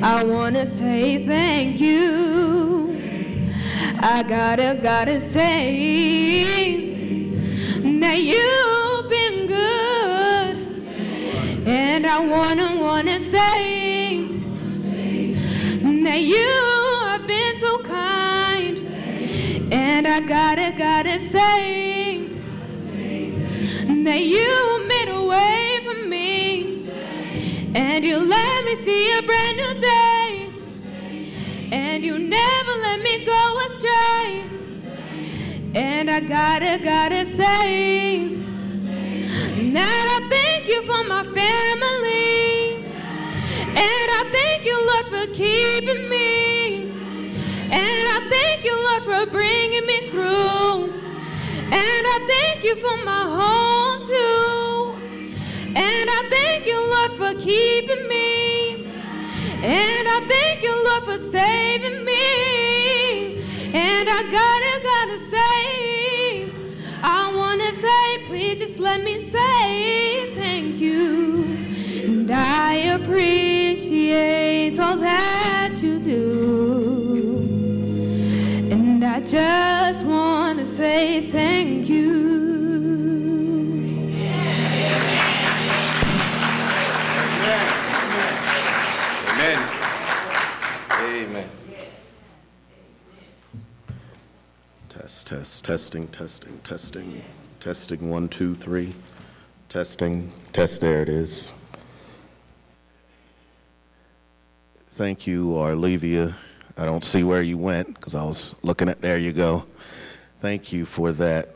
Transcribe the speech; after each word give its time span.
I 0.00 0.22
wanna 0.22 0.64
say 0.64 1.26
thank 1.26 1.80
you. 1.80 2.96
I 4.00 4.22
gotta, 4.22 4.78
gotta 4.80 5.20
say 5.20 6.84
that 8.00 8.18
you've 8.18 9.10
been 9.10 9.46
good. 9.48 10.56
And 11.66 12.06
I 12.06 12.20
wanna, 12.20 12.80
wanna 12.80 13.18
say 13.18 14.22
that 16.04 16.20
you 16.20 16.46
have 17.06 17.26
been 17.26 17.58
so 17.58 17.78
kind. 17.82 18.78
And 19.72 20.06
I 20.06 20.20
gotta, 20.20 20.76
gotta 20.78 21.18
say 21.18 22.28
that 24.04 24.20
you 24.20 24.77
And 27.98 28.06
you 28.06 28.18
let 28.18 28.64
me 28.64 28.76
see 28.76 29.18
a 29.18 29.22
brand 29.22 29.56
new 29.56 29.74
day. 29.80 30.50
And 31.72 32.04
you 32.04 32.16
never 32.16 32.72
let 32.80 33.00
me 33.02 33.24
go 33.24 33.58
astray. 33.66 34.44
And 35.74 36.08
I 36.08 36.20
gotta, 36.20 36.78
gotta 36.78 37.26
say 37.26 38.36
that 39.72 40.20
I 40.20 40.28
thank 40.30 40.68
you 40.68 40.84
for 40.86 41.02
my 41.08 41.24
family. 41.24 42.84
And 43.66 44.08
I 44.20 44.30
thank 44.30 44.64
you, 44.64 44.78
Lord, 44.86 45.06
for 45.06 45.34
keeping 45.34 46.08
me. 46.08 46.90
And 47.72 48.04
I 48.14 48.28
thank 48.30 48.64
you, 48.64 48.76
Lord, 48.76 49.02
for 49.02 49.26
bringing 49.28 49.84
me 49.86 50.08
through. 50.12 50.92
And 51.72 52.04
I 52.14 52.26
thank 52.28 52.62
you 52.62 52.76
for 52.76 52.96
my 53.04 53.24
home, 53.24 54.06
too. 54.06 54.57
And 55.78 56.10
I 56.10 56.20
thank 56.30 56.66
you, 56.66 56.80
Lord, 56.94 57.12
for 57.20 57.34
keeping 57.40 58.08
me. 58.08 58.86
And 59.62 60.08
I 60.08 60.20
thank 60.28 60.62
you, 60.62 60.74
Lord, 60.86 61.04
for 61.04 61.18
saving 61.30 62.04
me. 62.04 63.42
And 63.74 64.08
I 64.10 64.22
gotta, 64.38 64.80
gotta 64.92 65.18
say, 65.30 66.50
I 67.02 67.32
wanna 67.34 67.72
say, 67.74 68.18
please 68.26 68.58
just 68.58 68.80
let 68.80 69.04
me 69.04 69.30
say 69.30 70.32
thank 70.34 70.80
you. 70.80 71.44
And 72.04 72.30
I 72.30 72.74
appreciate 72.98 74.78
all 74.80 74.96
that 74.96 75.74
you 75.82 75.98
do. 76.00 77.38
And 78.70 79.04
I 79.04 79.20
just 79.20 80.06
wanna 80.06 80.66
say 80.66 81.30
thank 81.30 81.88
you. 81.88 82.37
Test, 95.28 95.62
test, 95.62 95.92
testing, 95.92 96.08
testing, 96.08 96.58
testing, 96.64 97.22
testing, 97.60 98.08
one, 98.08 98.30
two, 98.30 98.54
three. 98.54 98.94
Testing, 99.68 100.32
test, 100.54 100.80
there 100.80 101.02
it 101.02 101.10
is. 101.10 101.52
Thank 104.92 105.26
you, 105.26 105.48
Arlevia. 105.48 106.32
I 106.78 106.86
don't 106.86 107.04
see 107.04 107.24
where 107.24 107.42
you 107.42 107.58
went 107.58 107.88
because 107.88 108.14
I 108.14 108.24
was 108.24 108.54
looking 108.62 108.88
at, 108.88 109.02
there 109.02 109.18
you 109.18 109.34
go. 109.34 109.66
Thank 110.40 110.72
you 110.72 110.86
for 110.86 111.12
that. 111.12 111.50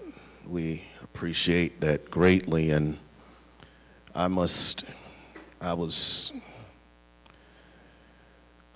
We 0.47 0.85
appreciate 1.03 1.81
that 1.81 2.11
greatly. 2.11 2.73
And 2.73 2.99
I 4.15 4.29
must, 4.29 4.85
I 5.63 5.73
was 5.73 6.31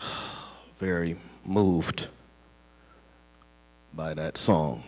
very 0.78 1.18
moved 1.44 2.08
by 3.96 4.12
that 4.12 4.36
song. 4.36 4.82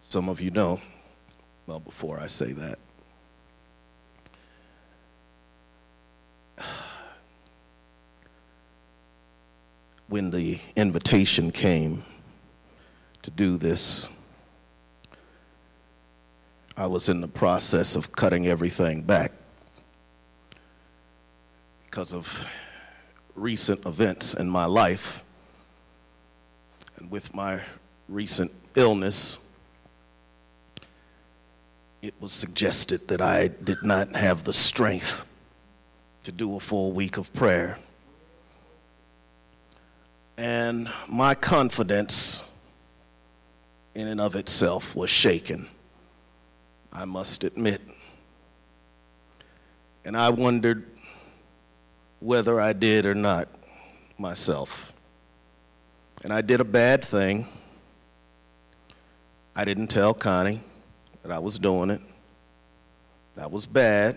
Some 0.00 0.28
of 0.28 0.40
you 0.42 0.50
know, 0.50 0.78
well, 1.66 1.80
before 1.80 2.20
I 2.20 2.26
say 2.26 2.52
that, 2.52 2.78
when 10.08 10.30
the 10.30 10.58
invitation 10.76 11.50
came 11.50 12.04
to 13.22 13.30
do 13.30 13.56
this, 13.56 14.10
I 16.76 16.86
was 16.86 17.08
in 17.08 17.20
the 17.20 17.28
process 17.28 17.96
of 17.96 18.12
cutting 18.12 18.46
everything 18.46 19.02
back 19.02 19.32
because 21.86 22.12
of 22.12 22.46
recent 23.34 23.86
events 23.86 24.34
in 24.34 24.50
my 24.50 24.66
life. 24.66 25.24
And 26.98 27.10
with 27.10 27.34
my 27.34 27.60
recent 28.08 28.52
illness, 28.74 29.38
it 32.02 32.14
was 32.20 32.32
suggested 32.32 33.08
that 33.08 33.22
I 33.22 33.48
did 33.48 33.82
not 33.82 34.14
have 34.14 34.44
the 34.44 34.52
strength 34.52 35.24
to 36.24 36.32
do 36.32 36.56
a 36.56 36.60
full 36.60 36.92
week 36.92 37.16
of 37.16 37.32
prayer. 37.32 37.78
And 40.36 40.90
my 41.08 41.34
confidence 41.34 42.46
in 43.94 44.08
and 44.08 44.20
of 44.20 44.36
itself 44.36 44.94
was 44.94 45.08
shaken, 45.08 45.68
I 46.96 47.04
must 47.04 47.44
admit. 47.44 47.82
And 50.06 50.16
I 50.16 50.30
wondered 50.30 50.86
whether 52.20 52.58
I 52.58 52.72
did 52.72 53.04
or 53.04 53.14
not 53.14 53.48
myself. 54.16 54.94
And 56.24 56.32
I 56.32 56.40
did 56.40 56.60
a 56.60 56.64
bad 56.64 57.04
thing. 57.04 57.46
I 59.54 59.66
didn't 59.66 59.88
tell 59.88 60.14
Connie 60.14 60.60
that 61.22 61.30
I 61.30 61.38
was 61.38 61.58
doing 61.58 61.90
it. 61.90 62.00
That 63.34 63.50
was 63.50 63.66
bad, 63.66 64.16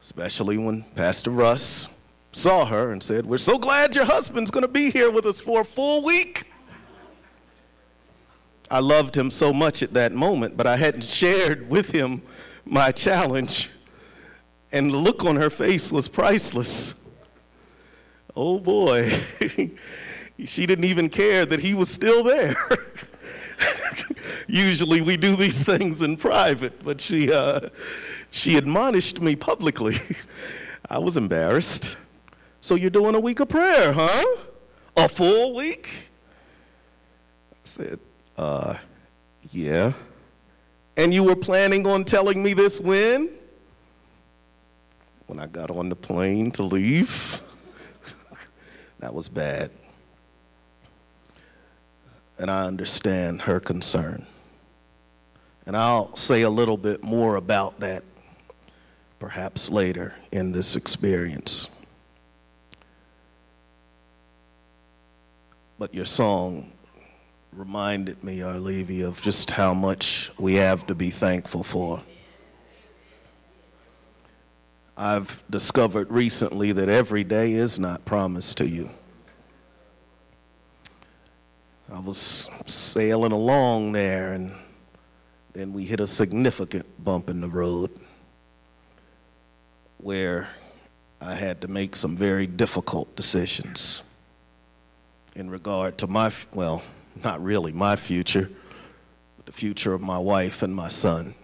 especially 0.00 0.58
when 0.58 0.82
Pastor 0.96 1.30
Russ 1.30 1.88
saw 2.32 2.64
her 2.64 2.90
and 2.90 3.00
said, 3.00 3.26
We're 3.26 3.38
so 3.38 3.58
glad 3.58 3.94
your 3.94 4.06
husband's 4.06 4.50
going 4.50 4.62
to 4.62 4.68
be 4.68 4.90
here 4.90 5.12
with 5.12 5.24
us 5.24 5.40
for 5.40 5.60
a 5.60 5.64
full 5.64 6.02
week. 6.02 6.49
I 8.70 8.78
loved 8.78 9.16
him 9.16 9.30
so 9.30 9.52
much 9.52 9.82
at 9.82 9.92
that 9.94 10.12
moment, 10.12 10.56
but 10.56 10.66
I 10.66 10.76
hadn't 10.76 11.04
shared 11.04 11.68
with 11.68 11.90
him 11.90 12.22
my 12.64 12.92
challenge. 12.92 13.70
And 14.70 14.92
the 14.92 14.96
look 14.96 15.24
on 15.24 15.34
her 15.36 15.50
face 15.50 15.90
was 15.90 16.06
priceless. 16.06 16.94
Oh 18.36 18.60
boy, 18.60 19.10
she 20.44 20.66
didn't 20.66 20.84
even 20.84 21.08
care 21.08 21.44
that 21.44 21.58
he 21.58 21.74
was 21.74 21.88
still 21.88 22.22
there. 22.22 22.56
Usually 24.46 25.00
we 25.00 25.16
do 25.16 25.34
these 25.34 25.64
things 25.64 26.02
in 26.02 26.16
private, 26.16 26.84
but 26.84 27.00
she, 27.00 27.32
uh, 27.32 27.68
she 28.30 28.56
admonished 28.56 29.20
me 29.20 29.34
publicly. 29.34 29.96
I 30.88 30.98
was 30.98 31.16
embarrassed. 31.16 31.96
So 32.60 32.76
you're 32.76 32.90
doing 32.90 33.16
a 33.16 33.20
week 33.20 33.40
of 33.40 33.48
prayer, 33.48 33.92
huh? 33.92 34.36
A 34.96 35.08
full 35.08 35.54
week? 35.54 35.90
I 37.52 37.56
said, 37.64 38.00
uh, 38.40 38.74
yeah. 39.50 39.92
And 40.96 41.12
you 41.12 41.24
were 41.24 41.36
planning 41.36 41.86
on 41.86 42.04
telling 42.04 42.42
me 42.42 42.54
this 42.54 42.80
when? 42.80 43.28
When 45.26 45.38
I 45.38 45.46
got 45.46 45.70
on 45.70 45.90
the 45.90 45.94
plane 45.94 46.50
to 46.52 46.62
leave. 46.62 47.42
that 49.00 49.12
was 49.12 49.28
bad. 49.28 49.70
And 52.38 52.50
I 52.50 52.64
understand 52.64 53.42
her 53.42 53.60
concern. 53.60 54.24
And 55.66 55.76
I'll 55.76 56.16
say 56.16 56.40
a 56.40 56.50
little 56.50 56.78
bit 56.78 57.04
more 57.04 57.36
about 57.36 57.78
that 57.80 58.02
perhaps 59.18 59.70
later 59.70 60.14
in 60.32 60.50
this 60.50 60.76
experience. 60.76 61.68
But 65.78 65.94
your 65.94 66.06
song 66.06 66.72
reminded 67.52 68.22
me, 68.22 68.38
Arlevia, 68.38 69.06
of 69.08 69.20
just 69.20 69.50
how 69.50 69.74
much 69.74 70.30
we 70.38 70.54
have 70.54 70.86
to 70.86 70.94
be 70.94 71.10
thankful 71.10 71.62
for. 71.62 72.00
I've 74.96 75.42
discovered 75.50 76.10
recently 76.10 76.72
that 76.72 76.88
every 76.88 77.24
day 77.24 77.52
is 77.52 77.78
not 77.78 78.04
promised 78.04 78.58
to 78.58 78.68
you. 78.68 78.90
I 81.92 81.98
was 81.98 82.48
sailing 82.66 83.32
along 83.32 83.92
there, 83.92 84.32
and 84.32 84.52
then 85.54 85.72
we 85.72 85.84
hit 85.84 86.00
a 86.00 86.06
significant 86.06 86.86
bump 87.02 87.28
in 87.28 87.40
the 87.40 87.48
road 87.48 87.90
where 89.98 90.48
I 91.20 91.34
had 91.34 91.60
to 91.62 91.68
make 91.68 91.96
some 91.96 92.16
very 92.16 92.46
difficult 92.46 93.14
decisions. 93.16 94.02
in 95.36 95.48
regard 95.50 95.96
to 95.98 96.06
my, 96.06 96.32
well, 96.54 96.82
not 97.22 97.42
really 97.42 97.72
my 97.72 97.96
future, 97.96 98.50
but 99.36 99.46
the 99.46 99.52
future 99.52 99.92
of 99.92 100.00
my 100.00 100.18
wife 100.18 100.62
and 100.62 100.74
my 100.74 100.88
son. 100.88 101.34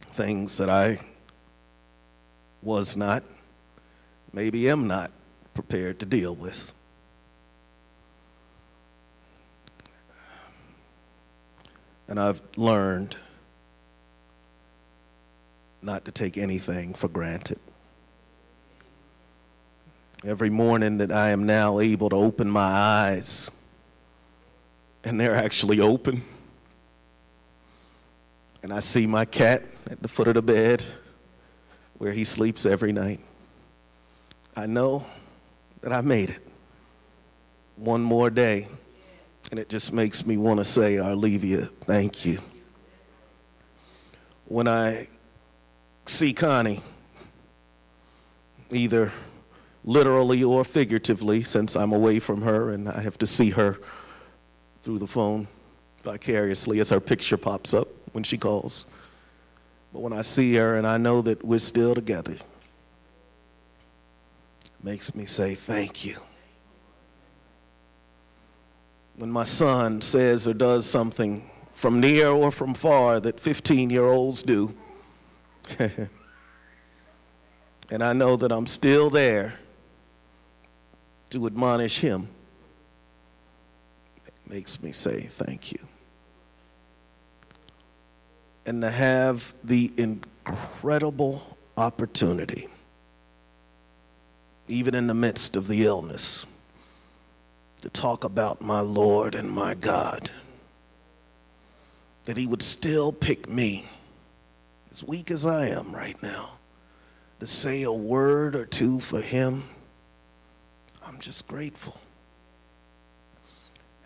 Things 0.00 0.56
that 0.58 0.70
I 0.70 1.00
was 2.62 2.96
not, 2.96 3.22
maybe 4.32 4.68
am 4.68 4.86
not 4.86 5.10
prepared 5.54 6.00
to 6.00 6.06
deal 6.06 6.34
with. 6.34 6.72
And 12.08 12.20
I've 12.20 12.42
learned 12.56 13.16
not 15.82 16.04
to 16.04 16.12
take 16.12 16.38
anything 16.38 16.94
for 16.94 17.08
granted. 17.08 17.58
Every 20.24 20.50
morning 20.50 20.98
that 20.98 21.12
I 21.12 21.30
am 21.30 21.44
now 21.44 21.80
able 21.80 22.08
to 22.08 22.16
open 22.16 22.50
my 22.50 22.60
eyes, 22.62 23.50
and 25.04 25.20
they're 25.20 25.34
actually 25.34 25.80
open, 25.80 26.22
and 28.62 28.72
I 28.72 28.80
see 28.80 29.06
my 29.06 29.24
cat 29.24 29.64
at 29.90 30.00
the 30.00 30.08
foot 30.08 30.26
of 30.28 30.34
the 30.34 30.42
bed 30.42 30.82
where 31.98 32.12
he 32.12 32.24
sleeps 32.24 32.64
every 32.66 32.92
night. 32.92 33.20
I 34.56 34.66
know 34.66 35.04
that 35.82 35.92
I 35.92 36.00
made 36.00 36.30
it. 36.30 36.46
One 37.76 38.02
more 38.02 38.30
day. 38.30 38.68
And 39.50 39.60
it 39.60 39.68
just 39.68 39.92
makes 39.92 40.24
me 40.24 40.38
want 40.38 40.60
to 40.60 40.64
say, 40.64 40.94
Arlevia, 40.94 41.70
thank 41.80 42.24
you. 42.24 42.38
When 44.46 44.66
I 44.66 45.08
see 46.06 46.32
Connie, 46.32 46.80
either 48.72 49.12
literally 49.84 50.42
or 50.42 50.64
figuratively, 50.64 51.42
since 51.42 51.76
I'm 51.76 51.92
away 51.92 52.18
from 52.18 52.40
her 52.42 52.70
and 52.70 52.88
I 52.88 53.02
have 53.02 53.18
to 53.18 53.26
see 53.26 53.50
her 53.50 53.78
through 54.84 54.98
the 54.98 55.06
phone 55.06 55.48
vicariously 56.02 56.78
as 56.78 56.90
her 56.90 57.00
picture 57.00 57.38
pops 57.38 57.72
up 57.72 57.88
when 58.12 58.22
she 58.22 58.36
calls. 58.36 58.84
But 59.94 60.00
when 60.00 60.12
I 60.12 60.20
see 60.20 60.54
her 60.56 60.76
and 60.76 60.86
I 60.86 60.98
know 60.98 61.22
that 61.22 61.42
we're 61.42 61.58
still 61.58 61.94
together, 61.94 62.32
it 62.32 62.42
makes 64.82 65.14
me 65.14 65.24
say 65.24 65.54
thank 65.54 66.04
you. 66.04 66.16
When 69.16 69.30
my 69.30 69.44
son 69.44 70.02
says 70.02 70.46
or 70.46 70.52
does 70.52 70.84
something 70.84 71.48
from 71.72 71.98
near 71.98 72.28
or 72.28 72.50
from 72.50 72.74
far 72.74 73.20
that 73.20 73.40
15 73.40 73.88
year 73.88 74.04
olds 74.04 74.42
do, 74.42 74.74
and 75.78 76.10
I 78.02 78.12
know 78.12 78.36
that 78.36 78.52
I'm 78.52 78.66
still 78.66 79.08
there 79.08 79.54
to 81.30 81.46
admonish 81.46 82.00
him, 82.00 82.28
makes 84.48 84.82
me 84.82 84.92
say 84.92 85.22
thank 85.22 85.72
you 85.72 85.78
and 88.66 88.82
to 88.82 88.90
have 88.90 89.54
the 89.62 89.92
incredible 89.96 91.56
opportunity, 91.76 92.68
even 94.68 94.94
in 94.94 95.06
the 95.06 95.14
midst 95.14 95.56
of 95.56 95.68
the 95.68 95.84
illness, 95.84 96.46
to 97.82 97.90
talk 97.90 98.24
about 98.24 98.62
my 98.62 98.80
Lord 98.80 99.34
and 99.34 99.50
my 99.50 99.74
God. 99.74 100.30
That 102.24 102.38
He 102.38 102.46
would 102.46 102.62
still 102.62 103.12
pick 103.12 103.48
me, 103.48 103.84
as 104.90 105.04
weak 105.04 105.30
as 105.30 105.44
I 105.44 105.68
am 105.68 105.94
right 105.94 106.20
now, 106.22 106.52
to 107.40 107.46
say 107.46 107.82
a 107.82 107.92
word 107.92 108.56
or 108.56 108.64
two 108.64 109.00
for 109.00 109.20
Him. 109.20 109.64
I'm 111.06 111.18
just 111.18 111.46
grateful. 111.46 112.00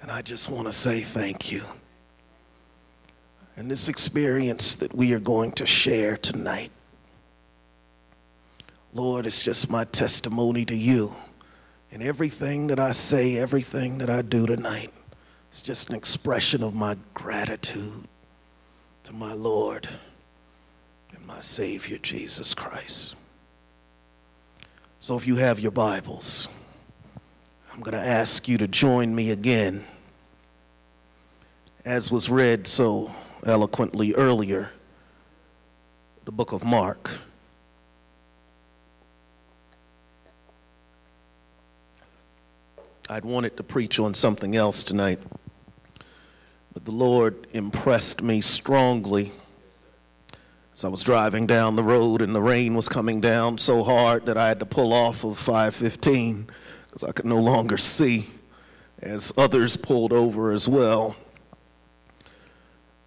And 0.00 0.10
I 0.10 0.22
just 0.22 0.48
want 0.48 0.66
to 0.66 0.72
say 0.72 1.00
thank 1.00 1.50
you. 1.50 1.62
And 3.56 3.70
this 3.70 3.88
experience 3.88 4.76
that 4.76 4.94
we 4.94 5.12
are 5.12 5.18
going 5.18 5.52
to 5.52 5.66
share 5.66 6.16
tonight, 6.16 6.70
Lord, 8.94 9.26
it's 9.26 9.42
just 9.42 9.68
my 9.68 9.84
testimony 9.84 10.64
to 10.66 10.76
you. 10.76 11.12
And 11.90 12.02
everything 12.02 12.68
that 12.68 12.78
I 12.78 12.92
say, 12.92 13.36
everything 13.36 13.98
that 13.98 14.10
I 14.10 14.22
do 14.22 14.46
tonight, 14.46 14.92
it's 15.48 15.62
just 15.62 15.88
an 15.90 15.96
expression 15.96 16.62
of 16.62 16.74
my 16.74 16.96
gratitude 17.14 18.06
to 19.04 19.12
my 19.12 19.32
Lord 19.32 19.88
and 21.14 21.26
my 21.26 21.40
Savior, 21.40 21.98
Jesus 21.98 22.54
Christ. 22.54 23.16
So 25.00 25.16
if 25.16 25.26
you 25.26 25.36
have 25.36 25.58
your 25.58 25.70
Bibles, 25.70 26.48
I'm 27.78 27.84
going 27.84 27.96
to 27.96 28.08
ask 28.08 28.48
you 28.48 28.58
to 28.58 28.66
join 28.66 29.14
me 29.14 29.30
again, 29.30 29.84
as 31.84 32.10
was 32.10 32.28
read 32.28 32.66
so 32.66 33.12
eloquently 33.46 34.14
earlier, 34.14 34.70
the 36.24 36.32
book 36.32 36.50
of 36.50 36.64
Mark. 36.64 37.08
I'd 43.08 43.24
wanted 43.24 43.56
to 43.58 43.62
preach 43.62 44.00
on 44.00 44.12
something 44.12 44.56
else 44.56 44.82
tonight, 44.82 45.20
but 46.74 46.84
the 46.84 46.90
Lord 46.90 47.46
impressed 47.52 48.24
me 48.24 48.40
strongly 48.40 49.30
as 50.74 50.84
I 50.84 50.88
was 50.88 51.04
driving 51.04 51.46
down 51.46 51.76
the 51.76 51.84
road 51.84 52.22
and 52.22 52.34
the 52.34 52.42
rain 52.42 52.74
was 52.74 52.88
coming 52.88 53.20
down 53.20 53.56
so 53.56 53.84
hard 53.84 54.26
that 54.26 54.36
I 54.36 54.48
had 54.48 54.58
to 54.58 54.66
pull 54.66 54.92
off 54.92 55.22
of 55.22 55.38
515 55.38 56.48
because 56.98 57.08
I 57.08 57.12
could 57.12 57.26
no 57.26 57.38
longer 57.38 57.76
see 57.76 58.26
as 59.00 59.32
others 59.36 59.76
pulled 59.76 60.12
over 60.12 60.50
as 60.50 60.68
well 60.68 61.14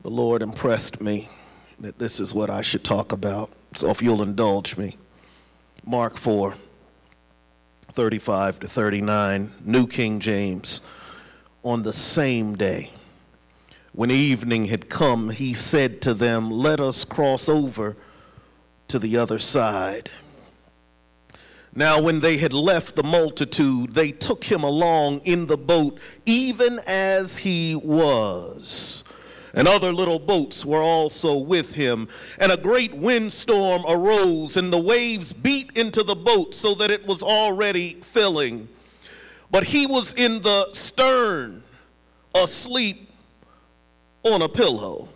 the 0.04 0.10
Lord 0.10 0.42
impressed 0.42 1.02
me 1.02 1.28
that 1.80 2.00
this 2.00 2.20
is 2.20 2.34
what 2.34 2.50
I 2.50 2.62
should 2.62 2.84
talk 2.84 3.12
about. 3.12 3.52
So 3.76 3.90
if 3.90 4.02
you'll 4.02 4.24
indulge 4.24 4.76
me. 4.76 4.98
Mark 5.86 6.16
4, 6.18 6.56
35 7.92 8.60
to 8.62 8.68
39, 8.68 9.52
New 9.64 9.86
King 9.86 10.20
James. 10.20 10.82
On 11.64 11.84
the 11.84 11.94
same 11.94 12.56
day, 12.56 12.90
when 13.94 14.10
evening 14.10 14.66
had 14.66 14.90
come, 14.90 15.30
he 15.30 15.54
said 15.54 16.02
to 16.04 16.16
them, 16.16 16.50
Let 16.50 16.80
us 16.80 17.06
cross 17.06 17.48
over 17.48 17.96
to 18.88 18.98
the 18.98 19.18
other 19.18 19.38
side. 19.38 20.10
Now, 21.74 22.02
when 22.02 22.20
they 22.20 22.38
had 22.38 22.54
left 22.54 22.96
the 22.96 23.04
multitude, 23.04 23.94
they 23.94 24.12
took 24.12 24.44
him 24.44 24.64
along 24.64 25.22
in 25.22 25.48
the 25.48 25.58
boat, 25.58 26.00
even 26.26 26.80
as 26.86 27.38
he 27.38 27.76
was 27.76 29.04
and 29.54 29.68
other 29.68 29.92
little 29.92 30.20
boats 30.20 30.66
were 30.66 30.82
also 30.82 31.36
with 31.36 31.74
him. 31.74 32.08
And 32.40 32.52
a 32.52 32.58
great 32.58 32.94
windstorm 32.94 33.84
arose, 33.88 34.58
and 34.58 34.72
the 34.72 34.80
waves 34.80 35.34
beat 35.34 35.72
into 35.76 36.04
the 36.04 36.16
boat 36.16 36.56
so 36.56 36.74
that 36.76 36.92
it 36.92 37.06
was 37.06 37.22
already 37.22 37.96
filling. 37.96 38.68
But 39.50 39.66
he 39.66 39.86
was 39.86 40.14
in 40.14 40.42
the 40.42 40.72
stern, 40.72 41.64
asleep 42.34 43.12
on 44.24 44.42
a 44.42 44.50
pillow. 44.50 45.10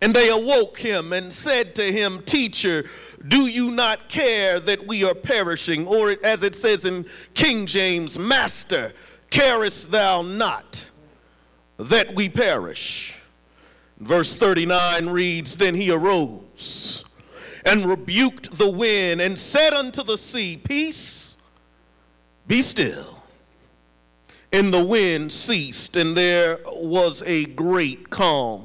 And 0.00 0.14
they 0.14 0.28
awoke 0.28 0.78
him 0.78 1.12
and 1.12 1.32
said 1.32 1.74
to 1.76 1.92
him, 1.92 2.22
Teacher, 2.22 2.84
do 3.28 3.46
you 3.46 3.70
not 3.70 4.08
care 4.08 4.60
that 4.60 4.86
we 4.86 5.04
are 5.04 5.14
perishing? 5.14 5.86
Or 5.86 6.14
as 6.22 6.42
it 6.42 6.54
says 6.54 6.84
in 6.84 7.06
King 7.34 7.66
James, 7.66 8.18
Master, 8.18 8.92
carest 9.30 9.90
thou 9.90 10.22
not? 10.22 10.90
that 11.78 12.14
we 12.14 12.28
perish. 12.28 13.18
Verse 13.98 14.36
39 14.36 15.08
reads 15.08 15.56
Then 15.56 15.74
he 15.74 15.90
arose 15.90 17.04
and 17.64 17.86
rebuked 17.86 18.56
the 18.56 18.70
wind 18.70 19.20
and 19.20 19.38
said 19.38 19.72
unto 19.72 20.02
the 20.02 20.18
sea, 20.18 20.56
Peace, 20.56 21.36
be 22.46 22.62
still. 22.62 23.14
And 24.52 24.72
the 24.72 24.84
wind 24.84 25.32
ceased, 25.32 25.96
and 25.96 26.16
there 26.16 26.58
was 26.66 27.22
a 27.26 27.46
great 27.46 28.10
calm. 28.10 28.64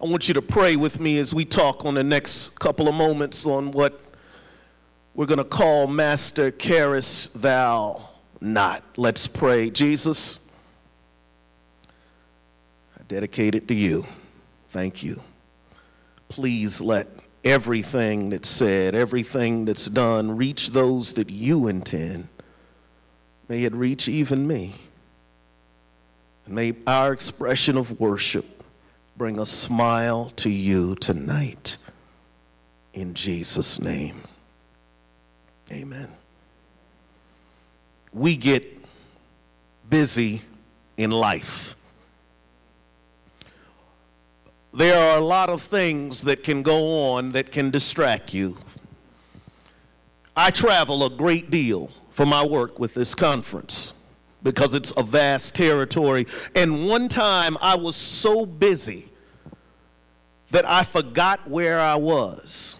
I 0.00 0.06
want 0.06 0.28
you 0.28 0.34
to 0.34 0.42
pray 0.42 0.76
with 0.76 1.00
me 1.00 1.18
as 1.18 1.34
we 1.34 1.44
talk 1.44 1.84
on 1.84 1.94
the 1.94 2.04
next 2.04 2.56
couple 2.60 2.86
of 2.86 2.94
moments 2.94 3.46
on 3.46 3.72
what 3.72 4.00
we're 5.14 5.26
going 5.26 5.38
to 5.38 5.44
call 5.44 5.88
Master 5.88 6.52
Carest 6.52 7.32
Thou 7.34 8.08
Not. 8.40 8.84
Let's 8.96 9.26
pray. 9.26 9.70
Jesus 9.70 10.38
I 12.96 13.02
dedicate 13.08 13.56
it 13.56 13.66
to 13.66 13.74
you. 13.74 14.06
Thank 14.68 15.02
you. 15.02 15.20
Please 16.28 16.80
let 16.80 17.08
everything 17.42 18.30
that's 18.30 18.48
said, 18.48 18.94
everything 18.94 19.64
that's 19.64 19.86
done, 19.86 20.36
reach 20.36 20.70
those 20.70 21.14
that 21.14 21.28
you 21.28 21.66
intend. 21.66 22.28
May 23.48 23.64
it 23.64 23.74
reach 23.74 24.08
even 24.08 24.46
me. 24.46 24.74
May 26.46 26.76
our 26.86 27.12
expression 27.12 27.76
of 27.76 27.98
worship 27.98 28.57
bring 29.18 29.40
a 29.40 29.46
smile 29.46 30.30
to 30.36 30.48
you 30.48 30.94
tonight. 30.94 31.76
In 32.94 33.14
Jesus' 33.14 33.80
name, 33.80 34.22
amen. 35.72 36.08
we 38.12 38.36
get 38.36 38.78
busy 39.90 40.40
in 40.96 41.10
life. 41.10 41.76
There 44.72 44.96
are 44.96 45.18
a 45.18 45.20
lot 45.20 45.50
of 45.50 45.62
things 45.62 46.22
that 46.22 46.44
can 46.44 46.62
go 46.62 47.10
on 47.12 47.32
that 47.32 47.50
can 47.50 47.70
distract 47.70 48.32
you. 48.32 48.56
I 50.36 50.50
travel 50.50 51.04
a 51.04 51.10
great 51.10 51.50
deal 51.50 51.90
for 52.10 52.24
my 52.24 52.44
work 52.46 52.78
with 52.78 52.94
this 52.94 53.14
conference 53.16 53.94
because 54.42 54.74
it's 54.74 54.92
a 54.96 55.02
vast 55.02 55.54
territory. 55.54 56.26
And 56.54 56.86
one 56.86 57.08
time 57.08 57.56
I 57.60 57.76
was 57.76 57.96
so 57.96 58.46
busy 58.46 59.08
that 60.50 60.68
I 60.68 60.84
forgot 60.84 61.48
where 61.48 61.80
I 61.80 61.96
was. 61.96 62.78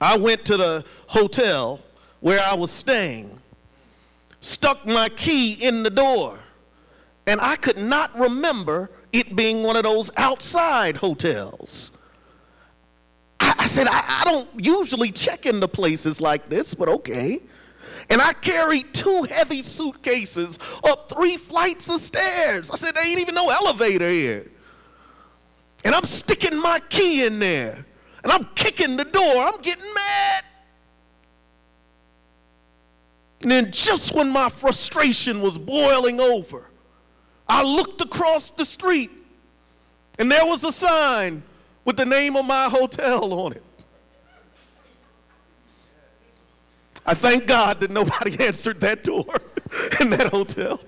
I 0.00 0.16
went 0.16 0.44
to 0.46 0.56
the 0.56 0.84
hotel 1.06 1.80
where 2.20 2.40
I 2.40 2.54
was 2.54 2.70
staying, 2.70 3.38
stuck 4.40 4.86
my 4.86 5.08
key 5.10 5.54
in 5.54 5.82
the 5.82 5.90
door, 5.90 6.38
and 7.26 7.40
I 7.40 7.56
could 7.56 7.78
not 7.78 8.16
remember 8.16 8.90
it 9.12 9.34
being 9.34 9.62
one 9.62 9.76
of 9.76 9.82
those 9.82 10.10
outside 10.16 10.96
hotels. 10.96 11.92
I, 13.40 13.66
said, 13.66 13.86
I, 13.88 14.22
I 14.22 14.24
don't 14.24 14.48
usually 14.56 15.12
check 15.12 15.46
into 15.46 15.68
places 15.68 16.20
like 16.20 16.48
this, 16.48 16.74
but 16.74 16.88
okay. 16.88 17.40
And 18.08 18.22
I 18.22 18.32
carried 18.34 18.94
two 18.94 19.26
heavy 19.30 19.62
suitcases 19.62 20.58
up 20.84 21.10
three 21.10 21.36
flights 21.36 21.92
of 21.92 22.00
stairs. 22.00 22.70
I 22.70 22.76
said, 22.76 22.94
there 22.94 23.06
ain't 23.06 23.20
even 23.20 23.34
no 23.34 23.50
elevator 23.50 24.10
here. 24.10 24.50
And 25.84 25.94
I'm 25.94 26.04
sticking 26.04 26.58
my 26.58 26.80
key 26.88 27.26
in 27.26 27.38
there. 27.38 27.84
And 28.22 28.32
I'm 28.32 28.48
kicking 28.54 28.96
the 28.96 29.04
door. 29.04 29.36
I'm 29.36 29.60
getting 29.60 29.84
mad. 29.94 30.44
And 33.42 33.50
then, 33.50 33.70
just 33.70 34.14
when 34.14 34.30
my 34.30 34.48
frustration 34.48 35.40
was 35.40 35.58
boiling 35.58 36.20
over, 36.20 36.70
I 37.46 37.62
looked 37.62 38.00
across 38.00 38.50
the 38.50 38.64
street 38.64 39.10
and 40.18 40.30
there 40.30 40.44
was 40.44 40.64
a 40.64 40.72
sign 40.72 41.42
with 41.84 41.96
the 41.96 42.06
name 42.06 42.36
of 42.36 42.46
my 42.46 42.64
hotel 42.64 43.32
on 43.32 43.52
it. 43.52 43.62
I 47.06 47.14
thank 47.14 47.46
God 47.46 47.80
that 47.80 47.90
nobody 47.90 48.36
answered 48.44 48.80
that 48.80 49.04
door 49.04 49.24
in 50.00 50.10
that 50.10 50.28
hotel. 50.30 50.80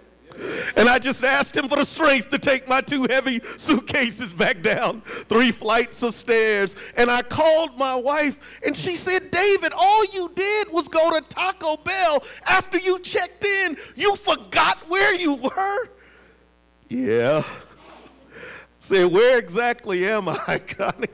And 0.77 0.89
I 0.89 0.99
just 0.99 1.25
asked 1.25 1.57
him 1.57 1.69
for 1.69 1.77
the 1.77 1.85
strength 1.85 2.29
to 2.31 2.39
take 2.39 2.69
my 2.69 2.81
two 2.81 3.07
heavy 3.11 3.41
suitcases 3.57 4.33
back 4.33 4.63
down 4.63 5.01
three 5.01 5.51
flights 5.51 6.03
of 6.03 6.15
stairs. 6.15 6.77
And 6.97 7.11
I 7.11 7.23
called 7.23 7.79
my 7.79 7.95
wife, 7.97 8.61
and 8.65 8.77
she 8.77 8.95
said, 8.95 9.31
David, 9.31 9.73
all 9.77 10.05
you 10.07 10.31
did 10.35 10.73
was 10.73 10.89
go 10.89 11.11
to 11.11 11.21
Taco 11.23 11.77
Bell 11.79 12.23
after 12.47 12.79
you 12.79 13.01
checked 13.01 13.45
in. 13.45 13.77
You 13.97 14.15
forgot 14.17 14.89
where 14.89 15.15
you 15.15 15.35
were? 15.35 15.89
Yeah. 16.89 17.43
Say, 18.79 19.05
where 19.05 19.39
exactly 19.39 20.09
am 20.09 20.29
I, 20.29 20.61
Connie? 20.67 21.09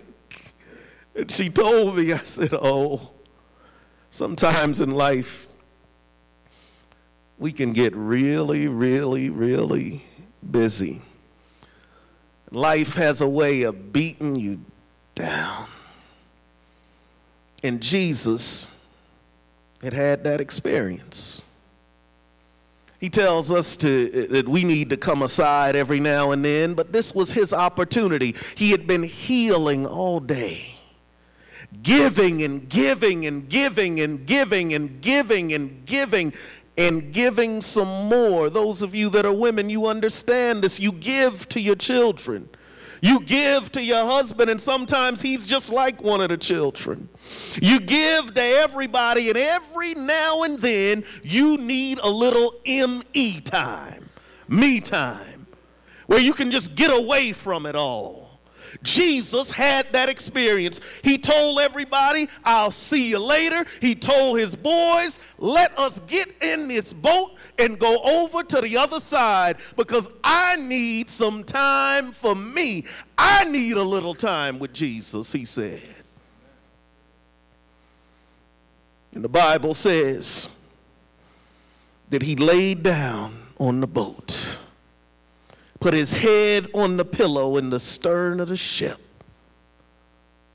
And 1.14 1.30
she 1.30 1.48
told 1.48 1.96
me, 1.96 2.12
I 2.12 2.18
said, 2.18 2.52
oh, 2.52 3.13
sometimes 4.14 4.80
in 4.80 4.92
life, 4.92 5.48
we 7.36 7.52
can 7.52 7.72
get 7.72 7.92
really, 7.96 8.68
really, 8.68 9.28
really 9.28 10.04
busy. 10.52 11.02
Life 12.52 12.94
has 12.94 13.22
a 13.22 13.28
way 13.28 13.62
of 13.62 13.92
beating 13.92 14.36
you 14.36 14.60
down. 15.16 15.66
And 17.64 17.80
Jesus 17.82 18.68
had 19.82 19.92
had 19.92 20.22
that 20.22 20.40
experience. 20.40 21.42
He 23.00 23.10
tells 23.10 23.50
us 23.50 23.76
to, 23.78 24.28
that 24.28 24.48
we 24.48 24.62
need 24.62 24.90
to 24.90 24.96
come 24.96 25.22
aside 25.22 25.74
every 25.74 25.98
now 25.98 26.30
and 26.30 26.44
then, 26.44 26.74
but 26.74 26.92
this 26.92 27.16
was 27.16 27.32
his 27.32 27.52
opportunity. 27.52 28.36
He 28.54 28.70
had 28.70 28.86
been 28.86 29.02
healing 29.02 29.88
all 29.88 30.20
day, 30.20 30.73
giving 31.82 32.42
and 32.42 32.68
giving 32.68 33.26
and 33.26 33.48
giving 33.48 34.00
and 34.00 34.26
giving 34.26 34.74
and 34.74 35.00
giving 35.00 35.52
and 35.52 35.84
giving 35.84 36.32
and 36.76 37.12
giving 37.12 37.60
some 37.60 38.08
more. 38.08 38.50
Those 38.50 38.82
of 38.82 38.94
you 38.94 39.10
that 39.10 39.24
are 39.26 39.32
women, 39.32 39.70
you 39.70 39.86
understand 39.86 40.62
this. 40.62 40.80
You 40.80 40.92
give 40.92 41.48
to 41.50 41.60
your 41.60 41.76
children. 41.76 42.48
You 43.00 43.20
give 43.20 43.70
to 43.72 43.82
your 43.82 44.02
husband, 44.06 44.48
and 44.48 44.58
sometimes 44.58 45.20
he's 45.20 45.46
just 45.46 45.70
like 45.70 46.02
one 46.02 46.22
of 46.22 46.30
the 46.30 46.38
children. 46.38 47.10
You 47.60 47.78
give 47.78 48.32
to 48.32 48.40
everybody, 48.40 49.28
and 49.28 49.36
every 49.36 49.92
now 49.92 50.44
and 50.44 50.58
then 50.58 51.04
you 51.22 51.58
need 51.58 51.98
a 51.98 52.08
little 52.08 52.54
ME 52.64 53.40
time, 53.42 54.08
me 54.48 54.80
time, 54.80 55.46
where 56.06 56.18
you 56.18 56.32
can 56.32 56.50
just 56.50 56.74
get 56.74 56.90
away 56.90 57.32
from 57.32 57.66
it 57.66 57.76
all. 57.76 58.23
Jesus 58.82 59.50
had 59.50 59.92
that 59.92 60.08
experience. 60.08 60.80
He 61.02 61.18
told 61.18 61.60
everybody, 61.60 62.28
I'll 62.44 62.70
see 62.70 63.10
you 63.10 63.18
later. 63.18 63.64
He 63.80 63.94
told 63.94 64.38
his 64.38 64.56
boys, 64.56 65.18
let 65.38 65.76
us 65.78 66.00
get 66.06 66.28
in 66.42 66.68
this 66.68 66.92
boat 66.92 67.36
and 67.58 67.78
go 67.78 67.98
over 68.02 68.42
to 68.42 68.60
the 68.60 68.76
other 68.76 69.00
side 69.00 69.58
because 69.76 70.08
I 70.22 70.56
need 70.56 71.08
some 71.08 71.44
time 71.44 72.12
for 72.12 72.34
me. 72.34 72.84
I 73.16 73.44
need 73.44 73.76
a 73.76 73.82
little 73.82 74.14
time 74.14 74.58
with 74.58 74.72
Jesus, 74.72 75.32
he 75.32 75.44
said. 75.44 75.82
And 79.14 79.22
the 79.22 79.28
Bible 79.28 79.74
says 79.74 80.48
that 82.10 82.22
he 82.22 82.34
laid 82.34 82.82
down 82.82 83.38
on 83.58 83.80
the 83.80 83.86
boat 83.86 84.58
put 85.84 85.92
his 85.92 86.14
head 86.14 86.66
on 86.72 86.96
the 86.96 87.04
pillow 87.04 87.58
in 87.58 87.68
the 87.68 87.78
stern 87.78 88.40
of 88.40 88.48
the 88.48 88.56
ship, 88.56 88.98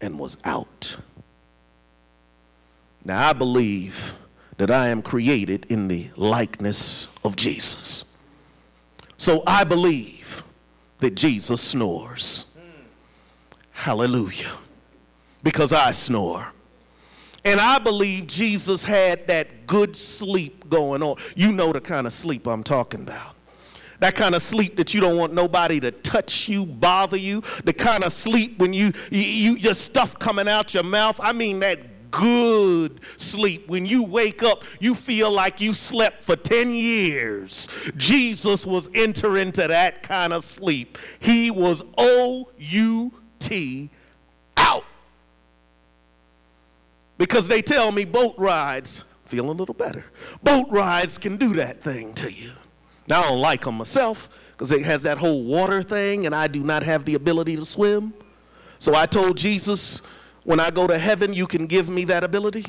and 0.02 0.18
was 0.18 0.36
out. 0.44 0.98
Now, 3.06 3.30
I 3.30 3.34
believe 3.34 4.16
that 4.58 4.72
I 4.72 4.88
am 4.88 5.04
created 5.04 5.68
in 5.70 5.88
the 5.88 6.10
likeness 6.16 7.10
of 7.24 7.36
Jesus. 7.36 8.06
So 9.18 9.44
I 9.46 9.64
believe 9.64 10.44
that 10.98 11.14
Jesus 11.14 11.62
snores. 11.62 12.48
Hallelujah. 13.70 14.54
Because 15.44 15.72
I 15.72 15.92
snore. 15.92 16.48
And 17.46 17.60
I 17.60 17.78
believe 17.78 18.26
Jesus 18.26 18.84
had 18.84 19.28
that 19.28 19.68
good 19.68 19.96
sleep 19.96 20.68
going 20.72 21.04
on. 21.04 21.18
You 21.36 21.52
know 21.52 21.72
the 21.72 21.82
kind 21.82 22.08
of 22.08 22.14
sleep 22.14 22.48
I'm 22.48 22.64
talking 22.64 23.04
about. 23.04 23.36
That 24.00 24.16
kind 24.16 24.34
of 24.34 24.42
sleep 24.42 24.78
that 24.78 24.94
you 24.94 25.02
don't 25.02 25.18
want 25.18 25.34
nobody 25.34 25.80
to 25.82 25.92
touch 25.92 26.48
you, 26.48 26.66
bother 26.66 27.18
you. 27.18 27.42
The 27.64 27.74
kind 27.74 28.04
of 28.04 28.14
sleep 28.14 28.60
when 28.60 28.74
you, 28.74 28.92
you, 29.12 29.22
you 29.22 29.52
your 29.58 29.74
stuff 29.74 30.18
coming 30.20 30.48
out 30.48 30.74
your 30.74 30.84
mouth. 30.84 31.20
I 31.22 31.34
mean 31.34 31.60
that 31.60 32.12
good 32.12 33.02
sleep. 33.18 33.68
When 33.68 33.86
you 33.86 34.04
wake 34.04 34.44
up, 34.44 34.64
you 34.80 34.96
feel 34.96 35.32
like 35.32 35.62
you 35.62 35.74
slept 35.74 36.24
for 36.24 36.36
10 36.36 36.72
years. 36.72 37.70
Jesus 37.98 38.66
was 38.66 38.90
entering 38.94 39.48
into 39.48 39.68
that 39.68 40.04
kind 40.04 40.34
of 40.34 40.44
sleep. 40.44 40.98
He 41.20 41.52
was 41.52 41.84
O 41.98 42.50
U 42.58 43.14
T 43.40 43.90
out. 44.58 44.86
Because 47.18 47.48
they 47.48 47.62
tell 47.62 47.92
me 47.92 48.06
boat 48.06 48.36
rides, 48.38 49.04
feel 49.26 49.50
a 49.50 49.54
little 49.54 49.76
better. 49.76 50.06
Boat 50.44 50.68
rides 50.70 51.18
can 51.18 51.38
do 51.38 51.54
that 51.56 51.82
thing 51.82 52.14
to 52.16 52.32
you. 52.32 52.52
Now, 53.10 53.22
I 53.22 53.24
don't 53.24 53.42
like 53.42 53.66
them 53.66 53.76
myself 53.76 54.30
because 54.52 54.72
it 54.72 54.86
has 54.86 55.02
that 55.02 55.18
whole 55.18 55.44
water 55.44 55.82
thing, 55.82 56.28
and 56.28 56.36
I 56.36 56.48
do 56.48 56.64
not 56.64 56.84
have 56.84 57.06
the 57.06 57.16
ability 57.16 57.56
to 57.56 57.66
swim. 57.66 58.14
So 58.78 58.94
I 58.94 59.08
told 59.08 59.36
Jesus, 59.36 60.04
when 60.44 60.60
I 60.60 60.70
go 60.70 60.86
to 60.86 60.98
heaven, 60.98 61.34
you 61.34 61.48
can 61.48 61.66
give 61.66 61.90
me 61.90 62.06
that 62.06 62.24
ability. 62.24 62.66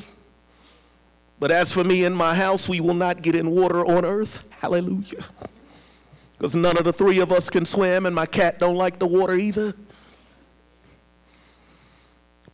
But 1.38 1.50
as 1.50 1.72
for 1.72 1.84
me 1.84 2.04
and 2.04 2.16
my 2.16 2.34
house, 2.34 2.68
we 2.68 2.80
will 2.80 2.94
not 2.94 3.20
get 3.20 3.34
in 3.34 3.50
water 3.50 3.84
on 3.84 4.04
earth. 4.04 4.46
Hallelujah. 4.50 5.24
Because 6.38 6.56
none 6.56 6.78
of 6.78 6.84
the 6.84 6.92
three 6.94 7.18
of 7.18 7.32
us 7.32 7.50
can 7.50 7.66
swim, 7.66 8.06
and 8.06 8.16
my 8.16 8.24
cat 8.24 8.58
don't 8.58 8.76
like 8.76 8.98
the 8.98 9.06
water 9.06 9.34
either. 9.34 9.74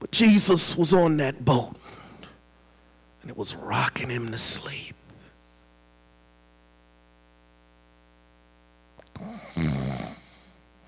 But 0.00 0.10
Jesus 0.10 0.76
was 0.76 0.92
on 0.92 1.18
that 1.18 1.44
boat, 1.44 1.76
and 3.22 3.30
it 3.30 3.36
was 3.36 3.54
rocking 3.54 4.08
him 4.08 4.32
to 4.32 4.38
sleep. 4.38 4.95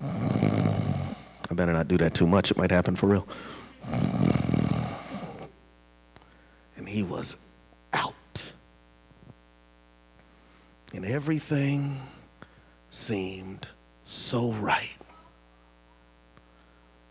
I 0.01 1.53
better 1.53 1.73
not 1.73 1.87
do 1.87 1.97
that 1.97 2.13
too 2.13 2.27
much. 2.27 2.51
It 2.51 2.57
might 2.57 2.71
happen 2.71 2.95
for 2.95 3.07
real. 3.07 3.27
And 6.77 6.87
he 6.87 7.03
was 7.03 7.37
out. 7.93 8.53
And 10.93 11.05
everything 11.05 11.99
seemed 12.91 13.67
so 14.03 14.51
right. 14.53 14.97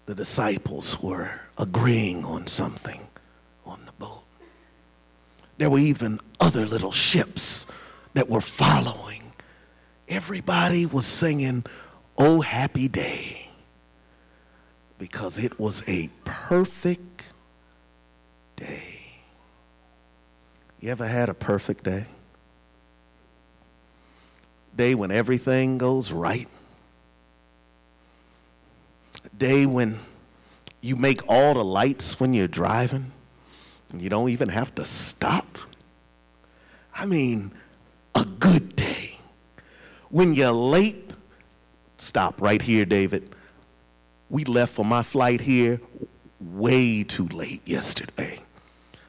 The 0.07 0.15
disciples 0.15 1.01
were 1.03 1.31
agreeing 1.59 2.25
on 2.25 2.47
something 2.47 3.07
on 3.67 3.85
the 3.85 3.93
boat. 3.93 4.25
There 5.59 5.69
were 5.69 5.81
even 5.81 6.19
other 6.41 6.65
little 6.65 6.93
ships 6.93 7.67
that 8.15 8.31
were 8.31 8.41
following, 8.41 9.28
everybody 10.09 10.87
was 10.87 11.07
singing, 11.07 11.65
Oh, 12.17 12.41
happy 12.41 12.89
day, 12.89 13.49
because 14.99 15.39
it 15.39 15.59
was 15.59 15.83
a 15.87 16.11
perfect 16.25 17.23
day. 18.57 18.99
You 20.81 20.91
ever 20.91 21.07
had 21.07 21.29
a 21.29 21.35
perfect 21.35 21.85
day? 21.85 22.07
Day 24.77 24.95
when 24.95 25.11
everything 25.11 25.79
goes 25.79 26.13
right? 26.13 26.49
Day 29.37 29.67
when 29.67 29.99
you 30.81 30.97
make 30.97 31.21
all 31.29 31.55
the 31.55 31.65
lights 31.65 32.21
when 32.21 32.33
you're 32.33 32.49
driving 32.49 33.13
and 33.91 34.01
you 34.01 34.09
don't 34.09 34.31
even 34.31 34.49
have 34.49 34.75
to 34.77 34.85
stop? 34.85 35.59
I 36.95 37.07
mean, 37.07 37.53
a 38.15 38.25
good 38.25 38.77
day. 38.77 38.88
When 40.11 40.35
you're 40.35 40.53
late, 40.53 41.11
stop 41.97 42.41
right 42.41 42.63
here, 42.63 42.85
David. 42.85 43.35
We 44.31 44.45
left 44.45 44.75
for 44.75 44.85
my 44.85 45.03
flight 45.03 45.41
here 45.41 45.81
way 46.41 47.05
too 47.05 47.29
late 47.29 47.67
yesterday. 47.67 48.41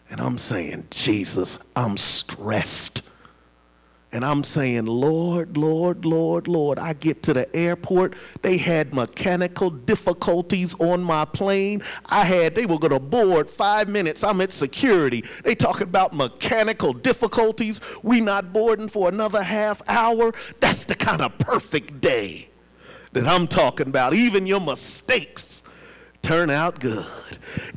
And 0.10 0.20
I'm 0.20 0.38
saying, 0.38 0.88
Jesus, 0.90 1.58
I'm 1.76 1.98
stressed. 1.98 3.04
And 4.12 4.26
I'm 4.26 4.44
saying, 4.44 4.88
Lord, 4.88 5.56
Lord, 5.56 6.04
Lord, 6.04 6.48
Lord. 6.48 6.80
I 6.80 6.94
get 6.94 7.22
to 7.24 7.34
the 7.34 7.56
airport. 7.56 8.16
They 8.42 8.58
had 8.58 8.92
mechanical 8.94 9.70
difficulties 9.70 10.74
on 10.80 11.04
my 11.04 11.26
plane. 11.26 11.84
I 12.08 12.24
had, 12.24 12.56
they 12.56 12.66
were 12.66 12.80
going 12.80 12.94
to 12.94 13.00
board 13.00 13.50
five 13.50 13.88
minutes. 13.88 14.24
I'm 14.24 14.42
at 14.42 14.52
security. 14.52 15.24
They 15.44 15.54
talking 15.54 15.84
about 15.84 16.14
mechanical 16.14 16.92
difficulties. 16.92 17.82
We 18.02 18.20
not 18.20 18.52
boarding 18.52 18.90
for 18.90 19.10
another 19.10 19.44
half 19.44 19.82
hour. 19.88 20.34
That's 20.60 20.86
the 20.86 20.96
kind 20.96 21.22
of 21.22 21.38
perfect 21.38 22.02
day 22.02 22.50
that 23.12 23.28
I'm 23.28 23.48
talking 23.48 23.88
about. 23.88 24.16
Even 24.16 24.48
your 24.48 24.62
mistakes 24.62 25.62
turn 26.24 26.50
out 26.50 26.80
good. 26.80 27.06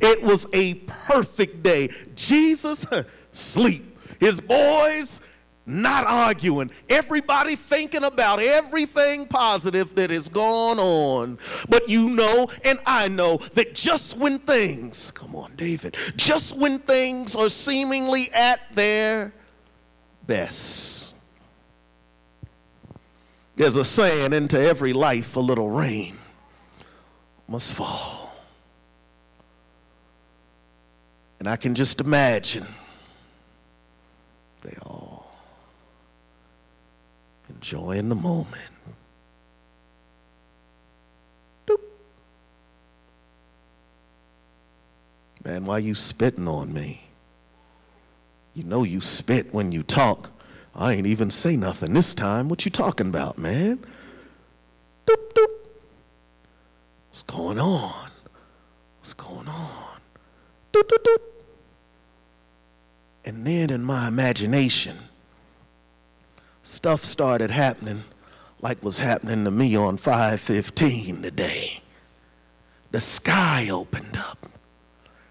It 0.01 0.21
was 0.23 0.47
a 0.53 0.75
perfect 0.85 1.61
day. 1.61 1.89
Jesus, 2.15 2.87
sleep. 3.31 3.97
His 4.19 4.39
boys, 4.39 5.21
not 5.65 6.05
arguing, 6.05 6.71
everybody 6.89 7.55
thinking 7.55 8.03
about 8.03 8.39
everything 8.39 9.25
positive 9.25 9.95
that 9.95 10.09
has 10.09 10.27
gone 10.27 10.79
on. 10.79 11.37
But 11.69 11.87
you 11.87 12.09
know, 12.09 12.49
and 12.65 12.79
I 12.85 13.07
know 13.07 13.37
that 13.53 13.73
just 13.73 14.17
when 14.17 14.39
things, 14.39 15.11
come 15.11 15.35
on, 15.35 15.55
David, 15.55 15.95
just 16.15 16.57
when 16.57 16.79
things 16.79 17.35
are 17.35 17.49
seemingly 17.49 18.29
at 18.33 18.59
their 18.75 19.33
best, 20.27 21.15
there's 23.55 23.77
a 23.77 23.85
saying 23.85 24.33
into 24.33 24.59
every 24.59 24.93
life 24.93 25.35
a 25.37 25.39
little 25.39 25.69
rain 25.69 26.17
must 27.47 27.73
fall. 27.73 28.35
And 31.39 31.47
I 31.47 31.55
can 31.55 31.75
just 31.75 32.01
imagine 32.01 32.65
they 34.61 34.75
all 34.81 35.12
enjoying 37.63 38.09
the 38.09 38.15
moment. 38.15 38.73
Doop. 41.65 41.79
Man, 45.45 45.63
why 45.63 45.77
you 45.77 45.95
spitting 45.95 46.45
on 46.45 46.73
me? 46.73 47.05
You 48.53 48.65
know 48.65 48.83
you 48.83 48.99
spit 48.99 49.53
when 49.53 49.71
you 49.71 49.81
talk. 49.81 50.29
I 50.75 50.91
ain't 50.91 51.07
even 51.07 51.31
say 51.31 51.55
nothing 51.55 51.93
this 51.93 52.13
time. 52.13 52.49
What 52.49 52.65
you 52.65 52.71
talking 52.71 53.07
about, 53.07 53.37
man? 53.37 53.77
Doop, 55.07 55.33
doop. 55.33 55.47
What's 57.07 57.23
going 57.23 57.59
on? 57.59 58.09
What's 58.99 59.13
going 59.13 59.47
on? 59.47 59.99
Doop, 60.73 60.83
doop, 60.83 61.03
doop. 61.05 61.21
And 63.23 63.47
then 63.47 63.69
in 63.69 63.85
my 63.85 64.09
imagination, 64.09 64.97
stuff 66.63 67.05
started 67.05 67.51
happening 67.51 68.03
like 68.61 68.81
was 68.81 68.99
happening 68.99 69.43
to 69.43 69.51
me 69.51 69.75
on 69.75 69.97
515 69.97 71.21
today. 71.21 71.81
The 72.91 73.01
sky 73.01 73.69
opened 73.69 74.15
up, 74.17 74.47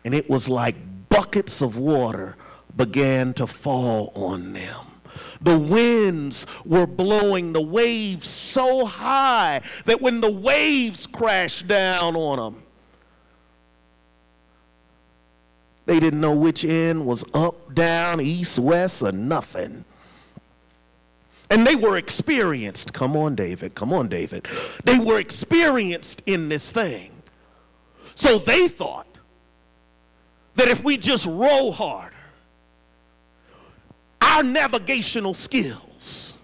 and 0.04 0.14
it 0.14 0.28
was 0.28 0.48
like 0.48 0.76
buckets 1.08 1.62
of 1.62 1.78
water 1.78 2.36
began 2.76 3.32
to 3.34 3.46
fall 3.46 4.12
on 4.14 4.52
them. 4.52 4.86
The 5.40 5.58
winds 5.58 6.46
were 6.64 6.86
blowing 6.86 7.52
the 7.52 7.62
waves 7.62 8.28
so 8.28 8.84
high 8.84 9.62
that 9.86 10.00
when 10.00 10.20
the 10.20 10.30
waves 10.30 11.06
crashed 11.06 11.66
down 11.66 12.14
on 12.14 12.38
them, 12.38 12.62
they 15.86 15.98
didn't 15.98 16.20
know 16.20 16.36
which 16.36 16.64
end 16.64 17.06
was 17.06 17.24
up, 17.34 17.74
down, 17.74 18.20
east, 18.20 18.58
west, 18.58 19.02
or 19.02 19.12
nothing. 19.12 19.84
And 21.52 21.66
they 21.66 21.76
were 21.76 21.98
experienced. 21.98 22.94
Come 22.94 23.14
on, 23.14 23.34
David. 23.34 23.74
Come 23.74 23.92
on, 23.92 24.08
David. 24.08 24.48
They 24.84 24.98
were 24.98 25.20
experienced 25.20 26.22
in 26.24 26.48
this 26.48 26.72
thing. 26.72 27.12
So 28.14 28.38
they 28.38 28.68
thought 28.68 29.06
that 30.54 30.68
if 30.68 30.82
we 30.82 30.96
just 30.96 31.26
row 31.26 31.70
harder, 31.70 32.16
our 34.22 34.42
navigational 34.42 35.34
skills, 35.34 36.38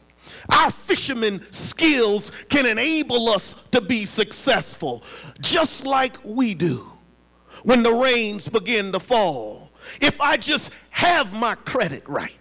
our 0.51 0.71
fisherman 0.71 1.41
skills 1.53 2.31
can 2.51 2.67
enable 2.67 3.31
us 3.31 3.57
to 3.73 3.81
be 3.81 4.05
successful, 4.05 5.03
just 5.41 5.87
like 5.87 6.19
we 6.23 6.53
do 6.53 6.87
when 7.63 7.83
the 7.83 7.93
rains 7.93 8.47
begin 8.47 8.93
to 8.93 9.01
fall. 9.01 9.71
If 10.03 10.21
I 10.21 10.37
just 10.37 10.71
have 10.91 11.33
my 11.33 11.55
credit 11.55 12.07
right, 12.07 12.38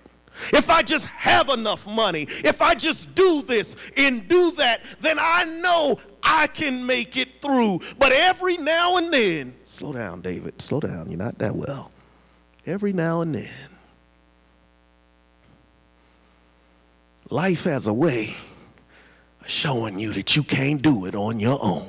if 0.53 0.69
I 0.69 0.81
just 0.81 1.05
have 1.05 1.49
enough 1.49 1.87
money, 1.87 2.27
if 2.43 2.61
I 2.61 2.73
just 2.75 3.13
do 3.15 3.41
this 3.41 3.75
and 3.95 4.27
do 4.27 4.51
that, 4.51 4.81
then 4.99 5.17
I 5.19 5.43
know 5.45 5.99
I 6.23 6.47
can 6.47 6.85
make 6.85 7.17
it 7.17 7.41
through. 7.41 7.81
But 7.97 8.11
every 8.11 8.57
now 8.57 8.97
and 8.97 9.13
then, 9.13 9.55
slow 9.65 9.93
down, 9.93 10.21
David, 10.21 10.61
slow 10.61 10.79
down. 10.79 11.09
You're 11.09 11.17
not 11.17 11.37
that 11.39 11.55
well. 11.55 11.91
Every 12.65 12.93
now 12.93 13.21
and 13.21 13.33
then, 13.33 13.49
life 17.29 17.63
has 17.63 17.87
a 17.87 17.93
way 17.93 18.35
of 19.41 19.49
showing 19.49 19.99
you 19.99 20.13
that 20.13 20.35
you 20.35 20.43
can't 20.43 20.81
do 20.81 21.05
it 21.05 21.15
on 21.15 21.39
your 21.39 21.59
own. 21.61 21.87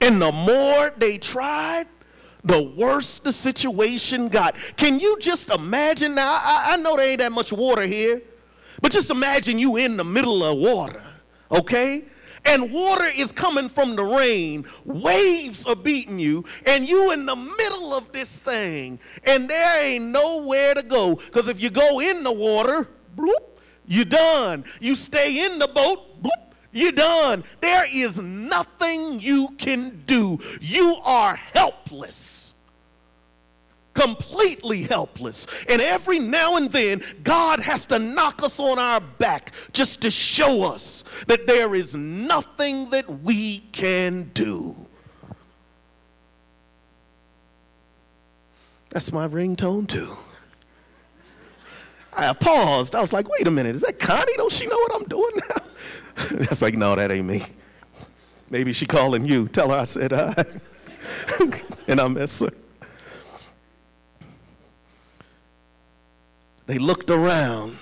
And 0.00 0.20
the 0.20 0.32
more 0.32 0.92
they 0.96 1.18
tried, 1.18 1.86
the 2.44 2.62
worse 2.62 3.18
the 3.18 3.32
situation 3.32 4.28
got. 4.28 4.56
Can 4.76 4.98
you 4.98 5.18
just 5.18 5.50
imagine 5.50 6.14
now? 6.14 6.38
I, 6.42 6.72
I, 6.72 6.76
know 6.76 6.96
there 6.96 7.10
ain't 7.10 7.20
that 7.20 7.32
much 7.32 7.52
water 7.52 7.86
here, 7.86 8.22
but 8.80 8.92
just 8.92 9.10
imagine 9.10 9.58
you 9.58 9.76
in 9.76 9.96
the 9.96 10.04
middle 10.04 10.42
of 10.42 10.58
water, 10.58 11.02
okay? 11.50 12.04
And 12.46 12.72
water 12.72 13.06
is 13.16 13.32
coming 13.32 13.68
from 13.68 13.96
the 13.96 14.02
rain, 14.02 14.64
waves 14.84 15.66
are 15.66 15.76
beating 15.76 16.18
you, 16.18 16.44
and 16.64 16.88
you 16.88 17.12
in 17.12 17.26
the 17.26 17.36
middle 17.36 17.94
of 17.94 18.10
this 18.12 18.38
thing, 18.38 18.98
and 19.24 19.48
there 19.48 19.82
ain't 19.82 20.06
nowhere 20.06 20.74
to 20.74 20.82
go. 20.82 21.16
Because 21.16 21.48
if 21.48 21.62
you 21.62 21.70
go 21.70 22.00
in 22.00 22.22
the 22.22 22.32
water, 22.32 22.88
bloop, 23.14 23.58
you're 23.86 24.04
done. 24.04 24.64
You 24.80 24.94
stay 24.94 25.44
in 25.44 25.58
the 25.58 25.68
boat, 25.68 26.22
bloop, 26.22 26.49
you're 26.72 26.92
done. 26.92 27.44
There 27.60 27.86
is 27.92 28.18
nothing 28.18 29.20
you 29.20 29.48
can 29.58 30.02
do. 30.06 30.38
You 30.60 30.96
are 31.04 31.36
helpless. 31.36 32.54
Completely 33.92 34.84
helpless. 34.84 35.46
And 35.68 35.82
every 35.82 36.20
now 36.20 36.56
and 36.56 36.70
then, 36.70 37.02
God 37.24 37.58
has 37.60 37.86
to 37.88 37.98
knock 37.98 38.42
us 38.42 38.60
on 38.60 38.78
our 38.78 39.00
back 39.00 39.52
just 39.72 40.00
to 40.02 40.10
show 40.10 40.62
us 40.62 41.04
that 41.26 41.46
there 41.46 41.74
is 41.74 41.94
nothing 41.94 42.90
that 42.90 43.22
we 43.22 43.58
can 43.72 44.30
do. 44.32 44.76
That's 48.90 49.12
my 49.12 49.26
ringtone, 49.26 49.88
too. 49.88 50.16
I 52.12 52.32
paused. 52.32 52.94
I 52.94 53.00
was 53.00 53.12
like, 53.12 53.28
wait 53.28 53.46
a 53.46 53.50
minute, 53.50 53.74
is 53.74 53.82
that 53.82 53.98
Connie? 53.98 54.36
Don't 54.36 54.52
she 54.52 54.66
know 54.66 54.76
what 54.76 54.94
I'm 54.94 55.04
doing 55.04 55.32
now? 55.48 55.64
That's 56.30 56.62
like, 56.62 56.74
no, 56.74 56.94
that 56.94 57.10
ain't 57.10 57.26
me. 57.26 57.42
Maybe 58.50 58.72
she 58.72 58.86
calling 58.86 59.24
you. 59.26 59.48
Tell 59.48 59.70
her 59.70 59.76
I 59.76 59.84
said 59.84 60.12
hi. 60.12 60.44
and 61.88 62.00
I 62.00 62.08
miss 62.08 62.40
her. 62.40 62.50
They 66.66 66.78
looked 66.78 67.10
around. 67.10 67.78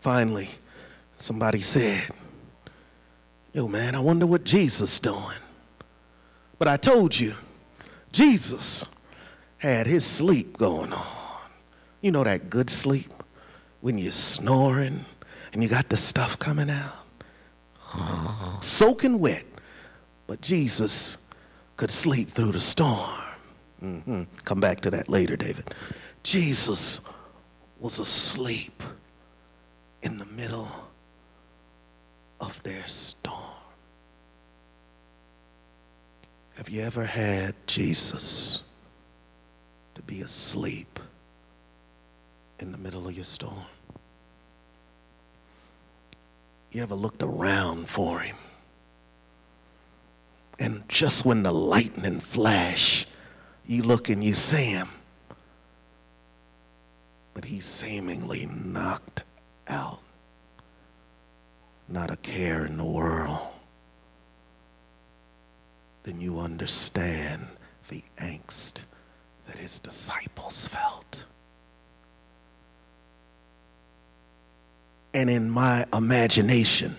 Finally, 0.00 0.50
somebody 1.16 1.62
said, 1.62 2.04
Yo, 3.54 3.68
man, 3.68 3.94
I 3.94 4.00
wonder 4.00 4.26
what 4.26 4.44
Jesus 4.44 5.00
doing. 5.00 5.38
But 6.58 6.68
I 6.68 6.76
told 6.76 7.18
you, 7.18 7.34
Jesus 8.12 8.84
had 9.58 9.86
his 9.86 10.04
sleep 10.04 10.58
going 10.58 10.92
on. 10.92 11.06
You 12.02 12.10
know 12.10 12.24
that 12.24 12.50
good 12.50 12.68
sleep 12.68 13.13
when 13.84 13.98
you're 13.98 14.10
snoring 14.10 15.04
and 15.52 15.62
you 15.62 15.68
got 15.68 15.90
the 15.90 15.96
stuff 15.96 16.38
coming 16.38 16.70
out? 16.70 17.04
Soaking 18.62 19.18
wet. 19.18 19.44
But 20.26 20.40
Jesus 20.40 21.18
could 21.76 21.90
sleep 21.90 22.30
through 22.30 22.52
the 22.52 22.62
storm. 22.62 23.10
Mm-hmm. 23.82 24.22
Come 24.46 24.58
back 24.58 24.80
to 24.80 24.90
that 24.92 25.10
later, 25.10 25.36
David. 25.36 25.74
Jesus 26.22 27.02
was 27.78 27.98
asleep 27.98 28.82
in 30.02 30.16
the 30.16 30.24
middle 30.24 30.68
of 32.40 32.62
their 32.62 32.86
storm. 32.86 33.36
Have 36.54 36.70
you 36.70 36.80
ever 36.80 37.04
had 37.04 37.54
Jesus 37.66 38.62
to 39.94 40.00
be 40.00 40.22
asleep 40.22 40.98
in 42.60 42.72
the 42.72 42.78
middle 42.78 43.06
of 43.06 43.12
your 43.12 43.24
storm? 43.24 43.66
You 46.74 46.82
ever 46.82 46.96
looked 46.96 47.22
around 47.22 47.88
for 47.88 48.18
him? 48.18 48.34
And 50.58 50.82
just 50.88 51.24
when 51.24 51.44
the 51.44 51.52
lightning 51.52 52.18
flash, 52.18 53.06
you 53.64 53.84
look 53.84 54.08
and 54.08 54.24
you 54.24 54.34
see 54.34 54.64
him, 54.64 54.88
but 57.32 57.44
he's 57.44 57.64
seemingly 57.64 58.46
knocked 58.46 59.22
out. 59.68 60.00
Not 61.86 62.10
a 62.10 62.16
care 62.16 62.66
in 62.66 62.76
the 62.76 62.84
world. 62.84 63.38
Then 66.02 66.20
you 66.20 66.40
understand 66.40 67.46
the 67.88 68.02
angst 68.18 68.82
that 69.46 69.58
his 69.58 69.78
disciples 69.78 70.66
felt. 70.66 71.24
And 75.14 75.30
in 75.30 75.48
my 75.48 75.86
imagination, 75.94 76.96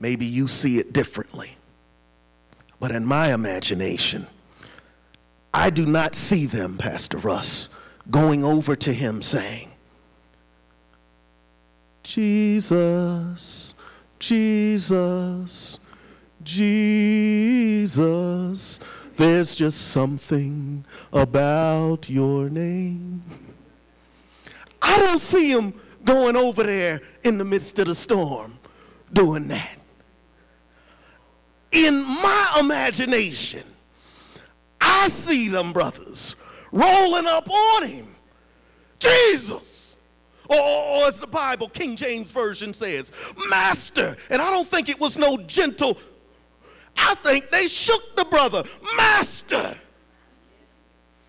maybe 0.00 0.26
you 0.26 0.48
see 0.48 0.78
it 0.78 0.92
differently, 0.92 1.56
but 2.80 2.90
in 2.90 3.06
my 3.06 3.32
imagination, 3.32 4.26
I 5.54 5.70
do 5.70 5.86
not 5.86 6.16
see 6.16 6.44
them, 6.44 6.76
Pastor 6.76 7.16
Russ, 7.18 7.68
going 8.10 8.44
over 8.44 8.76
to 8.76 8.92
him 8.92 9.22
saying, 9.22 9.70
Jesus, 12.02 13.74
Jesus, 14.18 15.78
Jesus, 16.42 17.88
there's 19.16 19.54
just 19.54 19.88
something 19.88 20.84
about 21.12 22.10
your 22.10 22.50
name. 22.50 23.22
I 24.82 24.98
don't 24.98 25.20
see 25.20 25.50
him 25.50 25.72
going 26.06 26.36
over 26.36 26.62
there 26.62 27.02
in 27.24 27.36
the 27.36 27.44
midst 27.44 27.78
of 27.78 27.86
the 27.86 27.94
storm 27.94 28.58
doing 29.12 29.48
that. 29.48 29.76
In 31.72 32.02
my 32.02 32.56
imagination, 32.60 33.64
I 34.80 35.08
see 35.08 35.48
them 35.48 35.72
brothers 35.72 36.36
rolling 36.72 37.26
up 37.26 37.50
on 37.50 37.86
him. 37.86 38.14
Jesus. 38.98 39.96
Or, 40.48 40.58
or, 40.58 41.08
as 41.08 41.18
the 41.18 41.26
Bible, 41.26 41.68
King 41.68 41.96
James 41.96 42.30
Version 42.30 42.72
says, 42.72 43.10
Master. 43.48 44.16
And 44.30 44.40
I 44.40 44.50
don't 44.52 44.66
think 44.66 44.88
it 44.88 44.98
was 45.00 45.18
no 45.18 45.36
gentle, 45.38 45.98
I 46.96 47.14
think 47.16 47.50
they 47.50 47.66
shook 47.66 48.16
the 48.16 48.24
brother. 48.24 48.62
Master. 48.96 49.76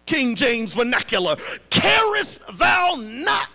King 0.06 0.36
James 0.36 0.74
vernacular, 0.74 1.36
carest 1.70 2.40
thou 2.58 2.96
not 2.98 3.50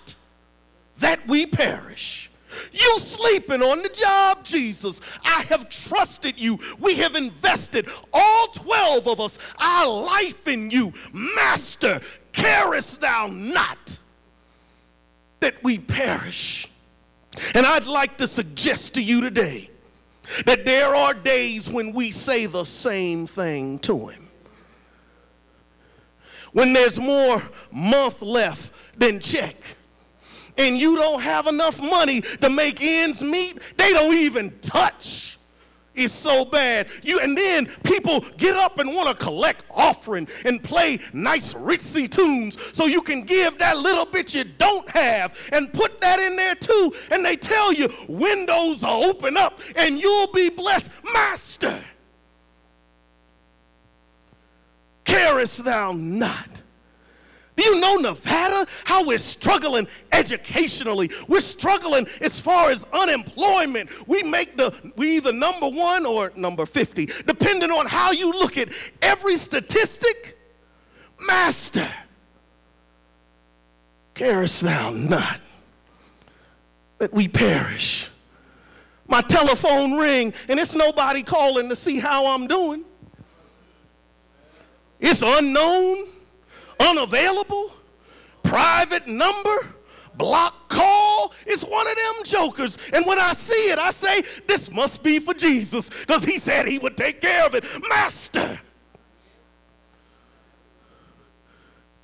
that 1.03 1.27
we 1.29 1.47
perish? 1.47 2.31
You 2.73 2.99
sleeping 2.99 3.63
on 3.63 3.83
the 3.83 3.89
job, 3.89 4.45
Jesus. 4.45 5.01
I 5.25 5.43
have 5.49 5.69
trusted 5.69 6.41
you. 6.41 6.59
We 6.79 6.95
have 6.97 7.15
invested, 7.15 7.89
all 8.13 8.47
12 8.49 9.09
of 9.09 9.21
us, 9.21 9.39
our 9.59 9.87
life 9.87 10.49
in 10.49 10.71
you. 10.71 10.93
Master, 11.13 12.01
carest 12.33 13.01
thou 13.01 13.27
not 13.29 13.99
that 15.41 15.63
we 15.63 15.79
perish? 15.79 16.71
And 17.55 17.67
I'd 17.67 17.87
like 17.87 18.17
to 18.19 18.27
suggest 18.27 18.95
to 18.95 19.03
you 19.03 19.21
today 19.21 19.71
that 20.47 20.65
there 20.65 20.95
are 20.95 21.15
days 21.15 21.69
when 21.69 21.93
we 21.93 22.11
say 22.11 22.47
the 22.47 22.65
same 22.65 23.27
thing 23.27 23.79
to 23.81 24.09
him. 24.09 24.29
When 26.53 26.73
there's 26.73 27.01
more 27.01 27.43
month 27.71 28.21
left 28.21 28.73
than 28.99 29.21
check 29.21 29.57
and 30.57 30.79
you 30.79 30.97
don't 30.97 31.21
have 31.21 31.47
enough 31.47 31.81
money 31.81 32.21
to 32.21 32.51
make 32.51 32.83
ends 32.83 33.23
meet, 33.23 33.59
they 33.77 33.93
don't 33.93 34.17
even 34.17 34.51
touch. 34.61 35.39
It's 35.95 36.15
so 36.15 36.45
bad. 36.45 36.89
You 37.03 37.21
and 37.21 37.37
then 37.37 37.67
people 37.85 38.21
get 38.39 38.57
up 38.57 38.79
and 38.79 38.95
want 38.95 39.09
to 39.09 39.25
collect 39.25 39.65
offering 39.71 40.27
and 40.47 40.63
play 40.63 40.99
nice 41.13 41.53
ritzy 41.53 42.11
tunes 42.11 42.57
so 42.73 42.87
you 42.87 43.03
can 43.03 43.23
give 43.23 43.59
that 43.59 43.77
little 43.77 44.07
bit 44.07 44.35
you 44.35 44.45
don't 44.45 44.89
have 44.91 45.39
and 45.53 45.71
put 45.73 46.01
that 46.01 46.19
in 46.19 46.37
there 46.37 46.55
too. 46.55 46.95
And 47.11 47.25
they 47.25 47.37
tell 47.37 47.73
you 47.75 47.93
windows 48.09 48.83
are 48.85 49.05
open 49.05 49.37
up 49.37 49.61
and 49.77 50.01
you'll 50.01 50.33
be 50.33 50.49
blessed. 50.49 50.91
Master, 51.13 51.79
carest 55.05 55.65
thou 55.65 55.93
not 55.93 56.62
do 57.57 57.65
you 57.65 57.81
know 57.81 57.97
Nevada? 57.97 58.67
How 58.85 59.07
we're 59.07 59.19
struggling 59.19 59.87
educationally. 60.11 61.11
We're 61.29 61.41
struggling 61.41 62.07
as 62.23 62.41
far 62.41 62.71
as 62.71 62.87
unemployment. 62.93 63.91
We 64.09 64.23
make 64.23 64.57
the 64.57 64.75
we 64.97 65.17
either 65.17 65.33
number 65.33 65.69
one 65.69 66.07
or 66.07 66.33
number 66.35 66.65
50, 66.65 67.07
depending 67.27 67.71
on 67.71 67.87
how 67.87 68.13
you 68.13 68.31
look 68.33 68.57
at 68.57 68.71
every 69.03 69.37
statistic. 69.37 70.39
Master, 71.27 71.87
carest 74.15 74.63
thou 74.63 74.91
not 74.91 75.39
that 76.99 77.13
we 77.13 77.29
perish. 77.29 78.11
My 79.09 79.21
telephone 79.21 79.93
ring, 79.99 80.33
and 80.49 80.59
it's 80.59 80.75
nobody 80.75 81.23
calling 81.23 81.69
to 81.69 81.77
see 81.77 81.99
how 81.99 82.35
I'm 82.35 82.47
doing. 82.47 82.85
It's 85.01 85.23
unknown 85.23 86.07
unavailable, 86.83 87.73
private 88.43 89.07
number, 89.07 89.75
block 90.15 90.69
call. 90.69 91.33
It's 91.47 91.65
one 91.65 91.87
of 91.87 91.97
them 91.97 92.25
jokers. 92.25 92.79
And 92.93 93.07
when 93.07 93.19
I 93.19 93.33
see 93.33 93.71
it, 93.71 93.79
I 93.79 93.91
say, 93.91 94.23
this 94.47 94.71
must 94.71 95.03
be 95.03 95.19
for 95.19 95.35
Jesus 95.35 95.89
because 95.89 96.25
he 96.25 96.39
said 96.39 96.67
he 96.67 96.79
would 96.79 96.97
take 96.97 97.21
care 97.21 97.47
of 97.47 97.55
it. 97.55 97.65
Master, 97.89 98.61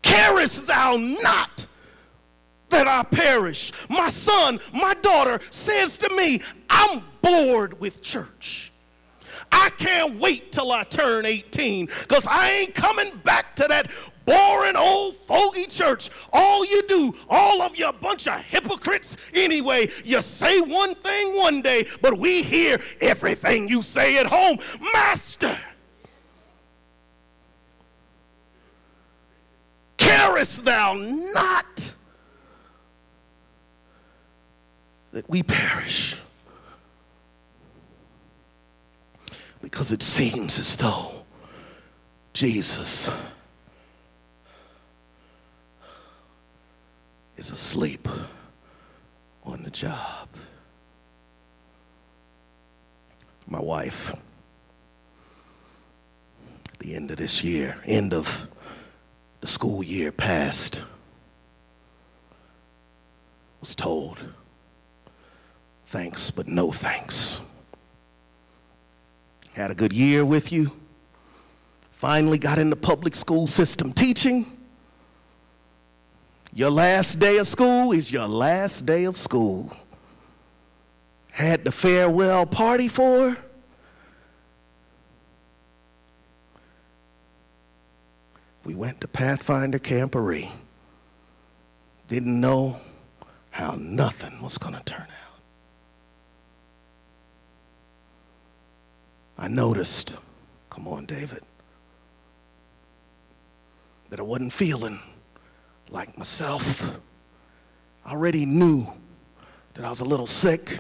carest 0.02 0.66
thou 0.66 0.96
not 0.96 1.66
that 2.70 2.86
I 2.86 3.02
perish? 3.02 3.72
My 3.88 4.10
son, 4.10 4.60
my 4.72 4.94
daughter 4.94 5.40
says 5.50 5.98
to 5.98 6.16
me, 6.16 6.40
I'm 6.70 7.02
bored 7.22 7.78
with 7.80 8.02
church. 8.02 8.72
I 9.50 9.70
can't 9.70 10.18
wait 10.18 10.52
till 10.52 10.72
I 10.72 10.84
turn 10.84 11.24
18 11.24 11.86
because 11.86 12.26
I 12.26 12.50
ain't 12.50 12.74
coming 12.74 13.10
back 13.24 13.56
to 13.56 13.66
that 13.68 13.90
boring 14.28 14.76
old 14.76 15.16
fogey 15.16 15.64
church. 15.64 16.10
All 16.34 16.64
you 16.66 16.82
do, 16.86 17.14
all 17.30 17.62
of 17.62 17.78
you 17.78 17.88
a 17.88 17.92
bunch 17.94 18.28
of 18.28 18.34
hypocrites 18.44 19.16
anyway. 19.32 19.88
You 20.04 20.20
say 20.20 20.60
one 20.60 20.94
thing 20.96 21.34
one 21.34 21.62
day, 21.62 21.86
but 22.02 22.18
we 22.18 22.42
hear 22.42 22.78
everything 23.00 23.68
you 23.68 23.80
say 23.80 24.18
at 24.18 24.26
home. 24.26 24.58
Master, 24.92 25.58
carest 29.96 30.62
thou 30.62 30.92
not 30.94 31.94
that 35.12 35.28
we 35.30 35.42
perish? 35.42 36.16
Because 39.62 39.90
it 39.90 40.02
seems 40.02 40.58
as 40.58 40.76
though 40.76 41.24
Jesus 42.34 43.08
is 47.38 47.52
asleep 47.52 48.08
on 49.44 49.62
the 49.62 49.70
job. 49.70 50.28
My 53.46 53.60
wife, 53.60 54.12
the 56.80 56.96
end 56.96 57.12
of 57.12 57.16
this 57.16 57.42
year, 57.44 57.78
end 57.86 58.12
of 58.12 58.48
the 59.40 59.46
school 59.46 59.84
year 59.84 60.10
passed, 60.10 60.82
was 63.60 63.74
told, 63.74 64.22
thanks, 65.86 66.32
but 66.32 66.48
no 66.48 66.72
thanks. 66.72 67.40
Had 69.52 69.70
a 69.70 69.74
good 69.74 69.92
year 69.92 70.24
with 70.24 70.52
you. 70.52 70.72
Finally 71.92 72.38
got 72.38 72.58
in 72.58 72.68
the 72.68 72.76
public 72.76 73.14
school 73.14 73.46
system 73.46 73.92
teaching 73.92 74.57
Your 76.54 76.70
last 76.70 77.18
day 77.18 77.38
of 77.38 77.46
school 77.46 77.92
is 77.92 78.10
your 78.10 78.26
last 78.26 78.86
day 78.86 79.04
of 79.04 79.16
school. 79.16 79.70
Had 81.30 81.64
the 81.64 81.72
farewell 81.72 82.46
party 82.46 82.88
for. 82.88 83.36
We 88.64 88.74
went 88.74 89.00
to 89.02 89.08
Pathfinder 89.08 89.78
Camporee. 89.78 90.50
Didn't 92.08 92.40
know 92.40 92.80
how 93.50 93.76
nothing 93.78 94.42
was 94.42 94.58
going 94.58 94.74
to 94.74 94.82
turn 94.84 95.02
out. 95.02 95.40
I 99.38 99.48
noticed, 99.48 100.14
come 100.70 100.88
on, 100.88 101.06
David, 101.06 101.42
that 104.10 104.18
I 104.18 104.22
wasn't 104.22 104.52
feeling 104.52 105.00
like 105.90 106.16
myself. 106.16 106.98
I 108.04 108.12
already 108.12 108.46
knew 108.46 108.86
that 109.74 109.84
I 109.84 109.90
was 109.90 110.00
a 110.00 110.04
little 110.04 110.26
sick. 110.26 110.78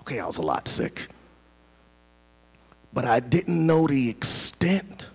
Okay, 0.00 0.20
I 0.20 0.26
was 0.26 0.38
a 0.38 0.42
lot 0.42 0.68
sick. 0.68 1.08
But 2.92 3.04
I 3.04 3.20
didn't 3.20 3.66
know 3.66 3.86
the 3.86 4.08
extent. 4.10 5.10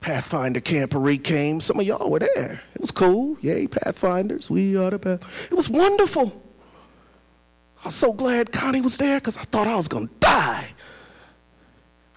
Pathfinder 0.00 0.60
Camporee 0.60 1.22
came. 1.22 1.60
Some 1.60 1.80
of 1.80 1.86
y'all 1.86 2.10
were 2.10 2.20
there. 2.20 2.60
It 2.74 2.80
was 2.80 2.90
cool. 2.90 3.36
Yay, 3.40 3.66
Pathfinders. 3.66 4.50
We 4.50 4.76
are 4.76 4.90
the 4.90 4.98
Path. 4.98 5.20
It 5.50 5.54
was 5.54 5.68
wonderful. 5.68 6.42
I 7.82 7.88
was 7.88 7.94
so 7.94 8.12
glad 8.12 8.52
Connie 8.52 8.80
was 8.80 8.96
there 8.96 9.18
because 9.18 9.36
I 9.36 9.42
thought 9.42 9.66
I 9.66 9.76
was 9.76 9.88
going 9.88 10.08
to 10.08 10.14
die. 10.20 10.66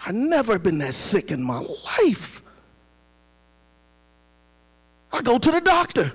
I 0.05 0.11
never 0.11 0.57
been 0.57 0.79
that 0.79 0.93
sick 0.93 1.31
in 1.31 1.43
my 1.43 1.59
life. 1.59 2.40
I 5.13 5.21
go 5.21 5.37
to 5.37 5.51
the 5.51 5.61
doctor. 5.61 6.13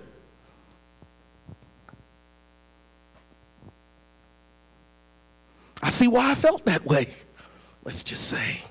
I 5.82 5.88
see 5.90 6.08
why 6.08 6.32
I 6.32 6.34
felt 6.34 6.64
that 6.64 6.84
way. 6.84 7.06
Let's 7.84 8.02
just 8.02 8.28
say. 8.28 8.62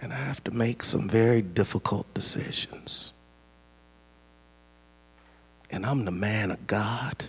And 0.00 0.12
I 0.12 0.16
have 0.16 0.44
to 0.44 0.50
make 0.50 0.82
some 0.82 1.08
very 1.08 1.42
difficult 1.42 2.12
decisions. 2.14 3.12
And 5.70 5.84
I'm 5.84 6.04
the 6.04 6.10
man 6.10 6.50
of 6.50 6.66
God. 6.66 7.24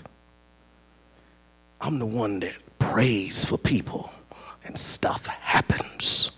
I'm 1.82 2.00
the 2.00 2.06
one 2.06 2.42
that 2.42 2.56
prays 2.78 3.46
for 3.46 3.58
people 3.58 4.12
and 4.66 4.78
stuff 4.78 5.26
happens. 5.28 6.32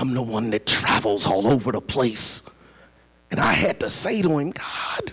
I'm 0.00 0.14
the 0.14 0.22
one 0.22 0.48
that 0.50 0.64
travels 0.64 1.26
all 1.26 1.46
over 1.46 1.72
the 1.72 1.80
place. 1.82 2.42
And 3.30 3.38
I 3.38 3.52
had 3.52 3.78
to 3.80 3.90
say 3.90 4.22
to 4.22 4.38
him, 4.38 4.50
God, 4.50 5.12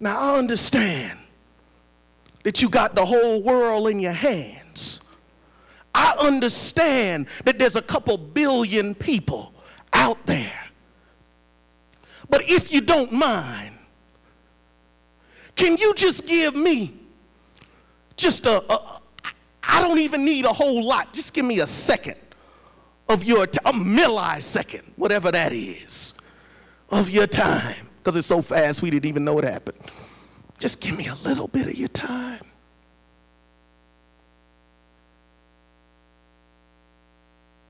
now 0.00 0.18
I 0.18 0.38
understand 0.38 1.18
that 2.42 2.62
you 2.62 2.70
got 2.70 2.94
the 2.94 3.04
whole 3.04 3.42
world 3.42 3.88
in 3.88 4.00
your 4.00 4.12
hands. 4.12 5.02
I 5.94 6.16
understand 6.18 7.26
that 7.44 7.58
there's 7.58 7.76
a 7.76 7.82
couple 7.82 8.16
billion 8.16 8.94
people 8.94 9.52
out 9.92 10.24
there. 10.24 10.64
But 12.30 12.48
if 12.48 12.72
you 12.72 12.80
don't 12.80 13.12
mind, 13.12 13.74
can 15.54 15.76
you 15.76 15.92
just 15.92 16.24
give 16.24 16.56
me 16.56 16.94
just 18.16 18.46
a, 18.46 18.64
a 18.72 19.00
I 19.62 19.82
don't 19.82 19.98
even 19.98 20.24
need 20.24 20.46
a 20.46 20.52
whole 20.52 20.82
lot. 20.82 21.12
Just 21.12 21.34
give 21.34 21.44
me 21.44 21.60
a 21.60 21.66
second 21.66 22.16
of 23.08 23.24
your 23.24 23.46
time, 23.46 23.62
a 23.66 23.72
millisecond, 23.72 24.82
whatever 24.96 25.30
that 25.30 25.52
is, 25.52 26.14
of 26.90 27.10
your 27.10 27.26
time. 27.26 27.88
Because 27.98 28.16
it's 28.16 28.26
so 28.26 28.42
fast 28.42 28.82
we 28.82 28.90
didn't 28.90 29.06
even 29.06 29.24
know 29.24 29.38
it 29.38 29.44
happened. 29.44 29.78
Just 30.58 30.80
give 30.80 30.96
me 30.96 31.08
a 31.08 31.14
little 31.16 31.48
bit 31.48 31.66
of 31.66 31.74
your 31.74 31.88
time. 31.88 32.44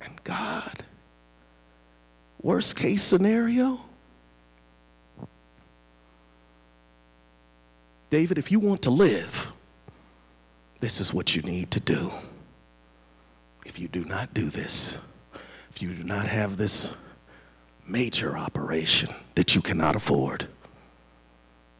And 0.02 0.22
God, 0.24 0.84
worst 2.40 2.76
case 2.76 3.02
scenario, 3.02 3.80
David, 8.08 8.38
if 8.38 8.52
you 8.52 8.60
want 8.60 8.82
to 8.82 8.90
live, 8.90 9.52
this 10.80 11.00
is 11.00 11.12
what 11.12 11.34
you 11.34 11.42
need 11.42 11.70
to 11.72 11.80
do. 11.80 12.12
If 13.64 13.80
you 13.80 13.88
do 13.88 14.04
not 14.04 14.32
do 14.32 14.48
this, 14.48 14.96
if 15.76 15.82
you 15.82 15.92
do 15.92 16.04
not 16.04 16.26
have 16.26 16.56
this 16.56 16.90
major 17.86 18.34
operation 18.38 19.14
that 19.34 19.54
you 19.54 19.60
cannot 19.60 19.94
afford, 19.94 20.48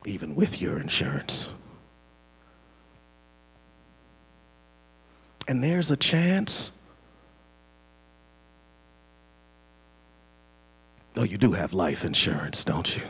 even 0.05 0.35
with 0.35 0.61
your 0.61 0.79
insurance, 0.79 1.49
and 5.49 5.65
there's 5.65 5.91
a 5.91 5.97
chance. 5.97 6.73
No, 11.17 11.23
you 11.23 11.39
do 11.39 11.53
have 11.53 11.73
life 11.73 12.05
insurance, 12.05 12.65
don't 12.65 12.95
you? 12.99 13.03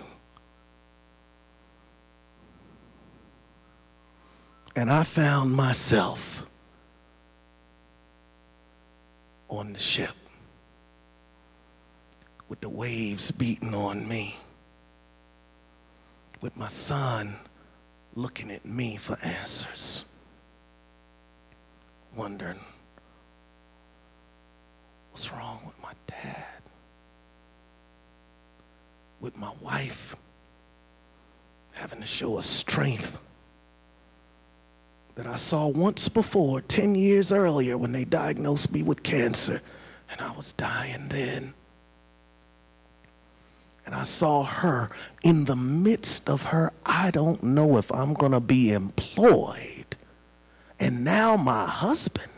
And 4.76 4.88
I 4.88 5.02
found 5.02 5.52
myself 5.52 6.46
on 9.48 9.72
the 9.72 9.80
ship 9.80 10.14
with 12.48 12.60
the 12.60 12.68
waves 12.68 13.30
beating 13.30 13.74
on 13.74 14.06
me, 14.06 14.36
with 16.40 16.56
my 16.56 16.68
son 16.68 17.36
looking 18.14 18.50
at 18.50 18.64
me 18.64 18.96
for 18.96 19.18
answers, 19.22 20.04
wondering 22.16 22.60
what's 25.10 25.30
wrong 25.32 25.60
with 25.66 25.80
my 25.82 25.92
dad, 26.06 26.62
with 29.20 29.36
my 29.36 29.52
wife 29.60 30.14
having 31.72 32.00
to 32.00 32.06
show 32.06 32.38
a 32.38 32.42
strength 32.42 33.18
that 35.14 35.26
I 35.26 35.36
saw 35.36 35.68
once 35.68 36.08
before, 36.08 36.60
10 36.60 36.94
years 36.94 37.32
earlier, 37.32 37.76
when 37.78 37.92
they 37.92 38.04
diagnosed 38.04 38.70
me 38.72 38.82
with 38.82 39.02
cancer, 39.02 39.62
and 40.10 40.20
I 40.20 40.30
was 40.36 40.52
dying 40.52 41.08
then. 41.08 41.54
And 43.86 43.94
I 43.94 44.02
saw 44.02 44.42
her 44.42 44.90
in 45.22 45.46
the 45.46 45.56
midst 45.56 46.28
of 46.28 46.42
her, 46.42 46.72
I 46.84 47.10
don't 47.10 47.42
know 47.42 47.78
if 47.78 47.90
I'm 47.92 48.12
going 48.12 48.32
to 48.32 48.40
be 48.40 48.72
employed. 48.72 49.96
And 50.78 51.04
now 51.04 51.36
my 51.36 51.66
husband. 51.66 52.32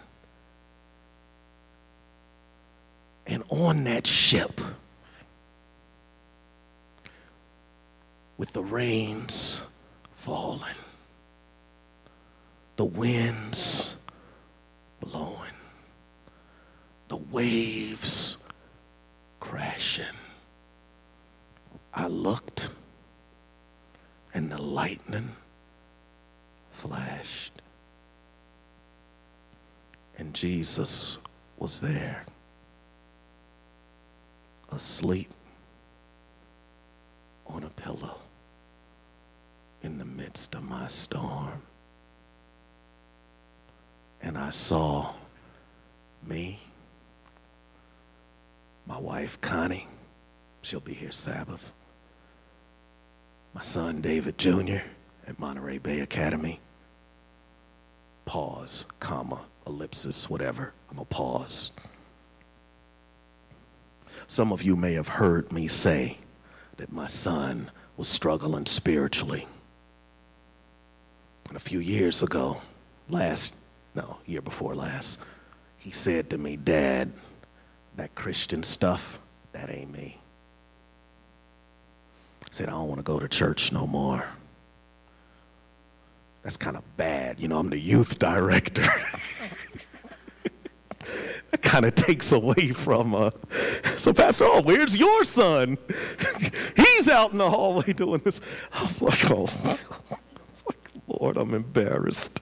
And 3.27 3.43
on 3.49 3.85
that 3.85 4.07
ship, 4.07 4.61
with 8.37 8.53
the 8.53 8.63
rains 8.63 9.63
falling 10.15 10.77
the 12.79 12.85
winds 12.85 13.97
blowing, 15.01 15.35
the 17.09 17.17
waves 17.17 18.39
crashing. 19.41 20.05
I 21.93 22.07
looked 22.07 22.71
and 24.35 24.53
the 24.53 24.61
lightning 24.61 25.31
flashed. 26.73 27.61
And 30.19 30.35
Jesus 30.35 31.19
was 31.59 31.81
there, 31.81 32.25
asleep 34.71 35.31
on 37.47 37.63
a 37.65 37.71
pillow 37.71 38.19
in 39.83 39.99
the 39.99 40.05
midst 40.05 40.55
of 40.55 40.63
my 40.69 40.89
storm. 40.89 41.63
And 44.21 44.37
I 44.37 44.51
saw 44.51 45.15
me, 46.27 46.59
my 48.87 48.99
wife 48.99 49.41
Connie, 49.41 49.87
she'll 50.63 50.81
be 50.81 50.95
here 50.95 51.13
Sabbath, 51.13 51.73
my 53.59 53.63
son 53.65 54.01
David 54.01 54.39
Jr. 54.39 54.77
at 55.27 55.37
Monterey 55.41 55.79
Bay 55.79 55.99
Academy. 55.99 56.61
Pause, 58.25 58.85
comma, 59.01 59.41
ellipsis, 59.67 60.31
whatever. 60.31 60.73
I'm 60.89 60.99
gonna 60.99 61.07
pause. 61.07 61.73
Some 64.29 64.53
of 64.53 64.63
you 64.63 64.77
may 64.77 64.93
have 64.93 65.09
heard 65.09 65.51
me 65.51 65.67
say 65.67 66.19
that 66.77 66.93
my 66.93 67.09
son 67.09 67.69
was 67.97 68.07
struggling 68.07 68.65
spiritually. 68.65 69.45
And 71.49 71.57
a 71.57 71.61
few 71.61 71.81
years 71.81 72.23
ago, 72.23 72.59
last 73.09 73.55
no, 73.97 74.19
year 74.25 74.41
before 74.41 74.77
last, 74.77 75.19
he 75.79 75.91
said 75.91 76.31
to 76.31 76.39
me, 76.39 76.57
Dad, 76.57 77.13
that 77.97 78.15
Christian 78.15 78.63
stuff, 78.63 79.19
that 79.51 79.69
ain't 79.69 79.93
me. 79.93 80.21
Said, 82.51 82.69
I 82.69 82.73
don't 82.73 82.89
want 82.89 82.99
to 82.99 83.05
go 83.05 83.19
to 83.19 83.29
church 83.29 83.73
no 83.73 83.87
more. 83.87 84.25
That's 86.43 86.57
kind 86.57 86.77
of 86.77 86.97
bad. 86.97 87.41
You 87.41 87.49
know, 87.49 87.59
I'm 87.59 87.69
the 87.69 87.79
youth 87.79 88.19
director. 88.19 88.87
that 91.51 91.63
kind 91.63 91.85
of 91.85 91.95
takes 91.95 92.33
away 92.33 92.69
from 92.69 93.15
uh 93.15 93.31
so 93.97 94.13
pastor 94.13 94.45
oh 94.45 94.61
where's 94.63 94.97
your 94.97 95.25
son 95.25 95.79
he's 96.77 97.09
out 97.09 97.33
in 97.33 97.39
the 97.39 97.49
hallway 97.49 97.93
doing 97.93 98.21
this 98.25 98.41
i 98.73 98.83
was 98.83 99.01
like 99.03 99.31
oh 99.31 99.43
was 99.65 100.65
like, 100.67 100.91
lord 101.07 101.37
i'm 101.37 101.55
embarrassed 101.55 102.41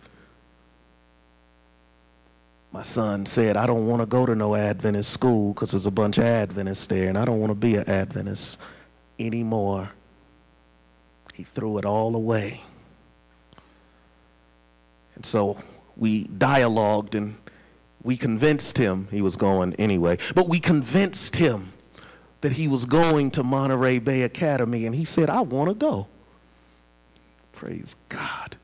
my 2.72 2.82
son 2.82 3.24
said 3.24 3.56
i 3.56 3.66
don't 3.66 3.86
want 3.86 4.02
to 4.02 4.06
go 4.06 4.26
to 4.26 4.34
no 4.34 4.54
adventist 4.54 5.10
school 5.10 5.52
because 5.52 5.70
there's 5.70 5.86
a 5.86 5.90
bunch 5.90 6.18
of 6.18 6.24
adventists 6.24 6.86
there 6.86 7.08
and 7.08 7.16
i 7.16 7.24
don't 7.24 7.40
want 7.40 7.50
to 7.50 7.54
be 7.54 7.76
an 7.76 7.88
adventist 7.88 8.58
anymore 9.18 9.90
he 11.34 11.42
threw 11.42 11.78
it 11.78 11.84
all 11.84 12.14
away 12.16 12.60
and 15.16 15.24
so 15.24 15.58
we 15.96 16.24
dialogued 16.24 17.14
and 17.14 17.36
we 18.06 18.16
convinced 18.16 18.78
him 18.78 19.08
he 19.10 19.20
was 19.20 19.34
going 19.34 19.74
anyway, 19.80 20.16
but 20.36 20.48
we 20.48 20.60
convinced 20.60 21.34
him 21.34 21.72
that 22.40 22.52
he 22.52 22.68
was 22.68 22.84
going 22.84 23.32
to 23.32 23.42
Monterey 23.42 23.98
Bay 23.98 24.22
Academy, 24.22 24.86
and 24.86 24.94
he 24.94 25.04
said, 25.04 25.28
I 25.28 25.40
want 25.40 25.68
to 25.70 25.74
go. 25.74 26.06
Praise 27.50 27.96
God. 28.08 28.56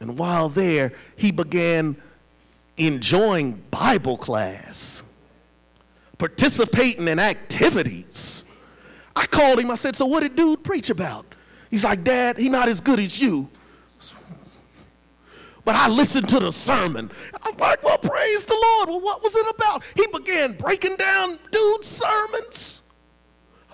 And 0.00 0.18
while 0.18 0.48
there, 0.48 0.92
he 1.16 1.30
began 1.30 2.00
enjoying 2.78 3.62
Bible 3.70 4.16
class, 4.16 5.04
participating 6.16 7.08
in 7.08 7.18
activities. 7.18 8.45
I 9.16 9.26
called 9.26 9.58
him, 9.58 9.70
I 9.70 9.74
said, 9.74 9.96
So 9.96 10.06
what 10.06 10.22
did 10.22 10.36
dude 10.36 10.62
preach 10.62 10.90
about? 10.90 11.26
He's 11.70 11.82
like, 11.84 12.04
Dad, 12.04 12.38
he 12.38 12.48
not 12.48 12.68
as 12.68 12.80
good 12.80 13.00
as 13.00 13.20
you, 13.20 13.50
but 15.66 15.74
I 15.74 15.88
listened 15.88 16.28
to 16.28 16.38
the 16.38 16.52
sermon. 16.52 17.10
I'm 17.42 17.56
like, 17.56 17.82
well, 17.82 17.98
praise 17.98 18.44
the 18.44 18.54
Lord. 18.54 18.88
Well, 18.88 19.00
what 19.00 19.20
was 19.20 19.34
it 19.34 19.46
about? 19.56 19.82
He 19.96 20.06
began 20.06 20.52
breaking 20.52 20.94
down 20.94 21.38
dude's 21.50 21.88
sermons. 21.88 22.82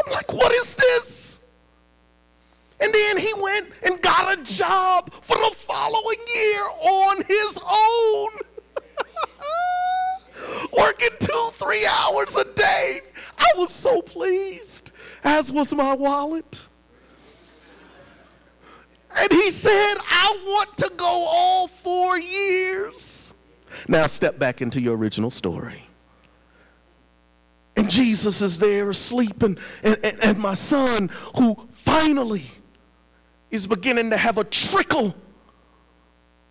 I'm 0.02 0.11
like, 0.11 0.33
what 0.33 0.50
is 0.52 0.74
this? 0.74 1.40
And 2.81 2.92
then 2.94 3.18
he 3.18 3.33
went 3.38 3.68
and 3.83 4.00
got 4.00 4.38
a 4.38 4.42
job 4.42 5.12
for 5.12 5.37
the 5.37 5.55
following 5.55 6.18
year 6.35 6.62
on 6.81 7.22
his 7.24 7.59
own. 7.70 8.28
Working 10.78 11.11
two, 11.20 11.50
three 11.52 11.87
hours 11.87 12.37
a 12.37 12.44
day. 12.55 13.02
I 13.37 13.52
was 13.59 13.70
so 13.70 14.00
pleased, 14.00 14.91
as 15.22 15.52
was 15.52 15.72
my 15.74 15.94
wallet. 15.94 16.68
And 19.16 19.30
he 19.30 19.50
said, 19.50 19.94
I 19.98 20.38
want 20.44 20.76
to 20.78 20.90
go 20.96 21.06
all 21.06 21.68
four 21.68 22.18
years. 22.18 23.35
Now 23.88 24.06
step 24.06 24.38
back 24.38 24.62
into 24.62 24.80
your 24.80 24.96
original 24.96 25.30
story. 25.30 25.82
And 27.76 27.90
Jesus 27.90 28.42
is 28.42 28.58
there 28.58 28.90
asleep, 28.90 29.42
and, 29.42 29.58
and, 29.82 29.98
and 30.22 30.38
my 30.38 30.54
son, 30.54 31.11
who 31.38 31.56
finally 31.72 32.44
is 33.50 33.66
beginning 33.66 34.11
to 34.11 34.16
have 34.16 34.38
a 34.38 34.44
trickle 34.44 35.14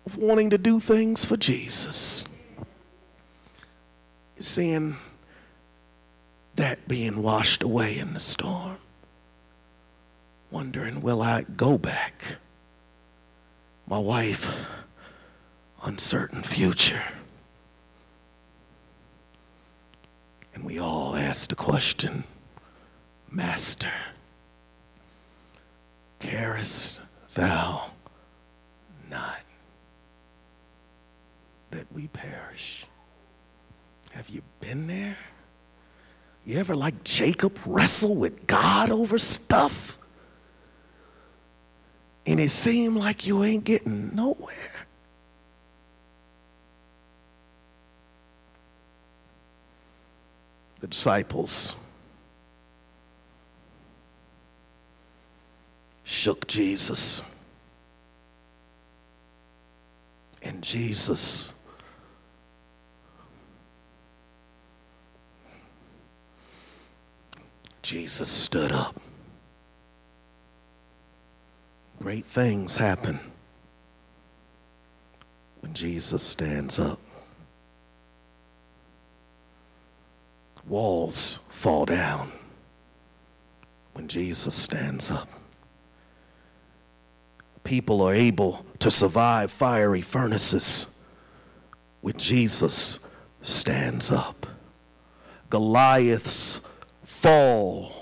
of 0.04 0.16
wanting 0.16 0.50
to 0.50 0.58
do 0.58 0.80
things 0.80 1.24
for 1.24 1.36
Jesus, 1.36 2.24
is 4.36 4.46
seeing 4.46 4.96
that 6.56 6.86
being 6.88 7.22
washed 7.22 7.62
away 7.62 7.98
in 7.98 8.14
the 8.14 8.20
storm, 8.20 8.78
wondering, 10.50 11.00
will 11.00 11.22
I 11.22 11.44
go 11.56 11.78
back? 11.78 12.38
my 13.92 13.98
wife, 13.98 14.56
uncertain 15.82 16.42
future. 16.42 17.02
And 20.54 20.64
we 20.64 20.78
all 20.78 21.14
ask 21.14 21.50
the 21.50 21.56
question, 21.56 22.24
Master, 23.30 23.92
carest 26.20 27.02
thou 27.34 27.90
not 29.10 29.40
that 31.70 31.86
we 31.92 32.06
perish? 32.08 32.86
Have 34.12 34.30
you 34.30 34.40
been 34.60 34.86
there? 34.86 35.18
You 36.44 36.58
ever, 36.58 36.74
like 36.74 37.04
Jacob, 37.04 37.58
wrestle 37.66 38.16
with 38.16 38.46
God 38.46 38.90
over 38.90 39.18
stuff? 39.18 39.98
and 42.26 42.38
it 42.38 42.50
seemed 42.50 42.96
like 42.96 43.26
you 43.26 43.42
ain't 43.42 43.64
getting 43.64 44.14
nowhere. 44.14 44.86
The 50.80 50.86
disciples 50.88 51.74
shook 56.04 56.46
Jesus. 56.46 57.22
And 60.42 60.62
Jesus 60.62 61.54
Jesus 67.82 68.30
stood 68.30 68.72
up 68.72 69.00
great 72.02 72.26
things 72.26 72.76
happen 72.76 73.20
when 75.60 75.72
Jesus 75.72 76.20
stands 76.20 76.80
up. 76.80 76.98
Walls 80.66 81.38
fall 81.48 81.84
down 81.84 82.32
when 83.92 84.08
Jesus 84.08 84.54
stands 84.56 85.12
up. 85.12 85.28
People 87.62 88.02
are 88.02 88.14
able 88.14 88.66
to 88.80 88.90
survive 88.90 89.52
fiery 89.52 90.02
furnaces 90.02 90.88
when 92.00 92.16
Jesus 92.16 92.98
stands 93.42 94.10
up. 94.10 94.44
Goliaths 95.50 96.60
fall 97.22 97.92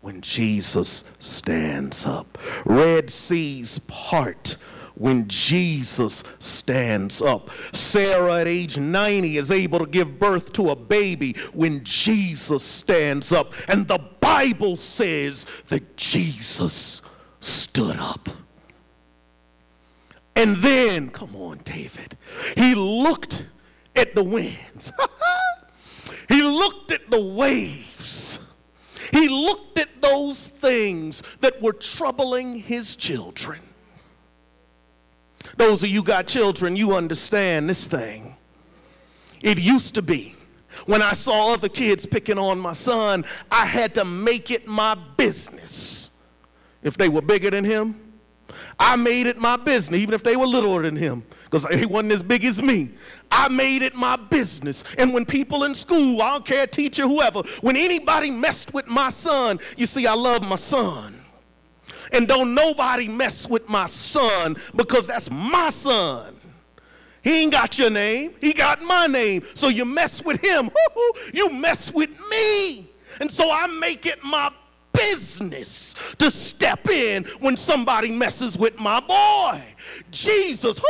when 0.00 0.20
Jesus 0.20 1.04
stands 1.20 2.04
up. 2.04 2.36
Red 2.64 3.08
seas 3.10 3.78
part 3.86 4.56
when 4.96 5.28
Jesus 5.28 6.24
stands 6.40 7.22
up. 7.22 7.50
Sarah 7.72 8.40
at 8.40 8.48
age 8.48 8.76
90 8.76 9.36
is 9.36 9.52
able 9.52 9.78
to 9.78 9.86
give 9.86 10.18
birth 10.18 10.52
to 10.54 10.70
a 10.70 10.76
baby 10.76 11.36
when 11.52 11.84
Jesus 11.84 12.64
stands 12.64 13.30
up. 13.30 13.54
And 13.68 13.86
the 13.86 14.00
Bible 14.20 14.74
says 14.74 15.46
that 15.68 15.96
Jesus 15.96 17.02
stood 17.38 17.96
up. 17.98 18.28
And 20.34 20.56
then, 20.56 21.10
come 21.10 21.36
on, 21.36 21.60
David, 21.64 22.18
he 22.56 22.74
looked 22.74 23.46
at 23.94 24.14
the 24.16 24.24
winds, 24.24 24.92
he 26.28 26.42
looked 26.42 26.90
at 26.90 27.10
the 27.10 27.20
waves. 27.20 28.40
He 29.12 29.28
looked 29.28 29.78
at 29.78 30.00
those 30.00 30.48
things 30.48 31.22
that 31.40 31.60
were 31.60 31.72
troubling 31.72 32.56
his 32.56 32.96
children. 32.96 33.60
Those 35.56 35.82
of 35.82 35.90
you 35.90 36.02
got 36.02 36.26
children, 36.26 36.76
you 36.76 36.94
understand 36.94 37.68
this 37.68 37.86
thing. 37.86 38.36
It 39.40 39.58
used 39.58 39.94
to 39.94 40.02
be 40.02 40.34
when 40.84 41.02
I 41.02 41.14
saw 41.14 41.52
other 41.52 41.68
kids 41.68 42.04
picking 42.04 42.38
on 42.38 42.60
my 42.60 42.74
son, 42.74 43.24
I 43.50 43.64
had 43.64 43.94
to 43.94 44.04
make 44.04 44.50
it 44.50 44.66
my 44.66 44.96
business. 45.16 46.10
If 46.82 46.96
they 46.96 47.08
were 47.08 47.22
bigger 47.22 47.50
than 47.50 47.64
him, 47.64 48.00
I 48.78 48.96
made 48.96 49.26
it 49.26 49.38
my 49.38 49.56
business, 49.56 49.98
even 50.00 50.14
if 50.14 50.22
they 50.22 50.36
were 50.36 50.46
littler 50.46 50.82
than 50.82 50.96
him, 50.96 51.24
because 51.44 51.64
he 51.74 51.86
wasn't 51.86 52.12
as 52.12 52.22
big 52.22 52.44
as 52.44 52.62
me. 52.62 52.90
I 53.30 53.48
made 53.48 53.82
it 53.82 53.94
my 53.94 54.16
business. 54.16 54.84
And 54.98 55.12
when 55.12 55.24
people 55.24 55.64
in 55.64 55.74
school, 55.74 56.22
I 56.22 56.32
don't 56.32 56.44
care, 56.44 56.66
teacher, 56.66 57.02
whoever, 57.02 57.42
when 57.60 57.76
anybody 57.76 58.30
messed 58.30 58.72
with 58.74 58.86
my 58.86 59.10
son, 59.10 59.58
you 59.76 59.86
see, 59.86 60.06
I 60.06 60.14
love 60.14 60.46
my 60.48 60.56
son. 60.56 61.14
And 62.12 62.28
don't 62.28 62.54
nobody 62.54 63.08
mess 63.08 63.48
with 63.48 63.68
my 63.68 63.86
son 63.86 64.56
because 64.74 65.06
that's 65.06 65.30
my 65.30 65.70
son. 65.70 66.36
He 67.22 67.42
ain't 67.42 67.52
got 67.52 67.76
your 67.76 67.90
name, 67.90 68.34
he 68.40 68.52
got 68.52 68.82
my 68.82 69.08
name. 69.08 69.42
So 69.54 69.68
you 69.68 69.84
mess 69.84 70.22
with 70.24 70.40
him, 70.44 70.70
you 71.34 71.50
mess 71.52 71.92
with 71.92 72.10
me. 72.30 72.88
And 73.20 73.30
so 73.30 73.50
I 73.50 73.66
make 73.66 74.06
it 74.06 74.22
my 74.22 74.52
business 74.96 75.94
to 76.18 76.30
step 76.30 76.88
in 76.88 77.24
when 77.40 77.56
somebody 77.56 78.10
messes 78.10 78.58
with 78.58 78.78
my 78.78 79.00
boy. 79.00 79.62
Jesus, 80.10 80.80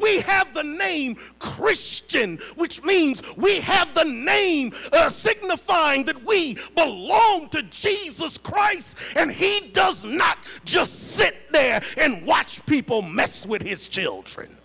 we 0.00 0.20
have 0.20 0.52
the 0.52 0.62
name 0.62 1.16
Christian, 1.38 2.38
which 2.56 2.82
means 2.82 3.22
we 3.36 3.60
have 3.60 3.94
the 3.94 4.04
name 4.04 4.72
uh, 4.92 5.08
signifying 5.08 6.04
that 6.04 6.24
we 6.24 6.56
belong 6.74 7.48
to 7.50 7.62
Jesus 7.64 8.38
Christ, 8.38 8.96
and 9.16 9.30
He 9.30 9.70
does 9.72 10.04
not 10.04 10.38
just 10.64 11.16
sit 11.16 11.52
there 11.52 11.82
and 11.96 12.26
watch 12.26 12.64
people 12.66 13.02
mess 13.02 13.46
with 13.46 13.62
His 13.62 13.88
children. 13.88 14.56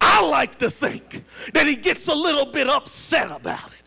I 0.00 0.26
like 0.28 0.58
to 0.58 0.70
think 0.70 1.24
that 1.54 1.66
He 1.66 1.76
gets 1.76 2.08
a 2.08 2.14
little 2.14 2.46
bit 2.46 2.68
upset 2.68 3.30
about 3.30 3.70
it. 3.72 3.83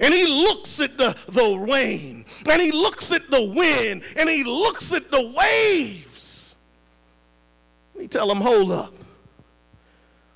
And 0.00 0.12
he 0.12 0.26
looks 0.26 0.80
at 0.80 0.98
the, 0.98 1.16
the 1.28 1.56
rain, 1.70 2.24
and 2.50 2.60
he 2.60 2.72
looks 2.72 3.12
at 3.12 3.30
the 3.30 3.44
wind, 3.44 4.02
and 4.16 4.28
he 4.28 4.42
looks 4.42 4.92
at 4.92 5.10
the 5.10 5.32
waves. 5.36 6.56
He 7.98 8.08
tell 8.08 8.30
him, 8.30 8.38
hold 8.38 8.72
up. 8.72 8.92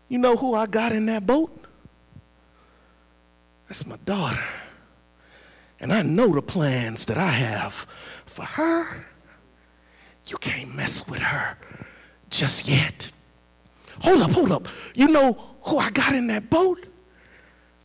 You 0.09 0.19
know 0.19 0.37
who 0.37 0.55
I 0.55 0.67
got 0.67 0.93
in 0.93 1.07
that 1.07 1.27
boat? 1.27 1.53
That's 3.69 3.85
my 3.85 3.97
daughter. 4.05 4.43
And 5.81 5.93
I 5.93 6.03
know 6.03 6.29
the 6.29 6.43
plans 6.43 7.05
that 7.07 7.19
I 7.19 7.29
have 7.29 7.87
for 8.27 8.45
her. 8.45 9.07
You 10.27 10.37
can't 10.39 10.75
mess 10.75 11.07
with 11.07 11.21
her 11.21 11.57
just 12.31 12.69
yet. 12.69 13.11
Hold 14.01 14.23
up, 14.23 14.31
hold 14.31 14.53
up. 14.53 14.69
You 14.95 15.09
know 15.09 15.33
who 15.63 15.79
I 15.79 15.91
got 15.91 16.15
in 16.15 16.27
that 16.29 16.49
boat? 16.49 16.87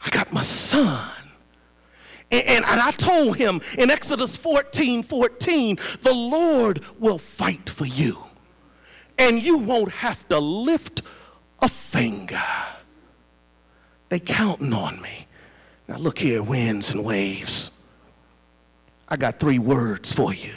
I 0.05 0.09
got 0.09 0.31
my 0.31 0.41
son. 0.41 1.09
And, 2.33 2.47
and, 2.47 2.65
and 2.65 2.81
I 2.81 2.89
told 2.89 3.37
him 3.37 3.61
in 3.77 3.91
Exodus 3.91 4.35
14 4.35 5.03
14, 5.03 5.77
the 6.01 6.13
Lord 6.13 6.83
will 6.99 7.19
fight 7.19 7.69
for 7.69 7.85
you. 7.85 8.17
And 9.19 9.41
you 9.41 9.59
won't 9.59 9.91
have 9.91 10.27
to 10.29 10.39
lift 10.39 11.03
a 11.61 11.69
finger. 11.69 12.41
They 14.09 14.19
counting 14.19 14.73
on 14.73 14.99
me. 14.99 15.27
Now 15.87 15.97
look 15.97 16.17
here, 16.17 16.41
winds 16.41 16.91
and 16.91 17.05
waves. 17.05 17.69
I 19.07 19.15
got 19.15 19.37
three 19.37 19.59
words 19.59 20.11
for 20.11 20.33
you. 20.33 20.53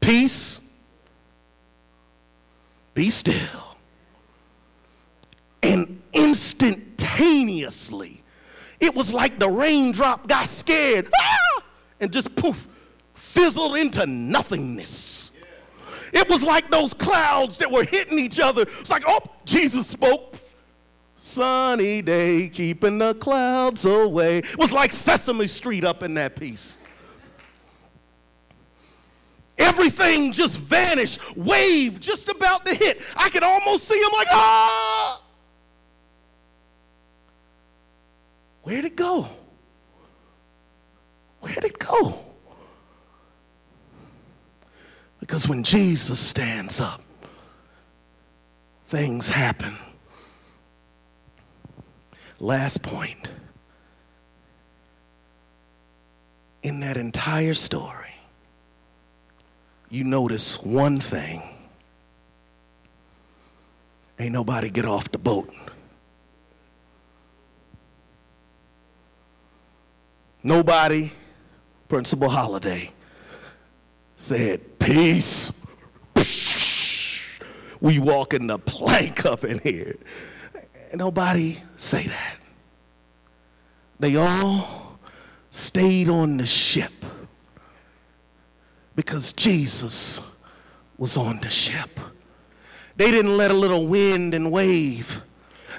Peace. 0.00 0.60
Be 2.92 3.08
still. 3.08 3.78
And 5.62 6.02
instantaneously, 6.12 8.22
it 8.80 8.94
was 8.94 9.12
like 9.12 9.38
the 9.38 9.48
raindrop 9.48 10.28
got 10.28 10.46
scared 10.46 11.10
ah! 11.18 11.62
and 12.00 12.12
just 12.12 12.34
poof, 12.36 12.68
fizzled 13.14 13.76
into 13.76 14.06
nothingness. 14.06 15.32
It 16.12 16.28
was 16.28 16.42
like 16.42 16.70
those 16.70 16.94
clouds 16.94 17.58
that 17.58 17.70
were 17.70 17.84
hitting 17.84 18.18
each 18.18 18.40
other. 18.40 18.62
It's 18.80 18.90
like, 18.90 19.04
oh, 19.06 19.20
Jesus 19.44 19.86
spoke. 19.86 20.36
Sunny 21.16 22.02
day, 22.02 22.48
keeping 22.48 22.98
the 22.98 23.14
clouds 23.14 23.84
away. 23.84 24.38
It 24.38 24.58
was 24.58 24.72
like 24.72 24.92
Sesame 24.92 25.46
Street 25.46 25.84
up 25.84 26.02
in 26.02 26.14
that 26.14 26.36
piece. 26.36 26.78
Everything 29.58 30.32
just 30.32 30.60
vanished. 30.60 31.36
Wave 31.36 31.98
just 31.98 32.28
about 32.28 32.64
to 32.66 32.74
hit. 32.74 33.02
I 33.16 33.30
could 33.30 33.42
almost 33.42 33.84
see 33.84 33.98
him 33.98 34.10
like, 34.12 34.28
ah! 34.30 35.22
Where'd 38.66 38.84
it 38.84 38.96
go? 38.96 39.28
Where'd 41.40 41.62
it 41.62 41.78
go? 41.78 42.18
Because 45.20 45.46
when 45.46 45.62
Jesus 45.62 46.18
stands 46.18 46.80
up, 46.80 47.00
things 48.88 49.28
happen. 49.28 49.76
Last 52.40 52.82
point. 52.82 53.30
In 56.64 56.80
that 56.80 56.96
entire 56.96 57.54
story, 57.54 58.16
you 59.90 60.02
notice 60.02 60.60
one 60.60 60.96
thing. 60.96 61.40
Ain't 64.18 64.32
nobody 64.32 64.70
get 64.70 64.86
off 64.86 65.08
the 65.12 65.18
boat. 65.18 65.54
Nobody, 70.46 71.10
Principal 71.88 72.28
Holiday, 72.28 72.92
said, 74.16 74.78
Peace. 74.78 75.50
We 77.80 77.98
walking 77.98 78.46
the 78.46 78.56
plank 78.56 79.26
up 79.26 79.42
in 79.42 79.58
here. 79.58 79.96
Nobody 80.94 81.58
say 81.78 82.04
that. 82.06 82.36
They 83.98 84.14
all 84.14 85.00
stayed 85.50 86.08
on 86.08 86.36
the 86.36 86.46
ship 86.46 86.92
because 88.94 89.32
Jesus 89.32 90.20
was 90.96 91.16
on 91.16 91.40
the 91.40 91.50
ship. 91.50 91.98
They 92.96 93.10
didn't 93.10 93.36
let 93.36 93.50
a 93.50 93.54
little 93.54 93.88
wind 93.88 94.32
and 94.32 94.52
wave 94.52 95.24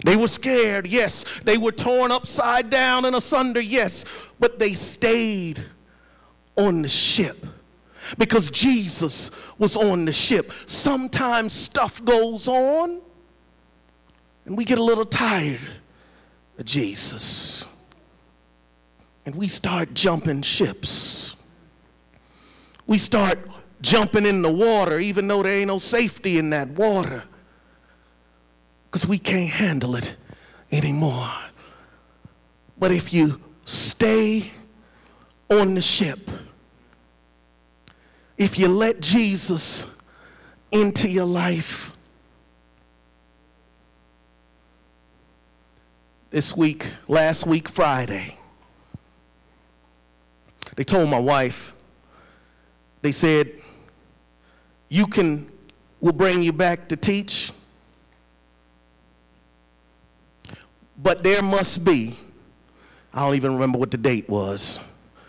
they 0.04 0.16
were 0.16 0.28
scared, 0.28 0.88
yes. 0.88 1.26
They 1.44 1.58
were 1.58 1.72
torn 1.72 2.12
upside 2.12 2.70
down 2.70 3.06
and 3.06 3.16
asunder, 3.16 3.62
yes. 3.62 4.06
But 4.40 4.60
they 4.60 4.74
stayed 4.74 5.64
on 6.56 6.82
the 6.82 6.90
ship 6.90 7.46
because 8.18 8.50
Jesus 8.52 9.32
was 9.58 9.76
on 9.76 10.06
the 10.06 10.14
ship. 10.14 10.52
Sometimes 10.66 11.54
stuff 11.54 12.04
goes 12.04 12.48
on 12.48 13.02
and 14.46 14.58
we 14.58 14.66
get 14.66 14.78
a 14.80 14.84
little 14.84 15.06
tired 15.06 15.60
of 16.58 16.66
Jesus. 16.66 17.68
And 19.26 19.36
we 19.36 19.48
start 19.50 19.94
jumping 19.94 20.42
ships. 20.42 21.36
We 22.86 22.98
start 22.98 23.40
jumping 23.82 24.26
in 24.26 24.42
the 24.42 24.52
water, 24.52 25.00
even 25.00 25.28
though 25.28 25.44
there 25.44 25.60
ain't 25.60 25.68
no 25.68 25.80
safety 25.80 26.38
in 26.38 26.50
that 26.52 26.70
water 26.70 27.24
because 28.98 29.08
we 29.08 29.20
can't 29.20 29.52
handle 29.52 29.96
it 29.96 30.16
anymore. 30.72 31.30
But 32.80 32.92
if 32.92 33.14
you 33.14 33.40
stay 33.64 34.50
on 35.52 35.76
the 35.76 35.84
ship, 35.84 36.32
if 38.40 38.58
you 38.58 38.68
let 38.68 39.00
Jesus 39.00 39.86
into 40.72 41.08
your 41.08 41.26
life, 41.26 41.96
this 46.32 46.58
week, 46.58 46.88
last 47.08 47.46
week, 47.46 47.70
Friday, 47.70 48.36
they 50.76 50.84
told 50.84 51.08
my 51.08 51.20
wife, 51.20 51.76
they 53.04 53.12
said, 53.12 53.52
you 54.90 55.06
can, 55.06 55.52
we'll 56.02 56.14
bring 56.14 56.42
you 56.42 56.52
back 56.52 56.90
to 56.90 56.96
teach 56.96 57.52
But 60.98 61.24
there 61.24 61.42
must 61.42 61.84
be, 61.84 62.18
I 63.14 63.26
don't 63.26 63.36
even 63.36 63.54
remember 63.54 63.78
what 63.78 63.92
the 63.92 63.98
date 63.98 64.28
was. 64.28 64.80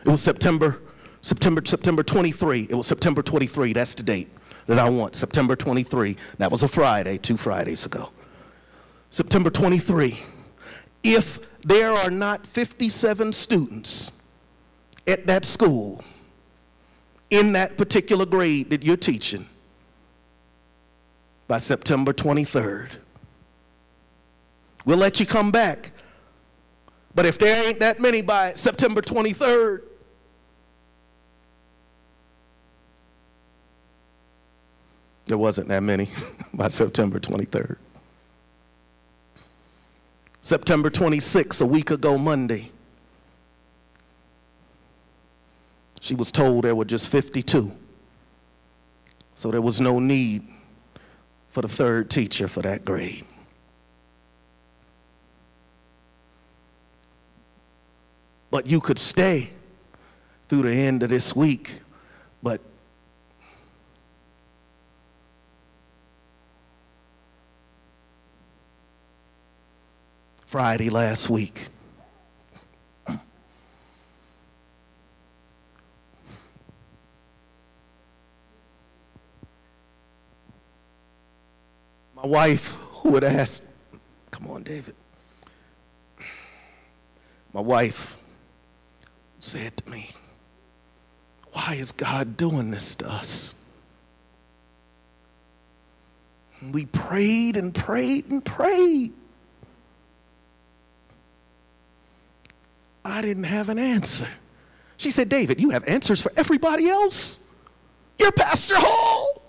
It 0.04 0.08
was 0.08 0.22
September, 0.22 0.80
September, 1.22 1.62
September 1.64 2.02
23. 2.02 2.68
It 2.70 2.74
was 2.74 2.86
September 2.86 3.22
23. 3.22 3.72
That's 3.72 3.94
the 3.94 4.02
date 4.02 4.28
that 4.66 4.78
I 4.78 4.88
want. 4.88 5.16
September 5.16 5.56
23. 5.56 6.16
That 6.38 6.50
was 6.50 6.62
a 6.62 6.68
Friday, 6.68 7.18
two 7.18 7.36
Fridays 7.36 7.84
ago. 7.84 8.10
September 9.10 9.50
23. 9.50 10.18
If 11.02 11.40
there 11.64 11.92
are 11.92 12.10
not 12.10 12.46
57 12.46 13.32
students 13.32 14.12
at 15.06 15.26
that 15.26 15.44
school 15.44 16.02
in 17.30 17.52
that 17.52 17.76
particular 17.76 18.24
grade 18.24 18.70
that 18.70 18.82
you're 18.82 18.96
teaching 18.96 19.46
by 21.46 21.58
September 21.58 22.12
23rd, 22.12 22.90
We'll 24.84 24.98
let 24.98 25.20
you 25.20 25.26
come 25.26 25.50
back. 25.50 25.92
But 27.14 27.26
if 27.26 27.38
there 27.38 27.66
ain't 27.66 27.80
that 27.80 28.00
many 28.00 28.22
by 28.22 28.54
September 28.54 29.00
23rd, 29.00 29.82
there 35.26 35.38
wasn't 35.38 35.68
that 35.68 35.82
many 35.82 36.08
by 36.54 36.68
September 36.68 37.18
23rd. 37.18 37.76
September 40.40 40.88
26th, 40.88 41.60
a 41.60 41.66
week 41.66 41.90
ago 41.90 42.16
Monday, 42.16 42.70
she 46.00 46.14
was 46.14 46.32
told 46.32 46.64
there 46.64 46.74
were 46.74 46.84
just 46.84 47.08
52. 47.08 47.70
So 49.34 49.50
there 49.50 49.60
was 49.60 49.80
no 49.80 49.98
need 49.98 50.46
for 51.50 51.62
the 51.62 51.68
third 51.68 52.10
teacher 52.10 52.48
for 52.48 52.62
that 52.62 52.84
grade. 52.84 53.24
But 58.50 58.66
you 58.66 58.80
could 58.80 58.98
stay 58.98 59.50
through 60.48 60.62
the 60.62 60.74
end 60.74 61.02
of 61.02 61.10
this 61.10 61.36
week. 61.36 61.80
But 62.42 62.60
Friday 70.46 70.88
last 70.88 71.28
week, 71.28 71.68
my 73.06 73.16
wife, 82.22 82.74
who 83.02 83.14
had 83.14 83.24
asked, 83.24 83.62
Come 84.30 84.46
on, 84.48 84.62
David. 84.62 84.94
My 87.52 87.60
wife 87.60 88.17
said 89.38 89.76
to 89.78 89.90
me, 89.90 90.10
Why 91.52 91.74
is 91.74 91.92
God 91.92 92.36
doing 92.36 92.70
this 92.70 92.94
to 92.96 93.10
us? 93.10 93.54
And 96.60 96.74
we 96.74 96.86
prayed 96.86 97.56
and 97.56 97.74
prayed 97.74 98.30
and 98.30 98.44
prayed. 98.44 99.12
I 103.04 103.22
didn't 103.22 103.44
have 103.44 103.68
an 103.68 103.78
answer. 103.78 104.28
She 104.96 105.10
said, 105.10 105.28
David, 105.28 105.60
you 105.60 105.70
have 105.70 105.86
answers 105.86 106.20
for 106.20 106.32
everybody 106.36 106.88
else. 106.88 107.40
You're 108.18 108.32
Pastor 108.32 108.74
Hall. 108.76 109.42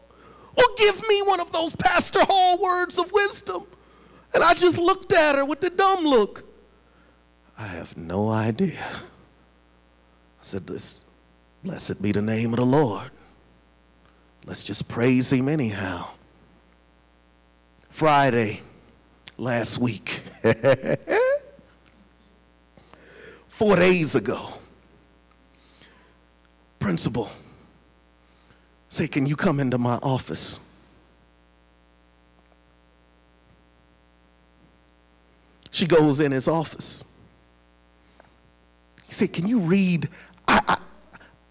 Well, 0.56 0.68
give 0.78 1.02
me 1.08 1.22
one 1.24 1.40
of 1.40 1.52
those 1.52 1.76
Pastor 1.76 2.20
Hall 2.24 2.62
words 2.62 3.00
of 3.00 3.12
wisdom. 3.12 3.66
And 4.34 4.44
I 4.44 4.54
just 4.54 4.78
looked 4.78 5.12
at 5.12 5.36
her 5.36 5.46
with 5.46 5.60
the 5.60 5.72
dumb 5.72 6.06
look. 6.06 6.44
I 7.58 7.66
have 7.66 7.98
no 7.98 8.30
idea. 8.30 8.86
Said, 10.50 10.66
this, 10.66 11.04
Blessed 11.64 12.02
be 12.02 12.12
the 12.12 12.24
name 12.24 12.54
of 12.54 12.58
the 12.58 12.66
Lord. 12.66 13.12
Let's 14.48 14.64
just 14.64 14.88
praise 14.88 15.32
Him 15.32 15.48
anyhow. 15.48 16.08
Friday 17.92 18.62
last 19.38 19.78
week, 19.78 20.24
four 23.48 23.76
days 23.76 24.16
ago, 24.16 24.50
principal 26.80 27.30
say, 28.90 29.08
Can 29.08 29.28
you 29.28 29.36
come 29.36 29.60
into 29.60 29.78
my 29.78 30.00
office? 30.02 30.60
She 35.70 35.86
goes 35.86 36.20
in 36.20 36.32
his 36.32 36.48
office. 36.48 37.04
He 39.10 39.16
said, 39.16 39.34
Can 39.34 39.48
you 39.48 39.60
read? 39.60 40.08
I, 40.50 40.62
I, 40.68 40.78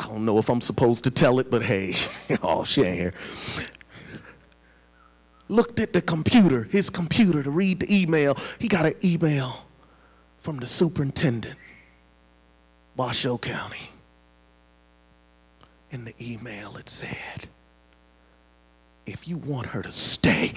I 0.01 0.09
don't 0.09 0.25
know 0.25 0.39
if 0.39 0.51
I'm 0.51 0.61
supposed 0.61 1.05
to 1.05 1.11
tell 1.11 1.39
it, 1.39 1.51
but 1.53 1.63
hey, 1.63 1.95
oh, 2.43 2.65
she 2.65 2.83
ain't 2.83 2.99
here. 2.99 3.15
Looked 5.49 5.79
at 5.79 5.93
the 5.93 6.03
computer, 6.03 6.65
his 6.65 6.91
computer, 6.91 7.43
to 7.45 7.51
read 7.51 7.81
the 7.81 8.03
email. 8.03 8.37
He 8.59 8.67
got 8.67 8.87
an 8.87 8.95
email 9.05 9.65
from 10.41 10.59
the 10.59 10.67
superintendent, 10.67 11.57
Washoe 12.97 13.39
County. 13.39 13.89
In 15.91 16.05
the 16.05 16.15
email, 16.21 16.77
it 16.77 16.89
said, 16.89 17.49
If 19.07 19.29
you 19.29 19.37
want 19.39 19.69
her 19.69 19.81
to 19.81 19.93
stay, 19.93 20.53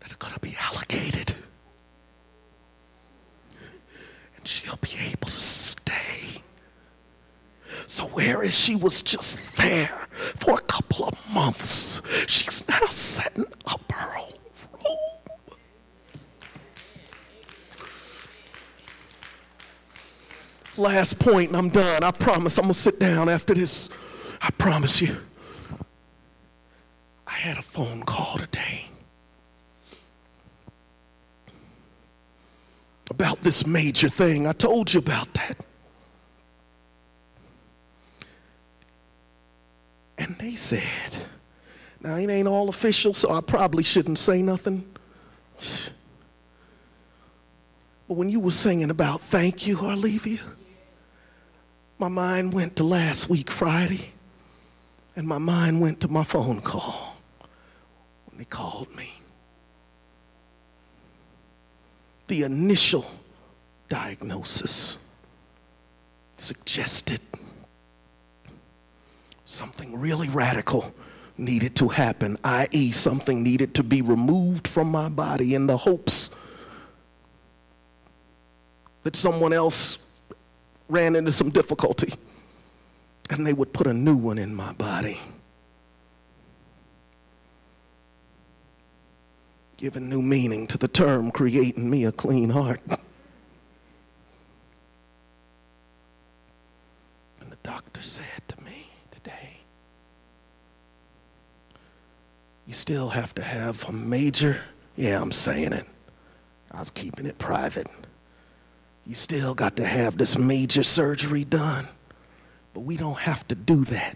that 0.00 0.12
are 0.12 0.16
going 0.18 0.34
to 0.34 0.40
be 0.40 0.56
allocated. 0.60 1.34
And 4.36 4.46
she'll 4.46 4.76
be 4.76 4.90
able 5.10 5.28
to 5.28 5.40
stay. 5.40 6.42
So, 7.86 8.04
whereas 8.06 8.58
she 8.58 8.76
was 8.76 9.02
just 9.02 9.56
there 9.56 10.06
for 10.36 10.54
a 10.54 10.60
couple 10.62 11.06
of 11.06 11.14
months, 11.32 12.02
she's 12.26 12.66
now 12.68 12.86
setting 12.86 13.46
up 13.66 13.92
her 13.92 14.18
own 14.18 14.38
room. 14.72 15.56
Last 20.76 21.18
point, 21.18 21.48
and 21.48 21.56
I'm 21.56 21.68
done. 21.68 22.02
I 22.02 22.10
promise 22.10 22.58
I'm 22.58 22.64
going 22.64 22.74
to 22.74 22.80
sit 22.80 22.98
down 22.98 23.28
after 23.28 23.54
this. 23.54 23.90
I 24.40 24.50
promise 24.52 25.02
you. 25.02 25.16
I 27.32 27.38
had 27.38 27.56
a 27.56 27.62
phone 27.62 28.02
call 28.02 28.36
today 28.36 28.84
about 33.08 33.40
this 33.40 33.66
major 33.66 34.08
thing. 34.08 34.46
I 34.46 34.52
told 34.52 34.92
you 34.92 34.98
about 34.98 35.32
that. 35.34 35.56
And 40.18 40.36
they 40.38 40.54
said, 40.54 40.82
now 42.02 42.16
it 42.16 42.28
ain't 42.28 42.46
all 42.46 42.68
official, 42.68 43.14
so 43.14 43.32
I 43.32 43.40
probably 43.40 43.82
shouldn't 43.82 44.18
say 44.18 44.42
nothing. 44.42 44.84
But 48.08 48.14
when 48.14 48.28
you 48.28 48.40
were 48.40 48.50
singing 48.50 48.90
about 48.90 49.22
thank 49.22 49.66
you, 49.66 49.78
Olivia, 49.78 50.40
my 51.98 52.08
mind 52.08 52.52
went 52.52 52.76
to 52.76 52.84
last 52.84 53.30
week, 53.30 53.50
Friday, 53.50 54.12
and 55.16 55.26
my 55.26 55.38
mind 55.38 55.80
went 55.80 56.00
to 56.00 56.08
my 56.08 56.24
phone 56.24 56.60
call 56.60 57.11
they 58.42 58.46
called 58.46 58.92
me. 58.96 59.08
The 62.26 62.42
initial 62.42 63.06
diagnosis 63.88 64.98
suggested 66.38 67.20
something 69.44 69.96
really 69.96 70.28
radical 70.30 70.92
needed 71.38 71.76
to 71.76 71.86
happen, 71.86 72.36
i.e., 72.42 72.90
something 72.90 73.44
needed 73.44 73.76
to 73.76 73.84
be 73.84 74.02
removed 74.02 74.66
from 74.66 74.90
my 74.90 75.08
body 75.08 75.54
in 75.54 75.68
the 75.68 75.76
hopes 75.76 76.32
that 79.04 79.14
someone 79.14 79.52
else 79.52 79.98
ran 80.88 81.14
into 81.14 81.30
some 81.30 81.50
difficulty 81.50 82.12
and 83.30 83.46
they 83.46 83.52
would 83.52 83.72
put 83.72 83.86
a 83.86 83.94
new 83.94 84.16
one 84.16 84.38
in 84.38 84.52
my 84.52 84.72
body. 84.72 85.20
Giving 89.82 90.08
new 90.08 90.22
meaning 90.22 90.68
to 90.68 90.78
the 90.78 90.86
term 90.86 91.32
creating 91.32 91.90
me 91.90 92.04
a 92.04 92.12
clean 92.12 92.50
heart. 92.50 92.80
And 97.40 97.50
the 97.50 97.56
doctor 97.64 98.00
said 98.00 98.46
to 98.46 98.62
me 98.62 98.86
today, 99.10 99.56
You 102.64 102.74
still 102.74 103.08
have 103.08 103.34
to 103.34 103.42
have 103.42 103.84
a 103.88 103.92
major, 103.92 104.60
yeah, 104.94 105.20
I'm 105.20 105.32
saying 105.32 105.72
it. 105.72 105.86
I 106.70 106.78
was 106.78 106.92
keeping 106.92 107.26
it 107.26 107.38
private. 107.38 107.88
You 109.04 109.16
still 109.16 109.52
got 109.52 109.74
to 109.78 109.84
have 109.84 110.16
this 110.16 110.38
major 110.38 110.84
surgery 110.84 111.42
done. 111.42 111.88
But 112.72 112.82
we 112.82 112.96
don't 112.96 113.18
have 113.18 113.48
to 113.48 113.56
do 113.56 113.84
that. 113.86 114.14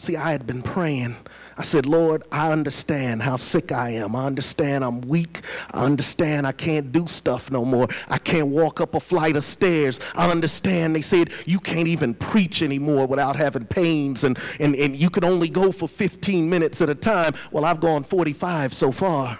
See, 0.00 0.14
I 0.16 0.30
had 0.30 0.46
been 0.46 0.62
praying. 0.62 1.16
I 1.56 1.62
said, 1.62 1.84
Lord, 1.84 2.22
I 2.30 2.52
understand 2.52 3.20
how 3.20 3.34
sick 3.34 3.72
I 3.72 3.90
am. 3.90 4.14
I 4.14 4.26
understand 4.26 4.84
I'm 4.84 5.00
weak. 5.00 5.40
I 5.72 5.84
understand 5.84 6.46
I 6.46 6.52
can't 6.52 6.92
do 6.92 7.08
stuff 7.08 7.50
no 7.50 7.64
more. 7.64 7.88
I 8.08 8.18
can't 8.18 8.46
walk 8.46 8.80
up 8.80 8.94
a 8.94 9.00
flight 9.00 9.34
of 9.34 9.42
stairs. 9.42 9.98
I 10.14 10.30
understand 10.30 10.94
they 10.94 11.02
said 11.02 11.30
you 11.46 11.58
can't 11.58 11.88
even 11.88 12.14
preach 12.14 12.62
anymore 12.62 13.06
without 13.08 13.34
having 13.34 13.66
pains 13.66 14.22
and, 14.22 14.38
and, 14.60 14.76
and 14.76 14.94
you 14.94 15.10
can 15.10 15.24
only 15.24 15.48
go 15.48 15.72
for 15.72 15.88
15 15.88 16.48
minutes 16.48 16.80
at 16.80 16.88
a 16.88 16.94
time. 16.94 17.32
Well, 17.50 17.64
I've 17.64 17.80
gone 17.80 18.04
45 18.04 18.72
so 18.72 18.92
far. 18.92 19.36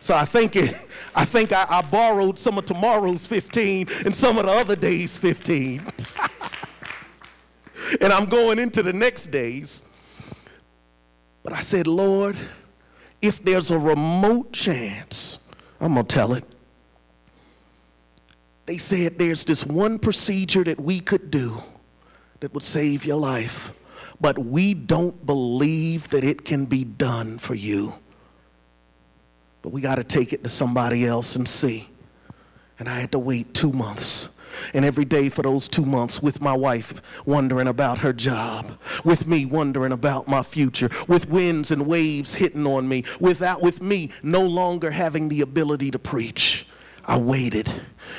So 0.00 0.14
I 0.14 0.26
think 0.26 0.54
it, 0.54 0.76
I 1.14 1.24
think 1.24 1.52
I, 1.52 1.64
I 1.66 1.80
borrowed 1.80 2.38
some 2.38 2.58
of 2.58 2.66
tomorrow's 2.66 3.24
15 3.24 3.88
and 4.04 4.14
some 4.14 4.36
of 4.36 4.44
the 4.44 4.52
other 4.52 4.76
days' 4.76 5.16
15. 5.16 5.82
and 8.00 8.12
I'm 8.12 8.26
going 8.26 8.58
into 8.58 8.82
the 8.82 8.92
next 8.92 9.28
days. 9.28 9.82
But 11.42 11.52
I 11.52 11.60
said, 11.60 11.86
Lord, 11.86 12.36
if 13.20 13.42
there's 13.44 13.70
a 13.70 13.78
remote 13.78 14.52
chance, 14.52 15.38
I'm 15.80 15.94
going 15.94 16.06
to 16.06 16.14
tell 16.14 16.34
it. 16.34 16.44
They 18.66 18.78
said 18.78 19.18
there's 19.18 19.44
this 19.44 19.66
one 19.66 19.98
procedure 19.98 20.64
that 20.64 20.80
we 20.80 21.00
could 21.00 21.30
do 21.30 21.62
that 22.40 22.54
would 22.54 22.62
save 22.62 23.04
your 23.04 23.16
life, 23.16 23.72
but 24.20 24.38
we 24.38 24.74
don't 24.74 25.26
believe 25.26 26.08
that 26.10 26.24
it 26.24 26.44
can 26.44 26.64
be 26.64 26.84
done 26.84 27.38
for 27.38 27.54
you. 27.54 27.92
But 29.62 29.72
we 29.72 29.80
got 29.80 29.96
to 29.96 30.04
take 30.04 30.32
it 30.32 30.42
to 30.44 30.48
somebody 30.48 31.06
else 31.06 31.36
and 31.36 31.46
see. 31.46 31.88
And 32.78 32.88
I 32.88 32.98
had 32.98 33.12
to 33.12 33.18
wait 33.18 33.54
two 33.54 33.72
months 33.72 34.30
And 34.74 34.84
every 34.84 35.04
day 35.04 35.28
for 35.28 35.42
those 35.42 35.68
two 35.68 35.84
months, 35.84 36.22
with 36.22 36.40
my 36.40 36.52
wife 36.54 37.02
wondering 37.26 37.68
about 37.68 37.98
her 37.98 38.12
job, 38.12 38.78
with 39.04 39.26
me 39.26 39.44
wondering 39.44 39.92
about 39.92 40.28
my 40.28 40.42
future, 40.42 40.90
with 41.08 41.28
winds 41.28 41.70
and 41.70 41.86
waves 41.86 42.34
hitting 42.34 42.66
on 42.66 42.88
me, 42.88 43.04
without 43.20 43.62
with 43.62 43.82
me 43.82 44.10
no 44.22 44.42
longer 44.42 44.90
having 44.90 45.28
the 45.28 45.40
ability 45.40 45.90
to 45.90 45.98
preach. 45.98 46.66
I 47.04 47.18
waited 47.18 47.70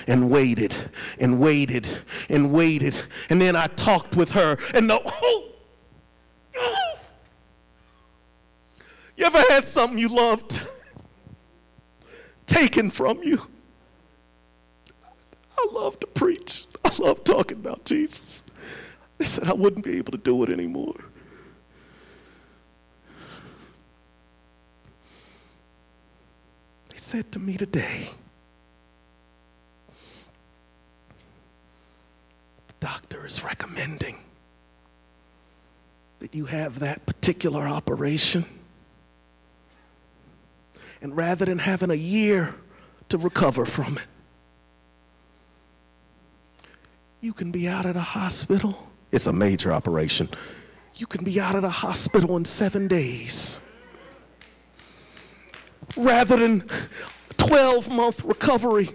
and 0.08 0.30
waited 0.30 0.76
and 1.20 1.40
waited 1.40 1.88
and 2.30 2.52
waited. 2.52 2.96
And 3.30 3.42
then 3.42 3.56
I 3.56 3.68
talked 3.68 4.16
with 4.16 4.32
her, 4.32 4.58
and 4.74 4.90
the 4.90 5.02
oh, 5.06 5.50
oh. 6.58 7.00
You 9.16 9.26
ever 9.26 9.42
had 9.50 9.64
something 9.64 10.00
you 10.00 10.10
loved 10.10 10.62
taken 12.46 12.90
from 12.90 13.24
you? 13.24 13.42
I 15.64 15.70
love 15.72 16.00
to 16.02 16.08
preach. 16.08 16.68
I 16.84 16.92
love 17.00 17.24
talking 17.24 17.58
about 17.58 17.86
Jesus. 17.86 18.44
They 19.18 19.26
said 19.26 19.48
I 19.48 19.54
wouldn't 19.54 19.86
be 19.86 19.98
able 19.98 20.12
to 20.12 20.18
do 20.18 20.44
it 20.44 20.50
anymore. 20.50 21.06
They 26.90 26.98
said 26.98 27.32
to 27.32 27.40
me 27.40 27.56
today, 27.56 28.10
the 32.68 32.74
doctor 32.80 33.26
is 33.26 33.44
recommending 33.44 34.18
that 36.20 36.36
you 36.36 36.46
have 36.46 36.80
that 36.80 37.06
particular 37.06 37.62
operation. 37.62 38.46
And 41.02 41.16
rather 41.16 41.46
than 41.46 41.60
having 41.60 41.92
a 41.92 41.96
year 41.96 42.56
to 43.10 43.18
recover 43.18 43.66
from 43.66 43.98
it, 43.98 44.08
you 47.24 47.32
can 47.32 47.52
be 47.52 47.70
out 47.70 47.86
of 47.86 47.94
the 47.94 48.02
hospital. 48.02 48.78
It's 49.14 49.28
a 49.28 49.34
major 49.34 49.72
operation. 49.72 50.30
You 50.96 51.08
can 51.08 51.24
be 51.24 51.40
out 51.40 51.56
of 51.56 51.62
the 51.62 51.70
hospital 51.70 52.36
in 52.36 52.44
seven 52.44 52.90
days. 52.90 53.62
Rather 55.96 56.36
than 56.36 56.68
12 57.38 57.90
month 57.90 58.26
recovery, 58.26 58.90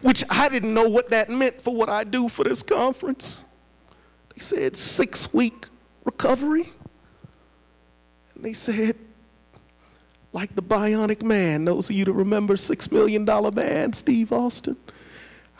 which 0.00 0.24
I 0.28 0.48
didn't 0.48 0.74
know 0.74 0.88
what 0.88 1.10
that 1.10 1.30
meant 1.30 1.60
for 1.60 1.72
what 1.72 1.88
I 1.88 2.02
do 2.02 2.28
for 2.28 2.42
this 2.42 2.64
conference. 2.64 3.44
They 4.34 4.40
said 4.40 4.74
six 4.74 5.32
week 5.32 5.66
recovery. 6.04 6.68
And 8.34 8.44
they 8.44 8.54
said, 8.54 8.96
like 10.32 10.52
the 10.56 10.62
bionic 10.62 11.22
man, 11.22 11.64
those 11.64 11.88
of 11.90 11.94
you 11.94 12.06
that 12.06 12.12
remember 12.12 12.56
Six 12.56 12.90
Million 12.90 13.24
Dollar 13.24 13.52
Man, 13.52 13.92
Steve 13.92 14.32
Austin. 14.32 14.76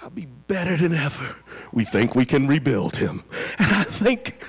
I'll 0.02 0.10
be 0.10 0.26
better 0.26 0.76
than 0.76 0.92
ever. 0.92 1.36
We 1.72 1.84
think 1.84 2.16
we 2.16 2.24
can 2.24 2.48
rebuild 2.48 2.96
him. 2.96 3.22
And 3.58 3.72
I 3.72 3.84
think 3.84 4.42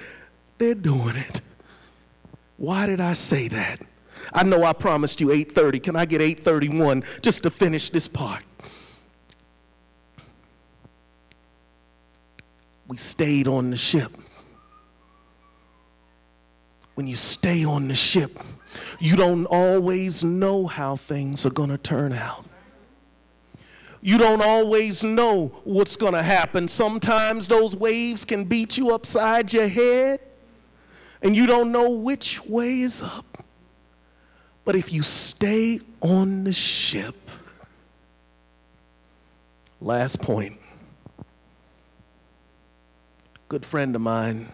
they're 0.58 0.74
doing 0.74 1.16
it. 1.16 1.42
Why 2.58 2.88
did 2.88 3.00
I 3.00 3.14
say 3.14 3.48
that? 3.50 3.80
I 4.34 4.44
know 4.44 4.64
I 4.64 4.74
promised 4.74 5.22
you 5.22 5.28
8:30. 5.32 5.80
Can 5.80 5.96
I 5.96 6.06
get 6.06 6.22
8:31 6.22 7.04
just 7.22 7.44
to 7.44 7.52
finish 7.52 7.92
this 7.92 8.08
part? 8.08 8.44
We 12.88 12.98
stayed 12.98 13.48
on 13.48 13.70
the 13.70 13.78
ship. 13.78 14.12
When 16.96 17.06
you 17.06 17.16
stay 17.16 17.64
on 17.64 17.88
the 17.88 17.96
ship, 17.96 18.40
you 19.00 19.16
don't 19.16 19.46
always 19.46 20.24
know 20.24 20.66
how 20.66 20.96
things 20.96 21.46
are 21.46 21.52
going 21.52 21.70
to 21.70 21.78
turn 21.78 22.14
out 22.14 22.46
you 24.04 24.18
don't 24.18 24.42
always 24.42 25.02
know 25.02 25.48
what's 25.64 25.96
going 25.96 26.12
to 26.12 26.22
happen. 26.22 26.68
Sometimes 26.68 27.48
those 27.48 27.74
waves 27.74 28.26
can 28.26 28.44
beat 28.44 28.78
you 28.78 28.94
upside 28.94 29.54
your 29.54 29.70
head, 29.70 30.20
and 31.22 31.34
you 31.34 31.48
don't 31.48 31.72
know 31.72 31.90
which 31.90 32.44
way 32.46 32.82
is 32.82 33.02
up. 33.02 33.46
But 34.66 34.76
if 34.76 34.92
you 34.92 35.04
stay 35.04 35.80
on 36.02 36.44
the 36.44 36.52
ship, 36.52 37.16
last 39.80 40.22
point. 40.22 40.60
Good 43.48 43.66
friend 43.66 43.96
of 43.96 44.02
mine 44.02 44.50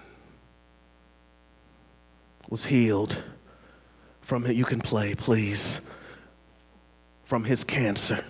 was 2.49 2.65
healed 2.65 3.17
from 4.21 4.45
it. 4.45 4.55
You 4.55 4.65
can 4.65 4.79
play, 4.79 5.15
please. 5.15 5.81
From 7.23 7.43
his 7.43 7.63
cancer. 7.63 8.23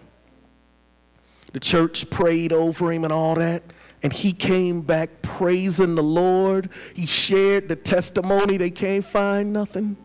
The 1.52 1.60
church 1.60 2.10
prayed 2.10 2.54
over 2.54 2.92
him 2.92 3.04
and 3.04 3.14
all 3.14 3.36
that. 3.36 3.64
And 4.02 4.14
he 4.14 4.32
came 4.32 4.82
back 4.82 5.22
praising 5.22 5.96
the 5.96 6.04
Lord. 6.04 6.70
He 6.94 7.06
shared 7.06 7.68
the 7.68 7.76
testimony. 7.76 8.58
They 8.58 8.70
can't 8.70 9.04
find 9.04 9.52
nothing. 9.52 9.98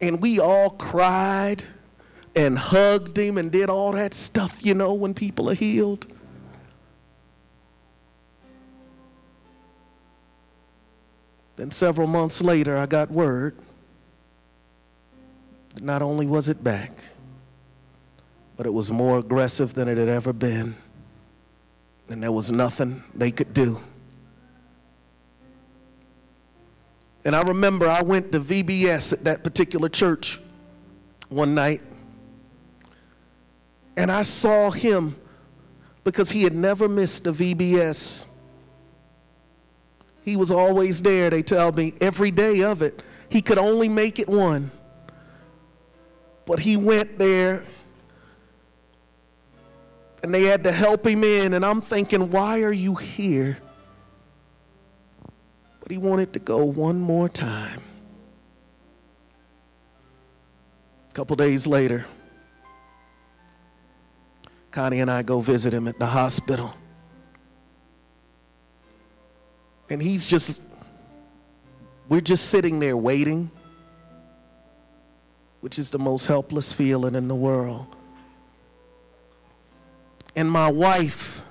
And 0.00 0.20
we 0.20 0.40
all 0.40 0.70
cried 0.70 1.64
and 2.34 2.58
hugged 2.58 3.18
him 3.18 3.36
and 3.36 3.52
did 3.52 3.68
all 3.68 3.92
that 3.92 4.14
stuff, 4.14 4.58
you 4.62 4.74
know, 4.74 4.94
when 4.94 5.12
people 5.14 5.50
are 5.50 5.54
healed. 5.54 6.06
Then 11.56 11.70
several 11.70 12.06
months 12.06 12.40
later, 12.40 12.76
I 12.78 12.86
got 12.86 13.10
word 13.10 13.56
that 15.74 15.84
not 15.84 16.02
only 16.02 16.26
was 16.26 16.48
it 16.48 16.64
back, 16.64 16.92
but 18.62 18.68
it 18.68 18.72
was 18.72 18.92
more 18.92 19.18
aggressive 19.18 19.74
than 19.74 19.88
it 19.88 19.98
had 19.98 20.06
ever 20.06 20.32
been. 20.32 20.76
And 22.08 22.22
there 22.22 22.30
was 22.30 22.52
nothing 22.52 23.02
they 23.12 23.32
could 23.32 23.52
do. 23.52 23.76
And 27.24 27.34
I 27.34 27.42
remember 27.42 27.88
I 27.88 28.02
went 28.02 28.30
to 28.30 28.38
VBS 28.38 29.14
at 29.14 29.24
that 29.24 29.42
particular 29.42 29.88
church 29.88 30.40
one 31.28 31.56
night. 31.56 31.82
And 33.96 34.12
I 34.12 34.22
saw 34.22 34.70
him 34.70 35.16
because 36.04 36.30
he 36.30 36.44
had 36.44 36.54
never 36.54 36.88
missed 36.88 37.26
a 37.26 37.32
VBS. 37.32 38.28
He 40.24 40.36
was 40.36 40.52
always 40.52 41.02
there, 41.02 41.30
they 41.30 41.42
tell 41.42 41.72
me, 41.72 41.94
every 42.00 42.30
day 42.30 42.62
of 42.62 42.80
it. 42.80 43.02
He 43.28 43.42
could 43.42 43.58
only 43.58 43.88
make 43.88 44.20
it 44.20 44.28
one. 44.28 44.70
But 46.46 46.60
he 46.60 46.76
went 46.76 47.18
there 47.18 47.64
and 50.22 50.32
they 50.32 50.44
had 50.44 50.64
to 50.64 50.72
help 50.72 51.06
him 51.06 51.24
in. 51.24 51.54
And 51.54 51.64
I'm 51.64 51.80
thinking, 51.80 52.30
why 52.30 52.62
are 52.62 52.72
you 52.72 52.94
here? 52.94 53.58
But 55.80 55.90
he 55.90 55.98
wanted 55.98 56.32
to 56.34 56.38
go 56.38 56.64
one 56.64 57.00
more 57.00 57.28
time. 57.28 57.80
A 61.10 61.12
couple 61.12 61.36
days 61.36 61.66
later, 61.66 62.06
Connie 64.70 65.00
and 65.00 65.10
I 65.10 65.22
go 65.22 65.40
visit 65.40 65.74
him 65.74 65.88
at 65.88 65.98
the 65.98 66.06
hospital. 66.06 66.74
And 69.90 70.00
he's 70.00 70.30
just, 70.30 70.62
we're 72.08 72.22
just 72.22 72.48
sitting 72.48 72.78
there 72.78 72.96
waiting, 72.96 73.50
which 75.60 75.78
is 75.78 75.90
the 75.90 75.98
most 75.98 76.26
helpless 76.26 76.72
feeling 76.72 77.14
in 77.14 77.28
the 77.28 77.34
world. 77.34 77.94
And 80.34 80.50
my 80.50 80.70
wife 80.70 81.42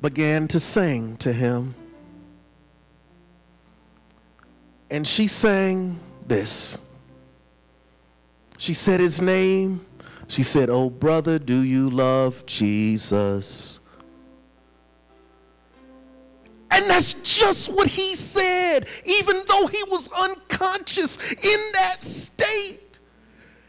began 0.00 0.46
to 0.48 0.60
sing 0.60 1.16
to 1.18 1.32
him. 1.32 1.74
And 4.90 5.06
she 5.06 5.26
sang 5.26 5.98
this. 6.26 6.80
She 8.58 8.72
said 8.72 9.00
his 9.00 9.20
name. 9.20 9.84
She 10.28 10.42
said, 10.42 10.70
Oh, 10.70 10.90
brother, 10.90 11.38
do 11.38 11.62
you 11.62 11.90
love 11.90 12.46
Jesus? 12.46 13.80
And 16.70 16.84
that's 16.86 17.14
just 17.14 17.72
what 17.72 17.88
he 17.88 18.14
said, 18.14 18.86
even 19.04 19.42
though 19.48 19.66
he 19.66 19.82
was 19.84 20.08
unconscious 20.12 21.16
in 21.32 21.72
that 21.72 22.02
state. 22.02 22.80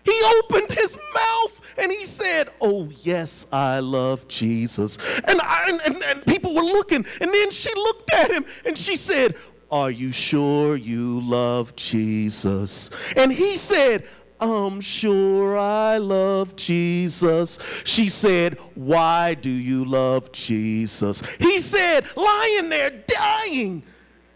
He 0.07 0.21
opened 0.39 0.71
his 0.71 0.97
mouth 1.13 1.61
and 1.77 1.91
he 1.91 2.05
said, 2.05 2.49
Oh, 2.61 2.89
yes, 3.01 3.45
I 3.51 3.79
love 3.79 4.25
Jesus. 4.29 4.97
And, 5.27 5.41
I, 5.41 5.77
and, 5.85 6.01
and 6.01 6.25
people 6.25 6.55
were 6.55 6.61
looking, 6.61 7.05
and 7.19 7.33
then 7.33 7.51
she 7.51 7.73
looked 7.75 8.13
at 8.13 8.31
him 8.31 8.45
and 8.65 8.77
she 8.77 8.95
said, 8.95 9.35
Are 9.69 9.91
you 9.91 10.13
sure 10.13 10.77
you 10.77 11.19
love 11.19 11.75
Jesus? 11.75 12.89
And 13.17 13.33
he 13.33 13.57
said, 13.57 14.07
I'm 14.39 14.79
sure 14.79 15.57
I 15.57 15.97
love 15.97 16.55
Jesus. 16.55 17.59
She 17.83 18.07
said, 18.07 18.57
Why 18.75 19.33
do 19.33 19.49
you 19.49 19.83
love 19.83 20.31
Jesus? 20.31 21.21
He 21.37 21.59
said, 21.59 22.05
lying 22.15 22.69
there 22.69 23.03
dying, 23.07 23.83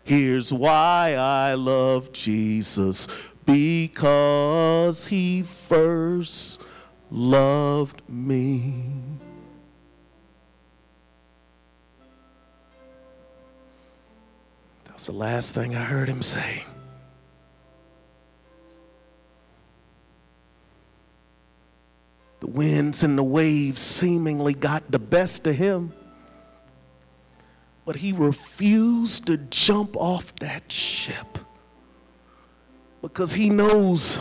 Here's 0.03 0.51
why 0.51 1.15
I 1.15 1.53
love 1.53 2.11
Jesus 2.11 3.07
because 3.45 5.07
he 5.07 5.43
first 5.43 6.61
loved 7.09 8.01
me. 8.07 8.83
That's 14.85 15.05
the 15.07 15.13
last 15.13 15.55
thing 15.55 15.75
I 15.75 15.83
heard 15.83 16.07
him 16.07 16.21
say. 16.21 16.63
The 22.39 22.47
winds 22.47 23.03
and 23.03 23.17
the 23.17 23.23
waves 23.23 23.81
seemingly 23.81 24.53
got 24.53 24.91
the 24.91 24.99
best 24.99 25.45
of 25.47 25.55
him, 25.55 25.93
but 27.85 27.95
he 27.95 28.13
refused 28.13 29.27
to 29.27 29.37
jump 29.37 29.95
off 29.95 30.35
that 30.35 30.71
ship 30.71 31.30
because 33.01 33.33
he 33.33 33.49
knows 33.49 34.17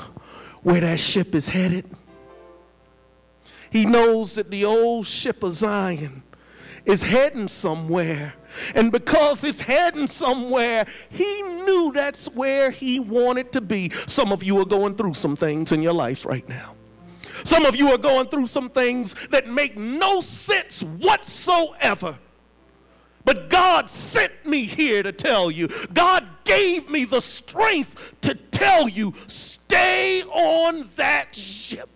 where 0.63 0.81
that 0.81 1.01
ship 1.01 1.35
is 1.35 1.49
headed. 1.49 1.87
He 3.71 3.87
knows 3.87 4.35
that 4.35 4.51
the 4.51 4.65
old 4.65 5.07
ship 5.07 5.43
of 5.43 5.53
Zion 5.53 6.23
is 6.85 7.03
heading 7.03 7.49
somewhere. 7.49 8.35
And 8.75 8.91
because 8.91 9.45
it's 9.45 9.61
heading 9.61 10.07
somewhere, 10.07 10.87
he 11.09 11.43
knew 11.43 11.93
that's 11.95 12.27
where 12.31 12.71
he 12.71 12.99
wanted 12.99 13.53
to 13.53 13.61
be. 13.61 13.91
Some 14.07 14.33
of 14.33 14.43
you 14.43 14.59
are 14.61 14.65
going 14.65 14.97
through 14.97 15.15
some 15.15 15.37
things 15.37 15.73
in 15.73 15.83
your 15.83 15.93
life 15.93 16.27
right 16.27 16.49
now. 16.49 16.75
Some 17.45 17.65
of 17.65 17.77
you 17.77 17.89
are 17.93 17.99
going 17.99 18.27
through 18.27 18.49
some 18.49 18.69
things 18.69 19.15
that 19.29 19.47
make 19.47 19.77
no 19.77 20.21
sense 20.21 20.83
whatsoever. 20.83 22.19
But 23.25 23.51
God 23.51 23.89
sent 23.91 24.33
me 24.47 24.65
here 24.65 25.03
to 25.03 25.13
tell 25.13 25.51
you. 25.51 25.69
God 25.93 26.29
gave 26.45 26.89
me 26.89 27.05
the 27.05 27.21
strength 27.21 28.15
to 28.23 28.35
tell 28.35 28.89
you 28.89 29.15
stay 29.27 30.23
on 30.23 30.89
that 30.97 31.35
ship. 31.35 31.89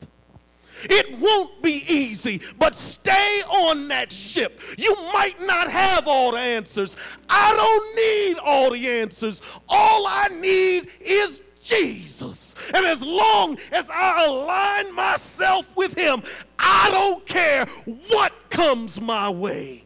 It 0.85 1.18
won't 1.18 1.62
be 1.62 1.83
easy, 1.89 2.43
but 2.59 2.75
stay 2.75 3.41
on 3.49 3.89
that 3.89 4.12
ship. 4.12 4.61
You 4.77 4.95
might 5.14 5.41
not 5.41 5.70
have 5.70 6.07
all 6.07 6.33
the 6.33 6.39
answers. 6.39 6.97
I 7.29 7.55
don't 7.55 7.97
need 7.97 8.39
all 8.39 8.70
the 8.70 8.89
answers. 8.89 9.41
All 9.68 10.07
I 10.07 10.29
need 10.29 10.89
is 11.01 11.41
Jesus. 11.62 12.55
And 12.75 12.85
as 12.85 13.03
long 13.03 13.57
as 13.72 13.89
I 13.91 14.27
align 14.27 14.95
myself 14.95 15.75
with 15.75 15.97
Him, 15.97 16.22
I 16.59 16.91
don't 16.91 17.25
care 17.25 17.64
what 18.09 18.51
comes 18.51 19.01
my 19.01 19.31
way. 19.31 19.85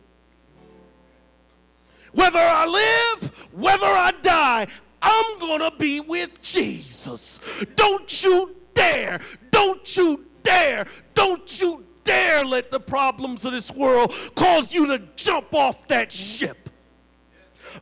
Whether 2.12 2.38
I 2.38 2.66
live, 2.66 3.48
whether 3.52 3.86
I 3.86 4.12
die, 4.22 4.66
I'm 5.02 5.38
going 5.38 5.60
to 5.60 5.72
be 5.78 6.00
with 6.00 6.40
Jesus. 6.42 7.40
Don't 7.76 8.22
you 8.22 8.56
dare, 8.74 9.20
don't 9.50 9.96
you 9.96 10.24
dare, 10.42 10.86
don't 11.14 11.60
you 11.60 11.84
dare 12.04 12.44
let 12.44 12.70
the 12.70 12.80
problems 12.80 13.44
of 13.44 13.52
this 13.52 13.70
world 13.70 14.14
cause 14.34 14.72
you 14.72 14.86
to 14.86 14.98
jump 15.16 15.54
off 15.54 15.86
that 15.88 16.10
ship. 16.10 16.70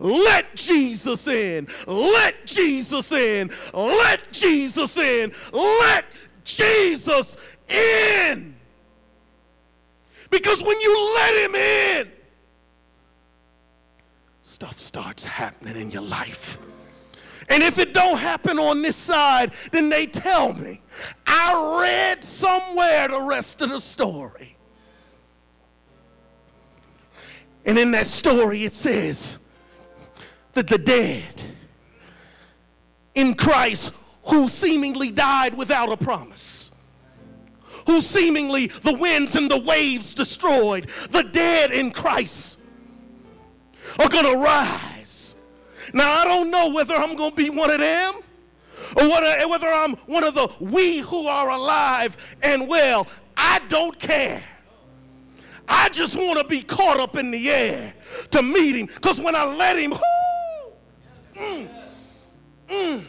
Let 0.01 0.55
Jesus 0.57 1.27
in. 1.29 1.69
Let 1.87 2.45
Jesus 2.45 3.13
in. 3.13 3.51
Let 3.73 4.31
Jesus 4.33 4.97
in. 4.99 5.33
Let 5.53 6.05
Jesus 6.45 7.37
in. 7.69 8.55
Because 10.31 10.63
when 10.63 10.81
you 10.81 11.15
let 11.15 11.45
him 11.45 11.55
in, 11.55 12.13
stuff 14.57 14.81
starts 14.81 15.27
happening 15.27 15.77
in 15.77 15.91
your 15.91 16.01
life. 16.01 16.59
And 17.51 17.63
if 17.63 17.79
it 17.79 17.93
don't 17.93 18.17
happen 18.17 18.59
on 18.59 18.81
this 18.81 18.97
side, 18.97 19.53
then 19.71 19.91
they 19.91 20.07
tell 20.07 20.55
me. 20.55 20.81
I 21.27 21.83
read 21.83 22.25
somewhere 22.25 23.07
the 23.09 23.21
rest 23.21 23.61
of 23.61 23.69
the 23.69 23.79
story. 23.79 24.57
And 27.67 27.79
in 27.79 27.91
that 27.91 28.07
story, 28.07 28.65
it 28.65 28.73
says 28.73 29.37
that 30.55 30.69
the 30.69 30.79
dead 30.79 31.43
in 33.15 33.35
Christ 33.35 33.93
who 34.23 34.49
seemingly 34.49 35.11
died 35.11 35.55
without 35.55 35.93
a 35.93 35.99
promise, 35.99 36.71
who 37.87 38.01
seemingly 38.01 38.69
the 38.69 38.95
winds 38.95 39.37
and 39.37 39.51
the 39.51 39.61
waves 39.61 40.15
destroyed, 40.15 40.89
the 41.11 41.25
dead 41.25 41.73
in 41.73 41.91
Christ 41.91 42.61
are 43.99 44.09
going 44.09 44.25
to 44.25 44.39
rise. 44.39 45.37
Now, 45.93 46.11
I 46.11 46.25
don't 46.25 46.51
know 46.51 46.73
whether 46.73 46.95
I'm 46.95 47.17
going 47.17 47.31
to 47.31 47.37
be 47.37 47.51
one 47.51 47.71
of 47.71 47.81
them 47.81 48.15
or 48.97 49.09
whether 49.49 49.69
I'm 49.69 49.97
one 50.07 50.25
of 50.25 50.35
the 50.35 50.53
we 50.61 50.99
who 50.99 51.27
are 51.27 51.51
alive 51.51 52.37
and 52.43 52.69
well. 52.69 53.07
I 53.37 53.61
don't 53.69 53.99
care. 53.99 54.43
I 55.69 55.89
just 55.89 56.17
want 56.17 56.39
to 56.39 56.45
be 56.45 56.63
caught 56.63 57.01
up 57.01 57.17
in 57.17 57.31
the 57.31 57.51
air 57.51 57.93
to 58.31 58.43
meet 58.43 58.77
him 58.77 58.87
because 58.87 59.21
when 59.21 59.35
I 59.35 59.45
let 59.45 59.77
him, 59.77 59.93
mm, 61.35 61.69
mm, 62.69 63.05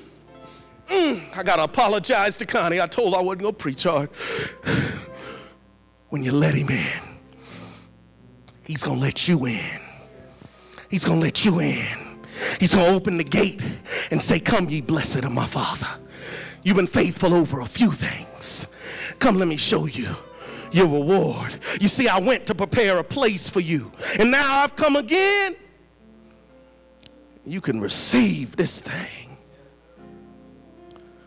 mm, 0.89 1.37
I 1.37 1.43
got 1.43 1.57
to 1.57 1.63
apologize 1.63 2.37
to 2.37 2.45
Connie. 2.45 2.81
I 2.81 2.87
told 2.87 3.13
her 3.13 3.19
I 3.19 3.21
wasn't 3.21 3.43
going 3.43 3.53
to 3.53 3.57
preach 3.57 3.83
hard. 3.83 4.09
When 6.09 6.23
you 6.23 6.31
let 6.31 6.55
him 6.55 6.69
in, 6.69 7.17
he's 8.63 8.81
going 8.81 8.97
to 8.97 9.01
let 9.01 9.27
you 9.27 9.45
in. 9.45 9.86
He's 10.89 11.05
going 11.05 11.19
to 11.19 11.25
let 11.25 11.43
you 11.45 11.59
in. 11.59 12.17
He's 12.59 12.75
going 12.75 12.87
to 12.87 12.95
open 12.95 13.17
the 13.17 13.23
gate 13.23 13.61
and 14.11 14.21
say, 14.21 14.39
Come, 14.39 14.69
ye 14.69 14.81
blessed 14.81 15.23
of 15.23 15.31
my 15.31 15.45
Father. 15.45 15.87
You've 16.63 16.77
been 16.77 16.87
faithful 16.87 17.33
over 17.33 17.61
a 17.61 17.65
few 17.65 17.91
things. 17.91 18.67
Come, 19.19 19.37
let 19.37 19.47
me 19.47 19.57
show 19.57 19.85
you 19.85 20.15
your 20.71 20.87
reward. 20.87 21.55
You 21.79 21.87
see, 21.87 22.07
I 22.07 22.19
went 22.19 22.45
to 22.47 22.55
prepare 22.55 22.97
a 22.97 23.03
place 23.03 23.49
for 23.49 23.59
you, 23.59 23.91
and 24.19 24.31
now 24.31 24.59
I've 24.59 24.75
come 24.75 24.95
again. 24.95 25.55
You 27.45 27.61
can 27.61 27.79
receive 27.79 28.55
this 28.55 28.81
thing. 28.81 29.37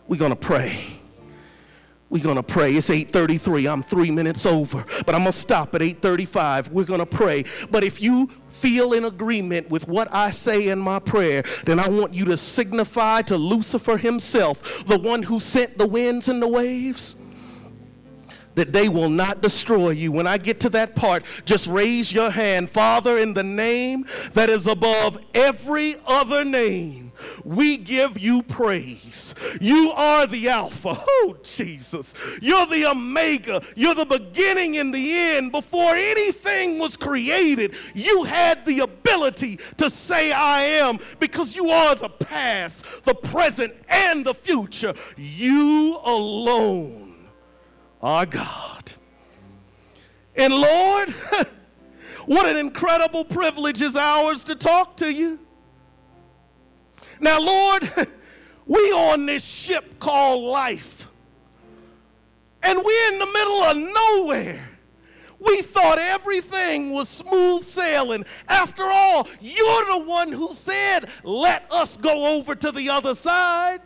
We're 0.07 0.19
going 0.19 0.33
to 0.33 0.37
pray. 0.37 0.85
We're 2.11 2.23
going 2.23 2.37
to 2.37 2.43
pray. 2.43 2.75
It's 2.75 2.91
8:33. 2.91 3.73
I'm 3.73 3.83
3 3.83 4.11
minutes 4.11 4.45
over, 4.45 4.85
but 5.07 5.15
I'm 5.15 5.23
going 5.23 5.33
to 5.33 5.33
stop 5.33 5.75
at 5.75 5.81
8:35. 5.81 6.69
We're 6.69 6.85
going 6.85 7.01
to 7.01 7.07
pray. 7.07 7.45
But 7.71 7.85
if 7.85 8.03
you 8.03 8.29
feel 8.61 8.93
in 8.93 9.05
agreement 9.05 9.71
with 9.71 9.89
what 9.89 10.13
I 10.13 10.31
say 10.31 10.69
in 10.69 10.79
my 10.79 10.99
prayer, 10.99 11.43
then 11.65 11.81
I 11.81 11.89
want 11.89 12.13
you 12.15 12.25
to 12.27 12.37
signify 12.37 13.23
to 13.23 13.37
Lucifer 13.37 13.97
himself, 13.97 14.85
the 14.85 14.99
one 14.99 15.23
who 15.23 15.41
sent 15.41 15.79
the 15.79 15.87
winds 15.87 16.29
and 16.29 16.43
the 16.43 16.49
waves, 16.49 17.17
that 18.55 18.73
they 18.73 18.89
will 18.89 19.09
not 19.09 19.41
destroy 19.41 19.91
you. 19.91 20.13
When 20.13 20.27
I 20.27 20.37
get 20.37 20.61
to 20.61 20.71
that 20.71 20.95
part, 20.95 21.25
just 21.45 21.67
raise 21.67 22.13
your 22.13 22.31
hand. 22.31 22.69
Father, 22.69 23.17
in 23.17 23.33
the 23.33 23.43
name 23.43 24.05
that 24.35 24.51
is 24.51 24.67
above 24.67 25.19
every 25.35 25.95
other 26.07 26.45
name 26.45 27.10
we 27.45 27.77
give 27.77 28.19
you 28.19 28.43
praise. 28.43 29.35
You 29.61 29.93
are 29.97 30.27
the 30.27 30.49
Alpha. 30.49 30.97
Oh, 31.23 31.37
Jesus. 31.43 32.15
You're 32.41 32.67
the 32.67 32.87
Omega. 32.87 33.61
You're 33.77 33.95
the 33.95 34.07
beginning 34.07 34.79
and 34.79 34.95
the 34.95 35.13
end. 35.13 35.53
Before 35.53 35.95
anything 35.95 36.79
was 36.79 36.97
created, 36.97 37.75
you 37.95 38.25
had 38.25 38.65
the 38.65 38.81
ability 38.81 39.59
to 39.77 39.91
say, 39.91 40.33
I 40.33 40.63
am, 40.63 40.99
because 41.19 41.55
you 41.55 41.69
are 41.71 41.95
the 41.95 42.09
past, 42.09 43.05
the 43.05 43.15
present, 43.15 43.75
and 43.89 44.25
the 44.25 44.35
future. 44.35 44.95
You 45.17 45.99
alone 46.05 47.27
are 48.03 48.25
God. 48.25 48.93
And 50.37 50.55
Lord, 50.55 51.11
what 52.27 52.47
an 52.47 52.57
incredible 52.57 53.25
privilege 53.25 53.83
is 53.83 53.97
ours 53.97 54.45
to 54.45 54.55
talk 54.55 54.97
to 54.99 55.13
you. 55.13 55.39
Now, 57.21 57.41
Lord, 57.41 57.91
we 58.67 58.81
on 58.93 59.27
this 59.27 59.45
ship 59.45 59.99
called 59.99 60.43
life. 60.43 61.07
And 62.63 62.79
we're 62.79 63.13
in 63.13 63.19
the 63.19 63.27
middle 63.27 63.63
of 63.63 63.95
nowhere. 63.95 64.69
We 65.39 65.63
thought 65.63 65.99
everything 65.99 66.91
was 66.91 67.09
smooth 67.09 67.65
sailing. 67.65 68.27
After 68.47 68.83
all, 68.83 69.27
you're 69.41 69.87
the 69.87 70.05
one 70.05 70.31
who 70.31 70.53
said, 70.53 71.09
let 71.25 71.71
us 71.73 71.97
go 71.97 72.37
over 72.37 72.55
to 72.55 72.71
the 72.71 72.91
other 72.91 73.15
side. 73.15 73.81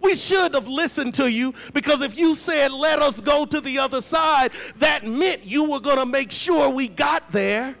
We 0.00 0.14
should 0.14 0.54
have 0.54 0.66
listened 0.66 1.12
to 1.14 1.30
you 1.30 1.52
because 1.74 2.00
if 2.00 2.16
you 2.16 2.34
said, 2.34 2.72
let 2.72 3.00
us 3.00 3.20
go 3.20 3.44
to 3.44 3.60
the 3.60 3.78
other 3.78 4.00
side, 4.00 4.52
that 4.76 5.04
meant 5.04 5.44
you 5.44 5.64
were 5.64 5.80
going 5.80 5.98
to 5.98 6.06
make 6.06 6.32
sure 6.32 6.70
we 6.70 6.88
got 6.88 7.30
there. 7.30 7.76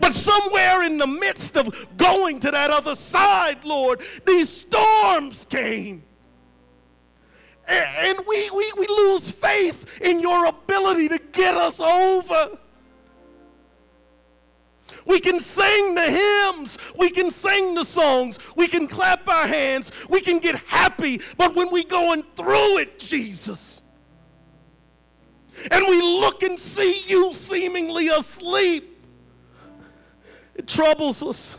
But 0.00 0.12
somewhere 0.12 0.82
in 0.82 0.98
the 0.98 1.06
midst 1.06 1.56
of 1.56 1.96
going 1.96 2.40
to 2.40 2.50
that 2.50 2.70
other 2.70 2.94
side, 2.94 3.64
Lord, 3.64 4.00
these 4.26 4.48
storms 4.48 5.46
came. 5.48 6.02
And 7.66 8.18
we, 8.26 8.50
we, 8.50 8.72
we 8.76 8.86
lose 8.88 9.30
faith 9.30 10.00
in 10.00 10.18
your 10.18 10.46
ability 10.46 11.08
to 11.08 11.18
get 11.32 11.54
us 11.54 11.78
over. 11.80 12.58
We 15.06 15.20
can 15.20 15.40
sing 15.40 15.94
the 15.94 16.02
hymns. 16.02 16.78
We 16.98 17.10
can 17.10 17.30
sing 17.30 17.74
the 17.74 17.84
songs. 17.84 18.38
We 18.56 18.68
can 18.68 18.86
clap 18.86 19.28
our 19.28 19.46
hands. 19.46 19.92
We 20.08 20.20
can 20.20 20.38
get 20.38 20.56
happy. 20.66 21.20
But 21.36 21.54
when 21.54 21.70
we're 21.70 21.84
going 21.84 22.24
through 22.36 22.78
it, 22.78 22.98
Jesus, 22.98 23.82
and 25.70 25.84
we 25.88 26.00
look 26.00 26.42
and 26.42 26.58
see 26.58 27.02
you 27.06 27.32
seemingly 27.32 28.08
asleep, 28.08 28.89
it 30.60 30.68
troubles 30.68 31.22
us. 31.22 31.56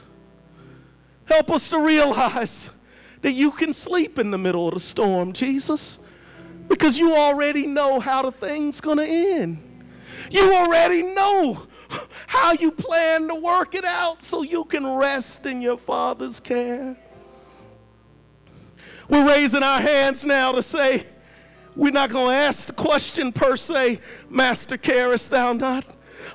Help 1.26 1.50
us 1.50 1.70
to 1.70 1.80
realize 1.80 2.70
that 3.22 3.32
you 3.32 3.50
can 3.50 3.74
sleep 3.74 4.20
in 4.20 4.30
the 4.30 4.38
middle 4.38 4.68
of 4.68 4.76
the 4.76 4.80
storm, 4.80 5.34
Jesus, 5.34 5.98
because 6.68 7.00
you 7.00 7.16
already 7.16 7.66
know 7.66 8.00
how 8.00 8.22
the 8.22 8.32
thing's 8.32 8.80
going 8.80 8.98
to 8.98 9.08
end. 9.08 9.58
You 10.30 10.54
already 10.54 11.02
know 11.02 11.66
how 12.28 12.52
you 12.54 12.72
plan 12.72 13.28
to 13.30 13.36
work 13.36 13.74
it 13.74 13.86
out 13.86 14.22
so 14.22 14.44
you 14.44 14.66
can 14.66 14.86
rest 14.86 15.48
in 15.48 15.64
your 15.64 15.78
Father's 15.78 16.40
care. 16.40 16.96
We're 19.10 19.28
raising 19.28 19.64
our 19.64 19.82
hands 19.82 20.28
now 20.28 20.52
to 20.52 20.62
say, 20.62 21.08
we're 21.76 21.92
not 21.92 22.12
going 22.12 22.28
to 22.28 22.36
ask 22.36 22.68
the 22.68 22.74
question 22.74 23.32
per 23.32 23.56
se, 23.56 24.00
Master, 24.30 24.78
carest 24.78 25.32
thou 25.32 25.54
not? 25.54 25.86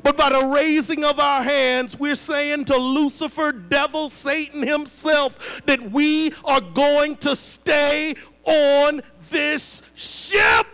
But 0.03 0.17
by 0.17 0.31
the 0.31 0.47
raising 0.47 1.05
of 1.05 1.19
our 1.19 1.43
hands, 1.43 1.99
we're 1.99 2.15
saying 2.15 2.67
to 2.67 2.77
Lucifer, 2.77 3.53
devil, 3.53 4.09
Satan 4.09 4.67
himself, 4.67 5.61
that 5.67 5.81
we 5.91 6.33
are 6.45 6.61
going 6.61 7.17
to 7.17 7.35
stay 7.37 8.15
on 8.45 9.03
this 9.31 9.83
ship. 9.95 10.67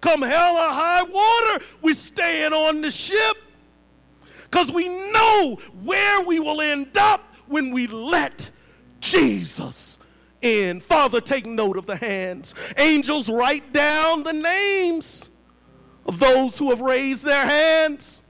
Come 0.00 0.22
hell 0.22 0.54
or 0.54 0.72
high 0.72 1.02
water, 1.02 1.64
we're 1.80 1.94
staying 1.94 2.52
on 2.52 2.80
the 2.80 2.90
ship. 2.90 3.36
Because 4.44 4.72
we 4.72 4.88
know 4.88 5.58
where 5.82 6.22
we 6.22 6.40
will 6.40 6.60
end 6.60 6.96
up 6.98 7.34
when 7.46 7.70
we 7.70 7.86
let 7.86 8.50
Jesus 9.00 9.98
in. 10.42 10.80
Father, 10.80 11.20
take 11.20 11.46
note 11.46 11.76
of 11.76 11.86
the 11.86 11.96
hands. 11.96 12.54
Angels, 12.76 13.30
write 13.30 13.72
down 13.72 14.22
the 14.24 14.32
names 14.32 15.30
of 16.06 16.18
those 16.18 16.58
who 16.58 16.70
have 16.70 16.80
raised 16.80 17.24
their 17.24 17.46
hands. 17.46 18.22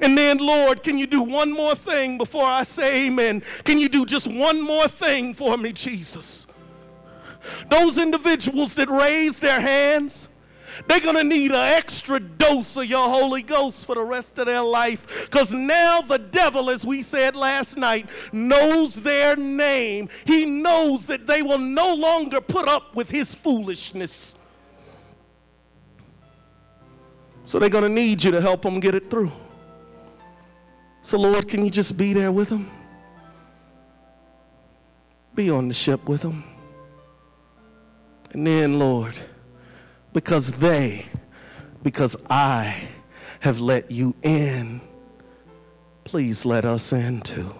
And 0.00 0.16
then, 0.16 0.38
Lord, 0.38 0.82
can 0.82 0.98
you 0.98 1.06
do 1.06 1.22
one 1.22 1.52
more 1.52 1.74
thing 1.74 2.16
before 2.16 2.46
I 2.46 2.62
say 2.62 3.06
amen? 3.06 3.42
Can 3.64 3.78
you 3.78 3.88
do 3.88 4.06
just 4.06 4.26
one 4.26 4.60
more 4.60 4.88
thing 4.88 5.34
for 5.34 5.58
me, 5.58 5.72
Jesus? 5.72 6.46
Those 7.68 7.98
individuals 7.98 8.74
that 8.74 8.88
raise 8.88 9.40
their 9.40 9.60
hands, 9.60 10.28
they're 10.88 11.00
going 11.00 11.16
to 11.16 11.24
need 11.24 11.50
an 11.50 11.74
extra 11.74 12.18
dose 12.18 12.76
of 12.76 12.86
your 12.86 13.08
Holy 13.08 13.42
Ghost 13.42 13.84
for 13.86 13.94
the 13.94 14.02
rest 14.02 14.38
of 14.38 14.46
their 14.46 14.62
life. 14.62 15.26
Because 15.26 15.52
now 15.52 16.00
the 16.00 16.18
devil, 16.18 16.70
as 16.70 16.86
we 16.86 17.02
said 17.02 17.36
last 17.36 17.76
night, 17.76 18.08
knows 18.32 18.94
their 18.94 19.36
name. 19.36 20.08
He 20.24 20.46
knows 20.46 21.06
that 21.06 21.26
they 21.26 21.42
will 21.42 21.58
no 21.58 21.94
longer 21.94 22.40
put 22.40 22.68
up 22.68 22.94
with 22.94 23.10
his 23.10 23.34
foolishness. 23.34 24.36
So 27.44 27.58
they're 27.58 27.68
going 27.68 27.84
to 27.84 27.88
need 27.88 28.22
you 28.22 28.30
to 28.30 28.40
help 28.40 28.62
them 28.62 28.80
get 28.80 28.94
it 28.94 29.10
through. 29.10 29.32
So, 31.02 31.18
Lord, 31.18 31.48
can 31.48 31.64
you 31.64 31.70
just 31.70 31.96
be 31.96 32.12
there 32.12 32.30
with 32.30 32.50
them? 32.50 32.70
Be 35.34 35.50
on 35.50 35.68
the 35.68 35.74
ship 35.74 36.08
with 36.08 36.22
them. 36.22 36.44
And 38.32 38.46
then, 38.46 38.78
Lord, 38.78 39.14
because 40.12 40.52
they, 40.52 41.06
because 41.82 42.16
I 42.28 42.80
have 43.40 43.58
let 43.58 43.90
you 43.90 44.14
in, 44.22 44.80
please 46.04 46.44
let 46.44 46.64
us 46.64 46.92
in 46.92 47.22
too, 47.22 47.52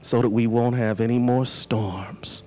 so 0.00 0.20
that 0.20 0.28
we 0.28 0.46
won't 0.46 0.76
have 0.76 1.00
any 1.00 1.18
more 1.18 1.46
storms. 1.46 2.42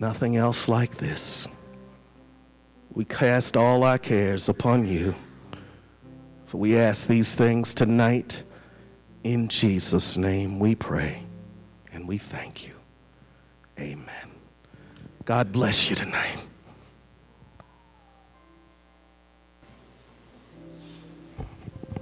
Nothing 0.00 0.36
else 0.36 0.68
like 0.68 0.96
this. 0.96 1.46
We 2.94 3.04
cast 3.06 3.56
all 3.56 3.84
our 3.84 3.98
cares 3.98 4.48
upon 4.48 4.86
you. 4.86 5.14
For 6.46 6.58
we 6.58 6.76
ask 6.76 7.08
these 7.08 7.34
things 7.34 7.74
tonight. 7.74 8.44
In 9.24 9.48
Jesus' 9.48 10.16
name 10.16 10.58
we 10.58 10.74
pray 10.74 11.22
and 11.92 12.06
we 12.06 12.18
thank 12.18 12.66
you. 12.66 12.74
Amen. 13.78 14.30
God 15.24 15.52
bless 15.52 15.88
you 15.88 15.96
tonight. 15.96 16.46